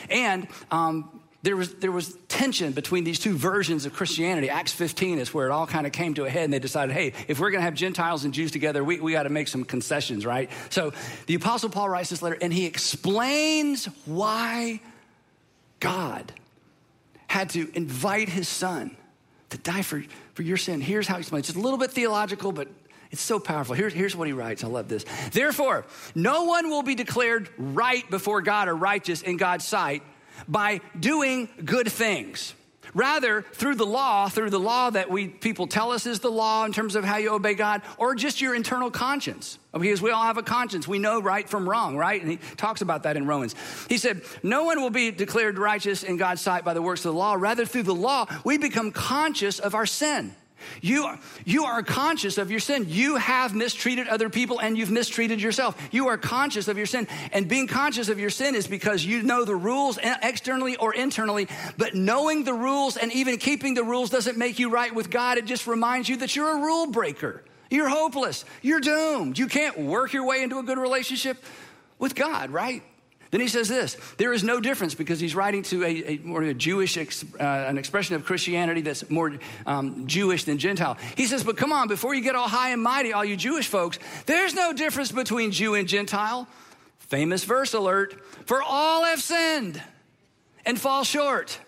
And 0.09 0.47
um, 0.71 1.18
there 1.41 1.56
was, 1.56 1.73
there 1.75 1.91
was 1.91 2.17
tension 2.28 2.73
between 2.73 3.06
these 3.06 3.17
two 3.17 3.34
versions 3.34 3.86
of 3.86 3.93
Christianity. 3.93 4.49
Acts 4.49 4.73
15 4.73 5.19
is 5.19 5.34
where 5.34 5.47
it 5.47 5.52
all 5.52 5.65
kind 5.65 5.88
of 5.88 5.93
came 5.93 6.13
to 6.15 6.25
a 6.25 6.30
head, 6.30 6.43
and 6.43 6.54
they 6.54 6.60
decided, 6.60 6.93
hey, 6.93 7.13
if 7.30 7.39
we're 7.39 7.49
going 7.49 7.62
to 7.62 7.65
have 7.65 7.75
Gentiles 7.75 8.25
and 8.25 8.34
Jews 8.34 8.52
together, 8.52 8.84
we, 8.84 8.99
we 8.99 9.13
got 9.13 9.23
to 9.23 9.30
make 9.30 9.47
some 9.47 9.63
concessions, 9.63 10.25
right? 10.25 10.49
So 10.69 10.91
the 11.28 11.36
Apostle 11.36 11.69
Paul 11.69 11.88
writes 11.88 12.10
this 12.10 12.21
letter, 12.21 12.38
and 12.41 12.52
he 12.52 12.65
explains 12.65 13.86
why 14.06 14.82
God 15.80 16.34
had 17.28 17.52
to 17.52 17.71
invite 17.73 18.28
his 18.28 18.49
son 18.49 18.97
to 19.52 19.58
die 19.58 19.82
for, 19.82 20.04
for 20.34 20.43
your 20.43 20.58
sin. 20.58 20.82
Here's 20.82 21.08
how 21.08 21.15
he 21.15 21.21
explains. 21.21 21.47
It's 21.47 21.58
a 21.58 21.62
little 21.62 21.80
bit 21.80 21.91
theological, 21.91 22.52
but 22.52 22.67
it's 23.12 23.21
so 23.21 23.39
powerful. 23.39 23.75
Here's, 23.75 23.93
here's 23.93 24.15
what 24.15 24.28
he 24.28 24.34
writes. 24.34 24.65
I 24.65 24.67
love 24.67 24.89
this. 24.89 25.06
Therefore, 25.32 25.86
no 26.15 26.43
one 26.43 26.69
will 26.69 26.84
be 26.84 26.95
declared 26.95 27.49
right 27.58 28.08
before 28.10 28.41
God 28.41 28.67
or 28.67 28.75
righteous 28.75 29.21
in 29.21 29.38
God's 29.38 29.65
sight 29.65 30.04
by 30.47 30.82
doing 30.99 31.49
good 31.63 31.91
things. 31.91 32.54
Rather, 32.93 33.43
through 33.54 33.75
the 33.75 33.86
law, 33.86 34.30
through 34.30 34.49
the 34.49 34.60
law 34.60 34.89
that 34.89 35.10
we 35.10 35.28
people 35.28 35.67
tell 35.67 35.91
us 35.91 36.06
is 36.06 36.19
the 36.19 36.32
law 36.32 36.65
in 36.65 36.73
terms 36.73 36.95
of 36.95 37.04
how 37.04 37.17
you 37.17 37.30
obey 37.32 37.54
God, 37.54 37.82
or 37.97 38.15
just 38.15 38.41
your 38.41 38.56
internal 38.56 38.89
conscience. 38.89 39.60
Because 39.78 40.02
we 40.02 40.10
all 40.10 40.23
have 40.23 40.38
a 40.38 40.43
conscience. 40.43 40.88
We 40.88 40.97
know 40.97 41.21
right 41.21 41.47
from 41.47 41.69
wrong, 41.69 41.95
right? 41.95 42.19
And 42.19 42.32
he 42.32 42.38
talks 42.58 42.82
about 42.82 43.04
that 43.04 43.15
in 43.15 43.28
Romans. 43.28 43.54
He 43.88 43.97
said, 43.97 44.23
No 44.41 44.63
one 44.63 44.82
will 44.82 44.89
be 44.89 45.12
declared 45.12 45.60
righteous 45.60 46.04
in 46.04 46.17
God's 46.17 46.41
sight 46.41 46.65
by 46.65 46.73
the 46.73 46.82
works 46.82 47.06
of 47.06 47.13
the 47.13 47.19
law. 47.19 47.36
Rather, 47.36 47.65
through 47.65 47.84
the 47.84 47.93
law, 47.93 48.25
we 48.43 48.58
become 48.58 48.91
conscious 48.91 49.60
of 49.60 49.75
our 49.75 49.86
sin. 49.86 50.36
You 50.82 51.06
are, 51.06 51.19
you 51.45 51.65
are 51.65 51.84
conscious 51.84 52.38
of 52.38 52.52
your 52.52 52.60
sin. 52.60 52.86
You 52.88 53.15
have 53.17 53.56
mistreated 53.56 54.08
other 54.08 54.30
people 54.30 54.60
and 54.60 54.78
you've 54.78 54.91
mistreated 54.91 55.41
yourself. 55.41 55.76
You 55.91 56.08
are 56.08 56.17
conscious 56.17 56.67
of 56.67 56.78
your 56.78 56.86
sin. 56.86 57.08
And 57.32 57.48
being 57.48 57.67
conscious 57.67 58.10
of 58.10 58.19
your 58.19 58.30
sin 58.30 58.56
is 58.56 58.67
because 58.67 59.06
you 59.06 59.24
know 59.24 59.45
the 59.45 59.56
rules 59.56 60.00
externally 60.04 60.76
or 60.78 60.93
internally. 60.93 61.48
But 61.78 61.95
knowing 61.95 62.43
the 62.43 62.54
rules 62.54 62.98
and 62.98 63.12
even 63.13 63.38
keeping 63.38 63.74
the 63.74 63.84
rules 63.84 64.10
doesn't 64.10 64.38
make 64.38 64.60
you 64.60 64.69
right 64.69 64.93
with 64.93 65.10
God. 65.10 65.38
It 65.38 65.45
just 65.45 65.67
reminds 65.67 66.10
you 66.10 66.17
that 66.17 66.36
you're 66.36 66.58
a 66.58 66.62
rule 66.62 66.88
breaker. 66.88 67.43
You're 67.69 67.89
hopeless. 67.89 68.45
You're 68.62 68.80
doomed. 68.80 69.38
You 69.38 69.48
can't 69.48 69.78
work 69.80 70.13
your 70.13 70.26
way 70.26 70.41
into 70.41 70.60
a 70.60 70.63
good 70.63 70.78
relationship 70.78 71.43
with 72.00 72.15
God, 72.15 72.50
right? 72.50 72.84
Then 73.31 73.41
he 73.41 73.47
says 73.47 73.67
this 73.67 73.95
there 74.17 74.33
is 74.33 74.43
no 74.43 74.59
difference 74.59 74.95
because 74.95 75.19
he's 75.19 75.35
writing 75.35 75.63
to 75.63 75.83
a, 75.83 76.13
a 76.13 76.17
more 76.23 76.41
a 76.41 76.53
Jewish, 76.53 76.97
ex, 76.97 77.23
uh, 77.39 77.43
an 77.43 77.77
expression 77.77 78.15
of 78.15 78.25
Christianity 78.25 78.81
that's 78.81 79.09
more 79.09 79.33
um, 79.65 80.07
Jewish 80.07 80.45
than 80.45 80.57
Gentile. 80.57 80.97
He 81.15 81.27
says, 81.27 81.43
but 81.43 81.57
come 81.57 81.71
on, 81.71 81.87
before 81.87 82.15
you 82.15 82.21
get 82.21 82.35
all 82.35 82.47
high 82.47 82.69
and 82.69 82.81
mighty, 82.81 83.13
all 83.13 83.25
you 83.25 83.37
Jewish 83.37 83.67
folks, 83.67 83.99
there's 84.25 84.55
no 84.55 84.73
difference 84.73 85.11
between 85.11 85.51
Jew 85.51 85.75
and 85.75 85.87
Gentile. 85.87 86.47
Famous 86.97 87.43
verse 87.43 87.73
alert 87.73 88.15
for 88.45 88.61
all 88.63 89.05
have 89.05 89.21
sinned 89.21 89.81
and 90.65 90.79
fall 90.79 91.03
short 91.03 91.59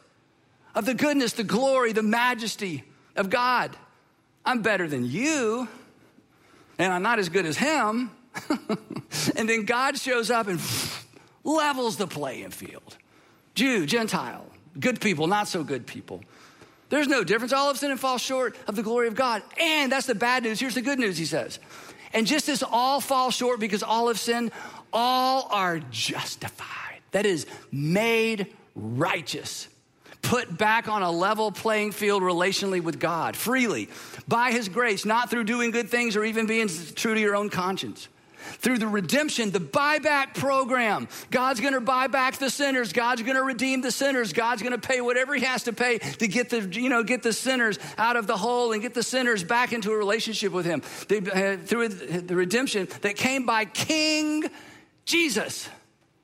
of 0.73 0.85
the 0.85 0.93
goodness, 0.93 1.33
the 1.33 1.43
glory, 1.43 1.93
the 1.93 2.03
majesty 2.03 2.83
of 3.15 3.29
God. 3.29 3.75
I'm 4.45 4.61
better 4.61 4.87
than 4.87 5.05
you, 5.05 5.67
and 6.79 6.91
I'm 6.91 7.03
not 7.03 7.19
as 7.19 7.29
good 7.29 7.45
as 7.45 7.57
him. 7.57 8.11
and 9.35 9.47
then 9.49 9.65
God 9.65 9.97
shows 9.97 10.31
up 10.31 10.47
and 10.47 10.59
levels 11.43 11.97
the 11.97 12.07
playing 12.07 12.51
field. 12.51 12.97
Jew, 13.55 13.85
Gentile, 13.85 14.45
good 14.79 15.01
people, 15.01 15.27
not 15.27 15.47
so 15.47 15.63
good 15.63 15.85
people. 15.85 16.21
There's 16.89 17.07
no 17.07 17.23
difference. 17.23 17.53
All 17.53 17.69
of 17.69 17.77
sin 17.77 17.91
and 17.91 17.99
fall 17.99 18.17
short 18.17 18.55
of 18.67 18.75
the 18.75 18.83
glory 18.83 19.07
of 19.07 19.15
God. 19.15 19.41
And 19.59 19.91
that's 19.91 20.07
the 20.07 20.15
bad 20.15 20.43
news. 20.43 20.59
Here's 20.59 20.75
the 20.75 20.81
good 20.81 20.99
news, 20.99 21.17
he 21.17 21.25
says. 21.25 21.59
And 22.13 22.27
just 22.27 22.49
as 22.49 22.63
all 22.63 22.99
fall 22.99 23.31
short 23.31 23.59
because 23.59 23.81
all 23.81 24.09
have 24.09 24.19
sinned, 24.19 24.51
all 24.91 25.47
are 25.51 25.79
justified. 25.89 26.99
That 27.11 27.25
is, 27.25 27.45
made 27.71 28.53
righteous. 28.75 29.69
Put 30.21 30.57
back 30.57 30.87
on 30.87 31.01
a 31.01 31.11
level 31.11 31.51
playing 31.51 31.93
field 31.93 32.21
relationally 32.23 32.81
with 32.81 32.99
God, 32.99 33.35
freely, 33.35 33.89
by 34.27 34.51
His 34.51 34.69
grace, 34.69 35.05
not 35.05 35.29
through 35.29 35.45
doing 35.45 35.71
good 35.71 35.89
things 35.89 36.15
or 36.15 36.23
even 36.23 36.45
being 36.45 36.67
true 36.67 37.15
to 37.15 37.19
your 37.19 37.35
own 37.35 37.49
conscience 37.49 38.07
through 38.41 38.77
the 38.77 38.87
redemption, 38.87 39.51
the 39.51 39.59
buyback 39.59 40.35
program. 40.35 41.07
God's 41.29 41.59
going 41.59 41.73
to 41.73 41.81
buy 41.81 42.07
back 42.07 42.37
the 42.37 42.49
sinners. 42.49 42.93
God's 42.93 43.21
going 43.21 43.35
to 43.35 43.43
redeem 43.43 43.81
the 43.81 43.91
sinners. 43.91 44.33
God's 44.33 44.61
going 44.61 44.73
to 44.73 44.87
pay 44.87 45.01
whatever 45.01 45.35
he 45.35 45.43
has 45.45 45.63
to 45.63 45.73
pay 45.73 45.97
to 45.97 46.27
get 46.27 46.49
the, 46.49 46.61
you 46.71 46.89
know, 46.89 47.03
get 47.03 47.23
the 47.23 47.33
sinners 47.33 47.79
out 47.97 48.15
of 48.15 48.27
the 48.27 48.37
hole 48.37 48.71
and 48.71 48.81
get 48.81 48.93
the 48.93 49.03
sinners 49.03 49.43
back 49.43 49.73
into 49.73 49.91
a 49.91 49.97
relationship 49.97 50.51
with 50.51 50.65
him. 50.65 50.81
They, 51.07 51.17
uh, 51.17 51.57
through 51.57 51.89
the 51.89 52.35
redemption 52.35 52.87
that 53.01 53.15
came 53.15 53.45
by 53.45 53.65
King 53.65 54.43
Jesus. 55.05 55.69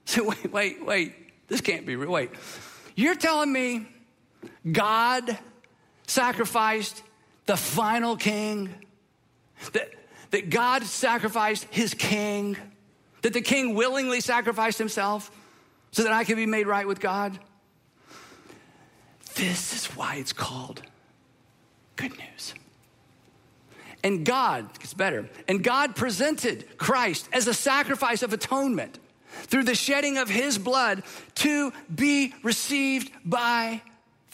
So 0.10 0.24
wait, 0.24 0.54
wait, 0.54 0.86
wait. 0.86 1.16
This 1.50 1.60
can't 1.60 1.86
be 1.86 1.98
real. 1.98 2.10
Wait. 2.10 2.30
You're 2.96 3.14
telling 3.14 3.52
me 3.52 3.86
God 4.72 5.38
sacrificed 6.08 7.04
the 7.46 7.58
final 7.58 8.16
king? 8.16 8.74
That 9.74 9.90
that 10.32 10.50
God 10.50 10.84
sacrificed 10.84 11.66
his 11.70 11.94
king, 11.94 12.58
that 13.22 13.34
the 13.34 13.42
king 13.42 13.76
willingly 13.76 14.22
sacrificed 14.22 14.78
himself 14.78 15.32
so 15.92 16.04
that 16.04 16.12
I 16.12 16.24
could 16.24 16.36
be 16.36 16.46
made 16.46 16.68
right 16.68 16.88
with 16.88 17.00
God. 17.00 17.40
This 19.36 19.74
is 19.74 19.86
why 19.96 20.16
it's 20.16 20.34
called 20.34 20.82
good 21.96 22.18
news. 22.18 22.54
And 24.04 24.26
God, 24.26 24.70
it's 24.82 24.94
better, 24.94 25.28
and 25.48 25.64
God 25.64 25.96
presented 25.96 26.78
Christ 26.78 27.28
as 27.34 27.48
a 27.48 27.54
sacrifice 27.54 28.22
of 28.22 28.32
atonement 28.32 29.00
through 29.44 29.64
the 29.64 29.76
shedding 29.76 30.18
of 30.18 30.30
his 30.30 30.58
blood 30.58 31.04
to 31.36 31.72
be 31.94 32.34
received 32.44 33.12
by 33.26 33.82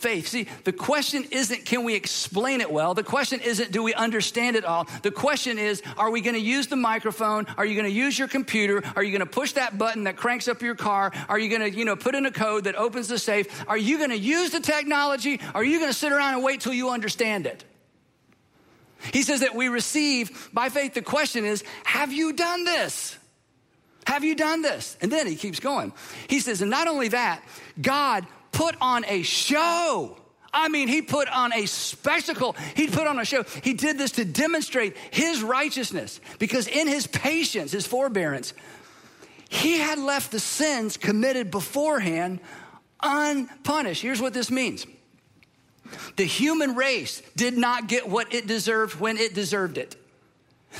faith. 0.04 0.28
See, 0.28 0.47
the 0.66 0.74
question 0.74 1.26
isn't 1.32 1.66
can 1.66 1.86
we 1.86 1.95
explain 1.95 2.60
it 2.60 2.70
well? 2.70 2.93
The 2.93 3.04
question 3.04 3.39
isn't 3.39 3.72
do 3.72 3.82
we 3.82 3.93
understand 3.93 4.58
it 4.58 4.66
all? 4.66 4.86
The 5.01 5.12
question 5.12 5.58
is 5.58 5.82
are 5.97 6.12
we 6.12 6.20
going 6.20 6.36
to 6.36 6.41
use 6.41 6.68
the 6.68 6.76
microphone? 6.76 7.47
Are 7.58 7.66
you 7.66 7.74
going 7.74 7.89
to 7.89 7.97
use 7.97 8.20
your 8.20 8.28
computer? 8.28 8.84
Are 8.97 9.01
you 9.01 9.18
going 9.18 9.26
to 9.28 9.34
push 9.34 9.54
that 9.54 9.78
button 9.78 10.04
that 10.04 10.18
cranks 10.18 10.49
up 10.49 10.62
your 10.62 10.76
car? 10.76 11.14
Are 11.30 11.39
you 11.39 11.47
going 11.47 11.62
to, 11.72 11.76
you 11.76 11.86
know, 11.86 11.95
put 11.95 12.16
in 12.16 12.26
a 12.26 12.32
code 12.32 12.66
that 12.66 12.76
opens 12.76 13.08
the 13.08 13.18
safe? 13.18 13.47
Are 13.68 13.78
you 13.78 13.97
going 13.97 14.10
to 14.10 14.18
use 14.18 14.51
the 14.51 14.60
technology? 14.60 15.39
Are 15.56 15.64
you 15.64 15.80
going 15.80 15.91
to 15.91 15.97
sit 15.97 16.12
around 16.12 16.34
and 16.36 16.43
wait 16.43 16.60
till 16.60 16.74
you 16.74 16.89
understand 16.89 17.47
it? 17.47 17.64
He 19.14 19.24
says 19.24 19.39
that 19.39 19.56
we 19.56 19.70
receive 19.70 20.49
by 20.51 20.68
faith. 20.68 20.93
The 20.93 21.01
question 21.01 21.45
is, 21.45 21.64
have 21.86 22.12
you 22.12 22.34
done 22.34 22.66
this? 22.66 23.18
Have 24.06 24.26
you 24.26 24.36
done 24.36 24.62
this? 24.62 24.97
And 25.01 25.10
then 25.10 25.28
he 25.28 25.38
keeps 25.38 25.62
going. 25.62 25.93
He 26.28 26.41
says, 26.41 26.62
and 26.62 26.70
not 26.70 26.88
only 26.88 27.08
that, 27.10 27.41
God 27.82 28.28
put 28.54 28.76
on 28.80 29.04
a 29.06 29.24
show. 29.24 30.18
I 30.54 30.70
mean, 30.70 30.88
he 30.88 31.01
put 31.01 31.28
on 31.28 31.51
a 31.51 31.66
spectacle. 31.66 32.56
He 32.76 32.88
put 32.88 33.08
on 33.08 33.20
a 33.20 33.26
show. 33.26 33.43
He 33.64 33.74
did 33.74 33.97
this 33.97 34.12
to 34.14 34.26
demonstrate 34.26 34.95
his 35.12 35.41
righteousness 35.41 36.22
because 36.38 36.68
in 36.68 36.88
his 36.88 37.08
patience, 37.08 37.72
his 37.72 37.88
forbearance, 37.88 38.54
he 39.49 39.80
had 39.80 39.97
left 39.97 40.32
the 40.32 40.39
sins 40.39 40.95
committed 40.95 41.51
beforehand 41.51 42.39
unpunished. 43.01 44.01
Here's 44.01 44.22
what 44.22 44.34
this 44.34 44.49
means 44.49 44.86
the 46.16 46.24
human 46.24 46.76
race 46.76 47.22
did 47.36 47.58
not 47.58 47.88
get 47.88 48.08
what 48.08 48.34
it 48.34 48.47
deserved 48.47 48.99
when 48.99 49.18
it 49.18 49.34
deserved 49.34 49.78
it. 49.78 49.95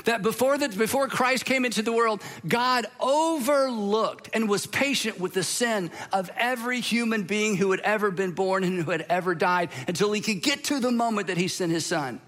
That 0.06 0.22
before, 0.22 0.58
the, 0.58 0.70
before 0.70 1.08
Christ 1.08 1.46
came 1.46 1.66
into 1.66 1.82
the 1.82 1.94
world, 1.94 2.22
God 2.48 2.88
overlooked 3.00 4.30
and 4.34 4.50
was 4.50 4.66
patient 4.66 5.20
with 5.20 5.34
the 5.34 5.44
sin 5.44 5.92
of 6.12 6.32
every 6.36 6.80
human 6.80 7.24
being 7.24 7.56
who 7.56 7.72
had 7.72 7.80
ever 7.82 8.12
been 8.12 8.32
born 8.32 8.64
and 8.64 8.84
who 8.84 8.92
had 8.92 9.06
ever 9.10 9.36
died 9.36 9.70
until 9.88 10.12
he 10.12 10.22
could 10.22 10.42
get 10.42 10.66
to 10.66 10.80
the 10.80 10.92
moment 10.92 11.28
that 11.28 11.38
he 11.38 11.48
sent 11.48 11.72
his 11.72 11.86
son 11.86 12.20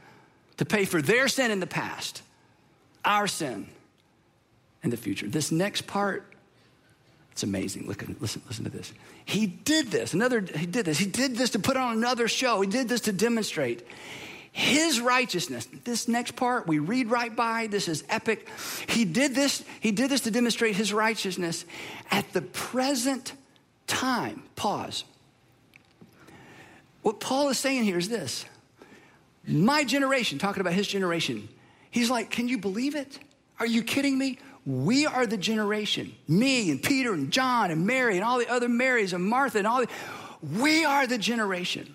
to 0.57 0.65
pay 0.65 0.85
for 0.85 1.01
their 1.01 1.27
sin 1.27 1.51
in 1.51 1.59
the 1.59 1.67
past, 1.67 2.21
our 3.03 3.27
sin 3.27 3.67
in 4.83 4.89
the 4.89 4.97
future. 4.97 5.27
This 5.27 5.51
next 5.51 5.87
part, 5.87 6.33
it's 7.31 7.43
amazing. 7.43 7.87
Look, 7.87 8.05
listen, 8.21 8.41
listen 8.47 8.63
to 8.63 8.69
this. 8.69 8.93
He 9.25 9.47
did 9.47 9.87
this. 9.87 10.13
Another, 10.13 10.39
he 10.39 10.65
did 10.67 10.85
this. 10.85 10.97
He 10.97 11.07
did 11.07 11.35
this 11.35 11.49
to 11.51 11.59
put 11.59 11.75
on 11.75 11.97
another 11.97 12.27
show. 12.27 12.61
He 12.61 12.67
did 12.67 12.87
this 12.87 13.01
to 13.01 13.11
demonstrate 13.11 13.85
his 14.55 15.01
righteousness. 15.01 15.67
This 15.83 16.07
next 16.07 16.37
part 16.37 16.65
we 16.65 16.79
read 16.79 17.11
right 17.11 17.35
by. 17.35 17.67
This 17.67 17.89
is 17.89 18.05
epic. 18.07 18.47
He 18.87 19.03
did 19.03 19.35
this, 19.35 19.65
he 19.81 19.91
did 19.91 20.09
this 20.09 20.21
to 20.21 20.31
demonstrate 20.31 20.77
his 20.77 20.93
righteousness 20.93 21.65
at 22.09 22.31
the 22.31 22.41
present 22.41 23.33
time. 23.85 24.43
Pause. 24.55 25.03
What 27.01 27.19
Paul 27.19 27.49
is 27.49 27.59
saying 27.59 27.83
here 27.83 27.97
is 27.97 28.07
this. 28.07 28.45
My 29.45 29.83
generation, 29.83 30.39
talking 30.39 30.61
about 30.61 30.71
his 30.71 30.87
generation, 30.87 31.49
he's 31.91 32.09
like, 32.09 32.29
Can 32.29 32.47
you 32.47 32.57
believe 32.57 32.95
it? 32.95 33.19
Are 33.59 33.67
you 33.67 33.83
kidding 33.83 34.17
me? 34.17 34.39
We 34.65 35.05
are 35.05 35.25
the 35.25 35.35
generation, 35.35 36.15
me 36.29 36.71
and 36.71 36.81
Peter 36.81 37.13
and 37.13 37.29
John 37.29 37.71
and 37.71 37.85
Mary 37.85 38.15
and 38.15 38.23
all 38.23 38.39
the 38.39 38.47
other 38.47 38.69
Marys 38.69 39.11
and 39.11 39.25
Martha 39.25 39.57
and 39.57 39.67
all 39.67 39.81
the, 39.81 39.89
we 40.41 40.85
are 40.85 41.05
the 41.05 41.17
generation 41.17 41.93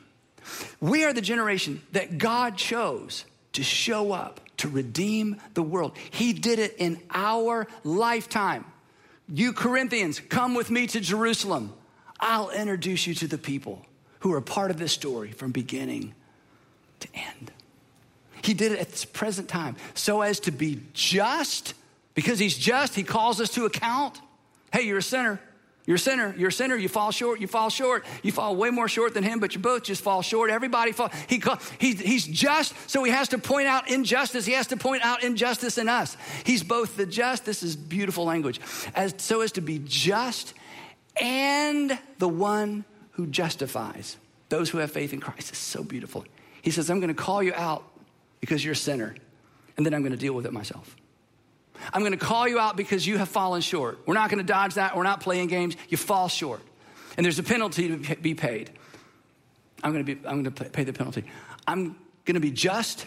we 0.81 1.05
are 1.05 1.13
the 1.13 1.21
generation 1.21 1.83
that 1.93 2.19
God 2.19 2.57
chose 2.57 3.25
to 3.53 3.63
show 3.63 4.13
up, 4.13 4.41
to 4.59 4.69
redeem 4.69 5.37
the 5.55 5.63
world. 5.63 5.97
He 6.11 6.33
did 6.33 6.59
it 6.59 6.77
in 6.79 7.01
our 7.11 7.67
lifetime. 7.85 8.65
You 9.29 9.53
Corinthians, 9.53 10.21
come 10.21 10.55
with 10.55 10.71
me 10.71 10.87
to 10.89 11.01
Jerusalem. 11.01 11.73
I'll 12.19 12.51
introduce 12.51 13.07
you 13.07 13.15
to 13.15 13.27
the 13.27 13.39
people 13.39 13.85
who 14.21 14.33
are 14.35 14.41
part 14.41 14.71
of 14.71 14.79
this 14.79 14.93
story 14.93 15.33
from 15.33 15.53
beginning 15.53 16.15
to 17.01 17.09
end. 17.15 17.53
He 18.43 18.55
did 18.55 18.73
it 18.73 18.79
at 18.79 18.91
this 18.91 19.05
present 19.05 19.49
time 19.49 19.77
so 19.95 20.23
as 20.23 20.41
to 20.41 20.51
be 20.51 20.83
just. 20.93 21.75
Because 22.15 22.39
he's 22.39 22.57
just, 22.57 22.95
he 22.95 23.03
calls 23.03 23.41
us 23.41 23.51
to 23.51 23.65
account. 23.65 24.21
Hey, 24.73 24.83
you're 24.83 24.99
a 24.99 25.03
sinner. 25.03 25.41
You're 25.91 25.97
a 25.97 25.99
sinner. 25.99 26.33
You're 26.39 26.51
a 26.51 26.53
sinner. 26.53 26.77
You 26.77 26.89
fall 26.89 27.11
short. 27.11 27.41
You 27.41 27.49
fall 27.49 27.69
short. 27.69 28.07
You 28.23 28.31
fall 28.31 28.55
way 28.55 28.71
more 28.71 28.87
short 28.87 29.13
than 29.13 29.25
him, 29.25 29.41
but 29.41 29.57
you 29.57 29.61
both 29.61 29.83
just 29.83 30.03
fall 30.03 30.23
short. 30.23 30.49
Everybody 30.49 30.93
fall. 30.93 31.11
He, 31.27 31.43
he, 31.81 31.95
he's 31.95 32.25
just, 32.25 32.77
so 32.89 33.03
he 33.03 33.11
has 33.11 33.27
to 33.31 33.39
point 33.39 33.67
out 33.67 33.91
injustice. 33.91 34.47
He 34.47 34.53
has 34.53 34.69
to 34.69 34.77
point 34.77 35.05
out 35.05 35.25
injustice 35.25 35.79
in 35.79 35.89
us. 35.89 36.17
He's 36.45 36.63
both 36.63 36.97
the 36.97 37.07
just, 37.07 37.45
this 37.45 37.65
is 37.65 37.75
beautiful 37.75 38.25
language, 38.25 38.61
as 38.95 39.17
so 39.17 39.41
as 39.41 39.51
to 39.51 39.61
be 39.61 39.83
just 39.85 40.55
and 41.21 41.99
the 42.19 42.29
one 42.29 42.85
who 43.11 43.27
justifies 43.27 44.17
those 44.49 44.71
who 44.71 44.79
have 44.79 44.93
faith 44.93 45.13
in 45.13 45.19
Christ. 45.19 45.49
It's 45.49 45.59
so 45.59 45.83
beautiful. 45.83 46.25
He 46.63 46.71
says, 46.71 46.89
I'm 46.89 47.01
going 47.01 47.13
to 47.13 47.21
call 47.21 47.43
you 47.43 47.53
out 47.55 47.83
because 48.41 48.65
you're 48.65 48.75
a 48.75 48.77
sinner, 48.77 49.17
and 49.77 49.85
then 49.85 49.93
I'm 49.93 50.03
going 50.03 50.13
to 50.13 50.17
deal 50.17 50.35
with 50.35 50.47
it 50.47 50.53
myself. 50.53 50.95
I'm 51.93 52.03
going 52.03 52.13
to 52.13 52.19
call 52.19 52.47
you 52.47 52.59
out 52.59 52.77
because 52.77 53.07
you 53.07 53.19
have 53.19 53.29
fallen 53.29 53.61
short. 53.61 53.99
We're 54.07 54.15
not 54.15 54.31
going 54.31 54.39
to 54.39 54.53
dodge 54.53 54.75
that. 54.75 54.97
We're 54.97 55.03
not 55.03 55.21
playing 55.21 55.49
games. 55.49 55.77
You 55.89 55.97
fall 55.97 56.29
short. 56.29 56.61
And 57.17 57.25
there's 57.25 57.39
a 57.39 57.43
penalty 57.43 57.97
to 57.97 58.17
be 58.17 58.35
paid. 58.35 58.71
I'm 59.83 59.93
going 59.93 60.05
to, 60.05 60.15
be, 60.15 60.27
I'm 60.27 60.43
going 60.43 60.55
to 60.55 60.65
pay 60.65 60.85
the 60.85 60.93
penalty. 60.93 61.25
I'm 61.67 61.97
going 62.25 62.35
to 62.35 62.41
be 62.41 62.51
just 62.51 63.07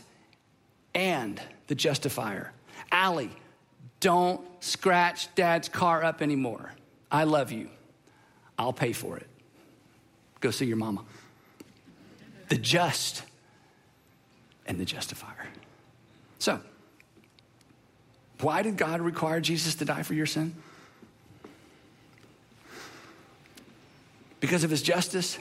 and 0.93 1.41
the 1.67 1.75
justifier. 1.75 2.51
Allie, 2.91 3.31
don't 3.99 4.41
scratch 4.63 5.33
dad's 5.35 5.69
car 5.69 6.03
up 6.03 6.21
anymore. 6.21 6.73
I 7.11 7.23
love 7.23 7.51
you. 7.51 7.69
I'll 8.57 8.73
pay 8.73 8.93
for 8.93 9.17
it. 9.17 9.27
Go 10.39 10.51
see 10.51 10.65
your 10.65 10.77
mama. 10.77 11.03
The 12.49 12.57
just 12.57 13.23
and 14.65 14.79
the 14.79 14.85
justifier. 14.85 15.47
So, 16.39 16.59
why 18.43 18.61
did 18.61 18.77
God 18.77 19.01
require 19.01 19.39
Jesus 19.39 19.75
to 19.75 19.85
die 19.85 20.03
for 20.03 20.13
your 20.13 20.25
sin? 20.25 20.53
Because 24.39 24.65
of 24.65 24.69
his 24.69 24.81
justice, 24.81 25.39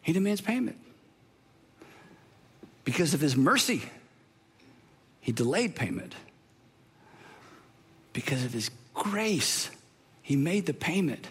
he 0.00 0.12
demands 0.12 0.40
payment. 0.40 0.76
Because 2.84 3.14
of 3.14 3.20
his 3.20 3.36
mercy, 3.36 3.82
he 5.20 5.30
delayed 5.30 5.76
payment. 5.76 6.16
Because 8.12 8.44
of 8.44 8.52
his 8.52 8.70
grace, 8.92 9.70
he 10.22 10.34
made 10.34 10.66
the 10.66 10.74
payment 10.74 11.28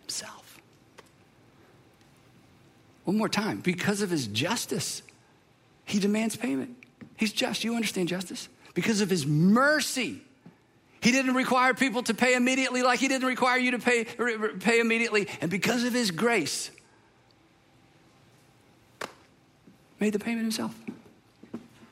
himself. 0.00 0.60
One 3.04 3.18
more 3.18 3.28
time. 3.28 3.60
Because 3.60 4.00
of 4.00 4.10
his 4.10 4.28
justice, 4.28 5.02
he 5.84 5.98
demands 5.98 6.36
payment. 6.36 6.76
He's 7.16 7.32
just. 7.32 7.64
You 7.64 7.74
understand 7.74 8.08
justice? 8.08 8.48
Because 8.74 9.00
of 9.00 9.10
his 9.10 9.26
mercy. 9.26 10.22
He 11.00 11.10
didn't 11.10 11.34
require 11.34 11.74
people 11.74 12.02
to 12.04 12.14
pay 12.14 12.34
immediately 12.34 12.82
like 12.82 13.00
he 13.00 13.08
didn't 13.08 13.26
require 13.26 13.58
you 13.58 13.72
to 13.72 13.78
pay, 13.78 14.04
pay 14.04 14.78
immediately. 14.78 15.28
And 15.40 15.50
because 15.50 15.82
of 15.84 15.92
his 15.92 16.12
grace, 16.12 16.70
made 19.98 20.12
the 20.12 20.18
payment 20.18 20.42
himself. 20.42 20.74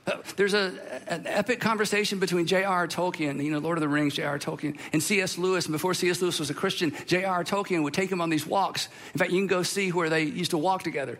Uh, 0.06 0.16
there's 0.36 0.54
a, 0.54 0.72
an 1.06 1.26
epic 1.26 1.60
conversation 1.60 2.18
between 2.18 2.46
J.R.R. 2.46 2.88
Tolkien, 2.88 3.42
you 3.42 3.50
know, 3.52 3.58
Lord 3.58 3.78
of 3.78 3.82
the 3.82 3.88
Rings, 3.88 4.14
J.R.R. 4.14 4.38
Tolkien, 4.38 4.78
and 4.92 5.02
C.S. 5.02 5.38
Lewis. 5.38 5.66
And 5.66 5.72
before 5.72 5.94
C.S. 5.94 6.20
Lewis 6.20 6.38
was 6.40 6.50
a 6.50 6.54
Christian, 6.54 6.92
J.R.R. 7.06 7.44
Tolkien 7.44 7.82
would 7.82 7.94
take 7.94 8.10
him 8.10 8.20
on 8.20 8.30
these 8.30 8.46
walks. 8.46 8.88
In 9.12 9.18
fact, 9.18 9.30
you 9.30 9.38
can 9.38 9.46
go 9.46 9.62
see 9.62 9.92
where 9.92 10.08
they 10.08 10.22
used 10.22 10.52
to 10.52 10.58
walk 10.58 10.82
together. 10.82 11.18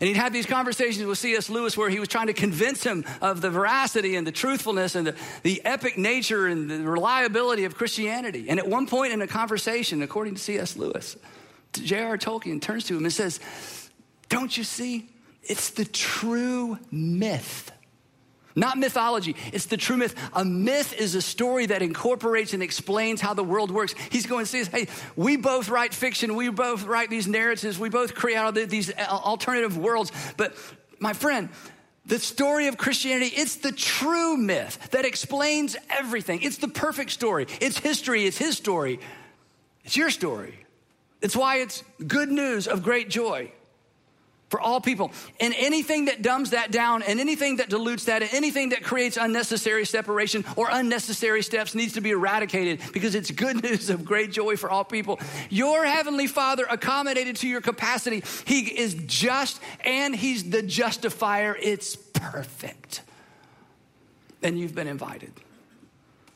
And 0.00 0.08
he'd 0.08 0.16
have 0.16 0.32
these 0.32 0.46
conversations 0.46 1.04
with 1.06 1.18
C.S. 1.18 1.48
Lewis 1.48 1.76
where 1.76 1.88
he 1.88 1.98
was 1.98 2.08
trying 2.08 2.26
to 2.26 2.34
convince 2.34 2.82
him 2.82 3.04
of 3.22 3.40
the 3.40 3.50
veracity 3.50 4.16
and 4.16 4.26
the 4.26 4.32
truthfulness 4.32 4.94
and 4.94 5.06
the, 5.06 5.14
the 5.42 5.64
epic 5.64 5.96
nature 5.96 6.46
and 6.46 6.70
the 6.70 6.82
reliability 6.82 7.64
of 7.64 7.74
Christianity. 7.76 8.48
And 8.48 8.58
at 8.58 8.68
one 8.68 8.86
point 8.86 9.12
in 9.12 9.22
a 9.22 9.26
conversation, 9.26 10.02
according 10.02 10.34
to 10.34 10.40
C.S. 10.40 10.76
Lewis, 10.76 11.16
J.R. 11.72 12.18
Tolkien 12.18 12.60
turns 12.60 12.84
to 12.84 12.96
him 12.96 13.04
and 13.04 13.12
says, 13.12 13.40
Don't 14.28 14.56
you 14.56 14.64
see? 14.64 15.08
It's 15.42 15.70
the 15.70 15.84
true 15.84 16.78
myth 16.90 17.70
not 18.56 18.78
mythology. 18.78 19.36
It's 19.52 19.66
the 19.66 19.76
true 19.76 19.98
myth. 19.98 20.14
A 20.32 20.44
myth 20.44 20.94
is 20.94 21.14
a 21.14 21.22
story 21.22 21.66
that 21.66 21.82
incorporates 21.82 22.54
and 22.54 22.62
explains 22.62 23.20
how 23.20 23.34
the 23.34 23.44
world 23.44 23.70
works. 23.70 23.94
He's 24.10 24.26
going 24.26 24.46
to 24.46 24.50
say, 24.50 24.64
hey, 24.64 24.88
we 25.14 25.36
both 25.36 25.68
write 25.68 25.92
fiction. 25.92 26.34
We 26.34 26.48
both 26.48 26.84
write 26.84 27.10
these 27.10 27.28
narratives. 27.28 27.78
We 27.78 27.90
both 27.90 28.14
create 28.14 28.38
all 28.38 28.50
these 28.52 28.90
uh, 28.90 29.02
alternative 29.10 29.76
worlds. 29.76 30.10
But 30.38 30.56
my 30.98 31.12
friend, 31.12 31.50
the 32.06 32.18
story 32.18 32.68
of 32.68 32.78
Christianity, 32.78 33.30
it's 33.36 33.56
the 33.56 33.72
true 33.72 34.38
myth 34.38 34.90
that 34.92 35.04
explains 35.04 35.76
everything. 35.90 36.42
It's 36.42 36.56
the 36.56 36.68
perfect 36.68 37.10
story. 37.10 37.46
It's 37.60 37.78
history. 37.78 38.24
It's 38.24 38.38
his 38.38 38.56
story. 38.56 39.00
It's 39.84 39.98
your 39.98 40.10
story. 40.10 40.64
It's 41.20 41.36
why 41.36 41.56
it's 41.58 41.84
good 42.06 42.30
news 42.30 42.66
of 42.66 42.82
great 42.82 43.10
joy. 43.10 43.52
For 44.48 44.60
all 44.60 44.80
people. 44.80 45.10
And 45.40 45.54
anything 45.56 46.06
that 46.06 46.22
dumbs 46.22 46.50
that 46.50 46.70
down 46.70 47.02
and 47.02 47.18
anything 47.18 47.56
that 47.56 47.68
dilutes 47.68 48.04
that 48.04 48.22
and 48.22 48.32
anything 48.32 48.70
that 48.70 48.82
creates 48.82 49.16
unnecessary 49.16 49.84
separation 49.84 50.44
or 50.56 50.68
unnecessary 50.70 51.42
steps 51.42 51.74
needs 51.74 51.94
to 51.94 52.00
be 52.00 52.10
eradicated 52.10 52.80
because 52.92 53.14
it's 53.14 53.30
good 53.30 53.62
news 53.62 53.90
of 53.90 54.04
great 54.04 54.30
joy 54.30 54.56
for 54.56 54.70
all 54.70 54.84
people. 54.84 55.18
Your 55.50 55.84
heavenly 55.84 56.26
Father 56.26 56.64
accommodated 56.68 57.36
to 57.36 57.48
your 57.48 57.60
capacity. 57.60 58.22
He 58.44 58.60
is 58.78 58.94
just 59.06 59.60
and 59.84 60.14
He's 60.14 60.48
the 60.50 60.62
justifier. 60.62 61.56
It's 61.60 61.96
perfect. 61.96 63.02
And 64.42 64.58
you've 64.58 64.74
been 64.74 64.86
invited. 64.86 65.32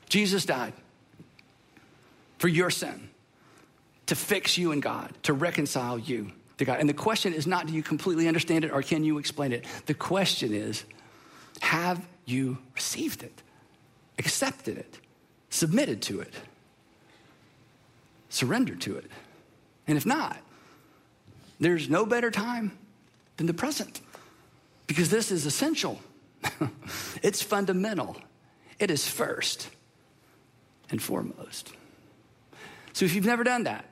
Jesus 0.09 0.45
died 0.45 0.73
for 2.39 2.49
your 2.49 2.71
sin 2.71 3.11
to 4.07 4.17
fix 4.17 4.59
you 4.59 4.73
and 4.73 4.83
God, 4.83 5.13
to 5.23 5.33
reconcile 5.33 5.97
you 5.97 6.33
to 6.61 6.65
God. 6.65 6.79
And 6.79 6.89
the 6.89 6.95
question 6.95 7.35
is 7.35 7.47
not 7.47 7.67
do 7.67 7.73
you 7.73 7.83
completely 7.83 8.29
understand 8.29 8.65
it 8.65 8.71
or 8.71 8.83
can 8.83 9.03
you 9.03 9.19
explain 9.19 9.53
it? 9.53 9.65
The 9.87 9.95
question 9.95 10.55
is 10.55 10.85
have 11.61 12.07
you 12.25 12.59
received 12.75 13.23
it, 13.23 13.43
accepted 14.19 14.79
it, 14.79 14.99
submitted 15.51 16.01
to 16.03 16.21
it, 16.21 16.33
surrendered 18.29 18.81
to 18.83 18.97
it? 18.97 19.11
And 19.89 19.99
if 19.99 20.07
not, 20.07 20.37
there's 21.59 21.91
no 21.91 22.07
better 22.07 22.31
time 22.31 22.79
than 23.37 23.47
the 23.47 23.55
present 23.55 24.01
because 24.87 25.11
this 25.11 25.31
is 25.31 25.47
essential. 25.47 26.01
it's 27.23 27.43
fundamental. 27.43 28.17
It 28.79 28.91
is 28.91 29.07
first 29.09 29.69
and 30.91 31.03
foremost. 31.03 31.73
So 32.93 33.05
if 33.05 33.15
you've 33.15 33.27
never 33.27 33.45
done 33.45 33.65
that, 33.65 33.85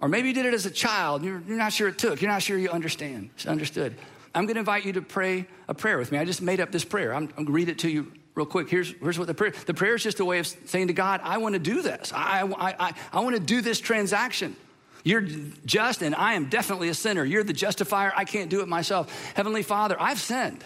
or 0.00 0.08
maybe 0.08 0.28
you 0.28 0.34
did 0.34 0.46
it 0.46 0.54
as 0.54 0.66
a 0.66 0.70
child, 0.70 1.24
you're, 1.24 1.42
you're 1.46 1.56
not 1.56 1.72
sure 1.72 1.88
it 1.88 1.98
took, 1.98 2.20
you're 2.20 2.30
not 2.30 2.42
sure 2.42 2.58
you 2.58 2.70
understand, 2.70 3.30
understood. 3.46 3.94
I'm 4.34 4.44
going 4.44 4.56
to 4.56 4.60
invite 4.60 4.84
you 4.84 4.92
to 4.94 5.02
pray 5.02 5.46
a 5.66 5.74
prayer 5.74 5.98
with 5.98 6.12
me. 6.12 6.18
I 6.18 6.24
just 6.26 6.42
made 6.42 6.60
up 6.60 6.70
this 6.70 6.84
prayer. 6.84 7.14
I'm, 7.14 7.24
I'm 7.24 7.44
going 7.44 7.46
to 7.46 7.52
read 7.52 7.68
it 7.70 7.78
to 7.80 7.90
you 7.90 8.12
real 8.34 8.44
quick. 8.44 8.68
Here's, 8.68 8.92
here's 9.00 9.18
what 9.18 9.26
the 9.26 9.34
prayer, 9.34 9.54
the 9.64 9.72
prayer 9.72 9.94
is 9.94 10.02
just 10.02 10.20
a 10.20 10.24
way 10.24 10.38
of 10.38 10.46
saying 10.46 10.88
to 10.88 10.92
God, 10.92 11.20
I 11.24 11.38
want 11.38 11.54
to 11.54 11.58
do 11.58 11.80
this. 11.80 12.12
I, 12.14 12.42
I, 12.42 12.88
I, 12.88 12.94
I 13.12 13.20
want 13.20 13.34
to 13.36 13.40
do 13.40 13.62
this 13.62 13.80
transaction. 13.80 14.54
You're 15.04 15.22
just, 15.22 16.02
and 16.02 16.14
I 16.14 16.34
am 16.34 16.50
definitely 16.50 16.88
a 16.90 16.94
sinner. 16.94 17.24
You're 17.24 17.44
the 17.44 17.52
justifier. 17.52 18.12
I 18.14 18.24
can't 18.24 18.50
do 18.50 18.60
it 18.60 18.68
myself. 18.68 19.32
Heavenly 19.34 19.62
Father, 19.62 19.96
I've 19.98 20.20
sinned. 20.20 20.62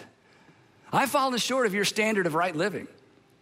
I've 0.91 1.09
fallen 1.09 1.37
short 1.37 1.65
of 1.65 1.73
your 1.73 1.85
standard 1.85 2.25
of 2.25 2.35
right 2.35 2.55
living. 2.55 2.87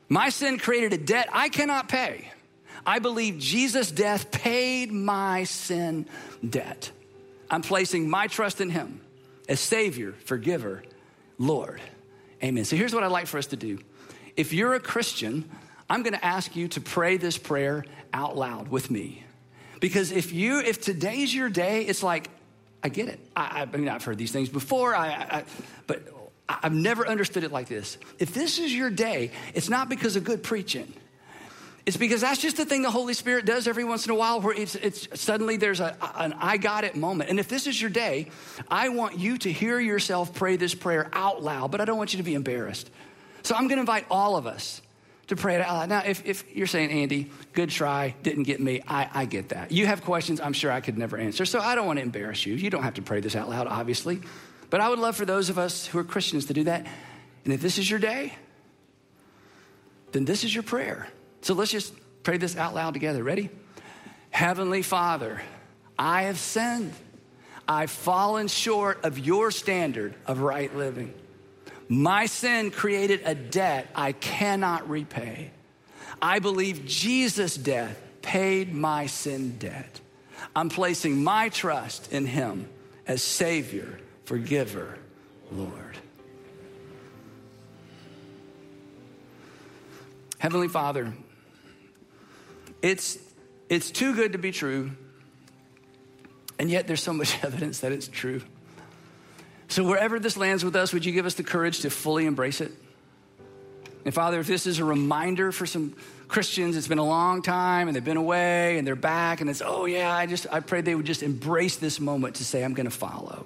My 0.10 0.30
sin 0.30 0.60
created 0.60 0.94
a 0.94 0.98
debt 0.98 1.30
I 1.32 1.50
cannot 1.50 1.90
pay. 1.90 2.32
I 2.90 2.98
believe 2.98 3.38
Jesus' 3.38 3.92
death 3.92 4.32
paid 4.32 4.92
my 4.92 5.44
sin 5.44 6.08
debt. 6.44 6.90
I'm 7.48 7.62
placing 7.62 8.10
my 8.10 8.26
trust 8.26 8.62
in 8.62 8.72
Him 8.72 9.02
as 9.48 9.60
Savior, 9.60 10.14
Forgiver, 10.26 10.82
Lord. 11.38 11.82
Amen. 12.44 12.66
So 12.66 12.76
here's 12.76 12.92
what 12.92 13.04
I'd 13.04 13.12
like 13.12 13.28
for 13.28 13.38
us 13.38 13.46
to 13.48 13.56
do. 13.56 13.78
If 14.36 14.54
you're 14.54 14.74
a 14.74 14.80
Christian, 14.80 15.48
I'm 15.88 16.02
going 16.02 16.16
to 16.16 16.26
ask 16.26 16.56
you 16.56 16.68
to 16.70 16.82
pray 16.82 17.18
this 17.18 17.38
prayer 17.38 17.86
out 18.12 18.36
loud 18.36 18.70
with 18.70 18.90
me. 18.90 19.24
Because 19.80 20.12
if 20.12 20.34
you, 20.34 20.60
if 20.60 20.82
today's 20.82 21.32
your 21.32 21.52
day, 21.52 21.84
it's 21.84 22.02
like, 22.02 22.28
I 22.84 22.90
get 22.90 23.08
it. 23.08 23.20
I, 23.36 23.68
I 23.72 23.78
mean, 23.78 23.88
I've 23.88 24.04
heard 24.04 24.18
these 24.18 24.32
things 24.32 24.50
before, 24.50 24.96
I, 24.96 25.10
I, 25.10 25.44
but 25.86 26.02
I've 26.50 26.74
never 26.74 27.08
understood 27.08 27.44
it 27.44 27.52
like 27.52 27.68
this. 27.68 28.00
If 28.18 28.34
this 28.34 28.58
is 28.58 28.74
your 28.74 28.90
day, 28.90 29.30
it's 29.54 29.70
not 29.70 29.90
because 29.90 30.16
of 30.16 30.24
good 30.24 30.42
preaching. 30.42 30.92
It's 31.90 31.98
because 31.98 32.22
that's 32.22 32.40
just 32.40 32.56
the 32.56 32.66
thing 32.66 32.84
the 32.84 32.92
Holy 32.92 33.16
Spirit 33.16 33.46
does 33.46 33.68
every 33.68 33.84
once 33.84 34.06
in 34.06 34.12
a 34.12 34.16
while 34.16 34.40
where 34.42 34.54
it's, 34.54 34.76
it's 34.76 35.08
suddenly 35.20 35.58
there's 35.58 35.80
a, 35.80 35.98
an 36.18 36.36
I 36.38 36.58
got 36.58 36.84
it 36.84 36.96
moment. 36.96 37.32
And 37.32 37.40
if 37.40 37.48
this 37.48 37.66
is 37.66 37.82
your 37.82 37.90
day, 37.90 38.30
I 38.70 38.90
want 38.90 39.18
you 39.18 39.40
to 39.40 39.52
hear 39.52 39.80
yourself 39.80 40.36
pray 40.36 40.56
this 40.56 40.76
prayer 40.76 41.10
out 41.14 41.42
loud, 41.42 41.72
but 41.72 41.82
I 41.82 41.86
don't 41.86 41.98
want 41.98 42.14
you 42.14 42.18
to 42.18 42.24
be 42.24 42.36
embarrassed. 42.36 42.92
So 43.42 43.56
I'm 43.56 43.64
going 43.64 43.78
to 43.78 43.80
invite 43.80 44.06
all 44.12 44.36
of 44.36 44.46
us 44.46 44.84
to 45.30 45.36
pray 45.36 45.56
it 45.56 45.62
out 45.62 45.74
loud. 45.74 45.90
Now, 45.90 46.04
if, 46.06 46.24
if 46.28 46.56
you're 46.56 46.68
saying, 46.68 46.92
Andy, 46.92 47.32
good 47.54 47.72
try, 47.72 48.14
didn't 48.22 48.44
get 48.44 48.60
me, 48.60 48.84
I, 48.88 49.10
I 49.12 49.26
get 49.26 49.50
that. 49.50 49.72
You 49.72 49.88
have 49.88 50.04
questions 50.04 50.40
I'm 50.40 50.54
sure 50.54 50.72
I 50.72 50.82
could 50.82 50.96
never 50.96 51.18
answer. 51.18 51.44
So 51.44 51.60
I 51.60 51.74
don't 51.74 51.88
want 51.88 51.98
to 51.98 52.04
embarrass 52.04 52.46
you. 52.46 52.54
You 52.54 52.70
don't 52.70 52.84
have 52.84 52.94
to 52.94 53.02
pray 53.02 53.20
this 53.20 53.36
out 53.36 53.50
loud, 53.50 53.66
obviously. 53.66 54.22
But 54.70 54.80
I 54.80 54.90
would 54.90 55.00
love 55.00 55.16
for 55.16 55.26
those 55.26 55.50
of 55.50 55.58
us 55.58 55.88
who 55.88 55.98
are 55.98 56.04
Christians 56.04 56.46
to 56.46 56.54
do 56.54 56.66
that. 56.66 56.86
And 57.46 57.52
if 57.52 57.64
this 57.64 57.80
is 57.80 57.90
your 57.90 57.98
day, 57.98 58.36
then 60.12 60.26
this 60.26 60.44
is 60.44 60.54
your 60.54 60.62
prayer. 60.62 61.08
So 61.42 61.54
let's 61.54 61.72
just 61.72 61.94
pray 62.24 62.38
this 62.38 62.56
out 62.56 62.76
loud 62.76 62.94
together. 62.94 63.24
Ready? 63.24 63.50
Heavenly 64.30 64.82
Father, 64.82 65.42
I 65.98 66.24
have 66.24 66.38
sinned. 66.38 66.94
I've 67.68 67.92
fallen 67.92 68.48
short 68.48 69.04
of 69.04 69.20
your 69.20 69.52
standard 69.52 70.16
of 70.26 70.42
right 70.42 70.76
living. 70.76 71.14
My 71.88 72.26
sin 72.26 72.72
created 72.72 73.22
a 73.26 73.36
debt 73.36 73.90
I 73.96 74.12
cannot 74.12 74.90
repay. 74.90 75.52
I 76.22 76.40
believe 76.40 76.86
Jesus' 76.86 77.56
death 77.56 78.00
paid 78.22 78.74
my 78.74 79.06
sin 79.08 79.58
debt. 79.58 80.00
I'm 80.56 80.70
placing 80.70 81.24
my 81.24 81.50
trust 81.50 82.12
in 82.12 82.26
him 82.26 82.68
as 83.08 83.24
Savior, 83.24 84.00
Forgiver, 84.26 84.98
Lord. 85.52 85.98
Heavenly 90.38 90.68
Father, 90.68 91.14
it's, 92.82 93.18
it's 93.70 93.92
too 93.92 94.16
good 94.16 94.34
to 94.34 94.38
be 94.38 94.52
true, 94.52 94.92
and 96.58 96.70
yet 96.70 96.88
there's 96.88 97.04
so 97.04 97.14
much 97.14 97.38
evidence 97.44 97.80
that 97.80 97.92
it's 97.92 98.08
true. 98.08 98.42
So, 99.68 99.84
wherever 99.84 100.20
this 100.20 100.36
lands 100.36 100.66
with 100.66 100.76
us, 100.76 100.94
would 100.94 101.06
you 101.06 101.12
give 101.12 101.26
us 101.26 101.36
the 101.36 101.44
courage 101.44 101.82
to 101.82 101.90
fully 101.90 102.26
embrace 102.26 102.60
it? 102.60 102.72
And 104.04 104.14
Father, 104.14 104.40
if 104.40 104.48
this 104.48 104.66
is 104.66 104.80
a 104.80 104.86
reminder 104.86 105.52
for 105.52 105.68
some 105.68 105.96
Christians, 106.28 106.76
it's 106.76 106.88
been 106.88 106.98
a 106.98 107.06
long 107.06 107.42
time 107.42 107.88
and 107.88 107.96
they've 107.96 108.04
been 108.04 108.18
away 108.18 108.78
and 108.78 108.88
they're 108.88 108.96
back, 108.96 109.42
and 109.42 109.50
it's, 109.50 109.62
oh 109.64 109.86
yeah, 109.86 110.12
I 110.12 110.26
just, 110.26 110.48
I 110.52 110.62
pray 110.62 110.82
they 110.82 110.96
would 110.96 111.06
just 111.06 111.22
embrace 111.22 111.76
this 111.76 112.00
moment 112.00 112.36
to 112.36 112.46
say, 112.46 112.64
I'm 112.64 112.74
gonna 112.74 112.90
follow. 112.90 113.46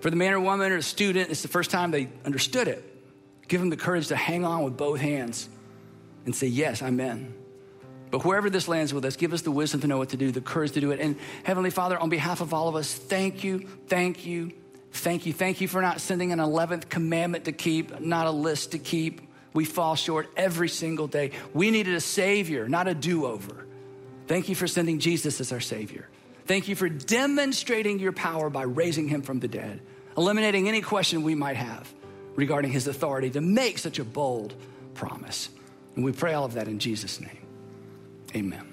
For 0.00 0.10
the 0.10 0.16
man 0.16 0.32
or 0.32 0.40
woman 0.40 0.72
or 0.72 0.76
the 0.76 0.82
student, 0.82 1.30
it's 1.30 1.42
the 1.42 1.48
first 1.48 1.70
time 1.70 1.90
they 1.90 2.08
understood 2.24 2.68
it. 2.68 2.84
Give 3.48 3.60
them 3.60 3.70
the 3.70 3.76
courage 3.76 4.08
to 4.08 4.16
hang 4.16 4.44
on 4.44 4.62
with 4.62 4.76
both 4.76 5.00
hands 5.00 5.48
and 6.24 6.34
say, 6.34 6.46
Yes, 6.46 6.82
I'm 6.82 6.98
in. 7.00 7.34
But 8.10 8.24
wherever 8.24 8.50
this 8.50 8.66
lands 8.66 8.92
with 8.92 9.04
us, 9.04 9.16
give 9.16 9.32
us 9.32 9.42
the 9.42 9.50
wisdom 9.50 9.80
to 9.82 9.86
know 9.86 9.98
what 9.98 10.10
to 10.10 10.16
do, 10.16 10.32
the 10.32 10.40
courage 10.40 10.72
to 10.72 10.80
do 10.80 10.90
it. 10.90 11.00
And 11.00 11.16
Heavenly 11.44 11.70
Father, 11.70 11.98
on 11.98 12.08
behalf 12.08 12.40
of 12.40 12.52
all 12.52 12.68
of 12.68 12.74
us, 12.74 12.92
thank 12.92 13.44
you, 13.44 13.68
thank 13.86 14.26
you, 14.26 14.52
thank 14.92 15.26
you. 15.26 15.32
Thank 15.32 15.60
you 15.60 15.68
for 15.68 15.80
not 15.80 16.00
sending 16.00 16.32
an 16.32 16.38
11th 16.38 16.88
commandment 16.88 17.44
to 17.44 17.52
keep, 17.52 18.00
not 18.00 18.26
a 18.26 18.30
list 18.30 18.72
to 18.72 18.78
keep. 18.78 19.20
We 19.52 19.64
fall 19.64 19.94
short 19.96 20.28
every 20.36 20.68
single 20.68 21.06
day. 21.06 21.32
We 21.54 21.70
needed 21.70 21.94
a 21.94 22.00
Savior, 22.00 22.68
not 22.68 22.88
a 22.88 22.94
do 22.94 23.26
over. 23.26 23.66
Thank 24.26 24.48
you 24.48 24.54
for 24.54 24.66
sending 24.66 25.00
Jesus 25.00 25.40
as 25.40 25.52
our 25.52 25.60
Savior. 25.60 26.08
Thank 26.46 26.68
you 26.68 26.74
for 26.74 26.88
demonstrating 26.88 27.98
your 27.98 28.12
power 28.12 28.50
by 28.50 28.62
raising 28.62 29.08
him 29.08 29.22
from 29.22 29.40
the 29.40 29.48
dead, 29.48 29.80
eliminating 30.16 30.68
any 30.68 30.80
question 30.80 31.22
we 31.22 31.34
might 31.34 31.56
have 31.56 31.92
regarding 32.34 32.72
his 32.72 32.86
authority 32.86 33.30
to 33.30 33.40
make 33.40 33.78
such 33.78 33.98
a 33.98 34.04
bold 34.04 34.54
promise. 34.94 35.48
And 35.94 36.04
we 36.04 36.12
pray 36.12 36.34
all 36.34 36.44
of 36.44 36.54
that 36.54 36.68
in 36.68 36.78
Jesus' 36.78 37.20
name. 37.20 37.39
Amen. 38.34 38.69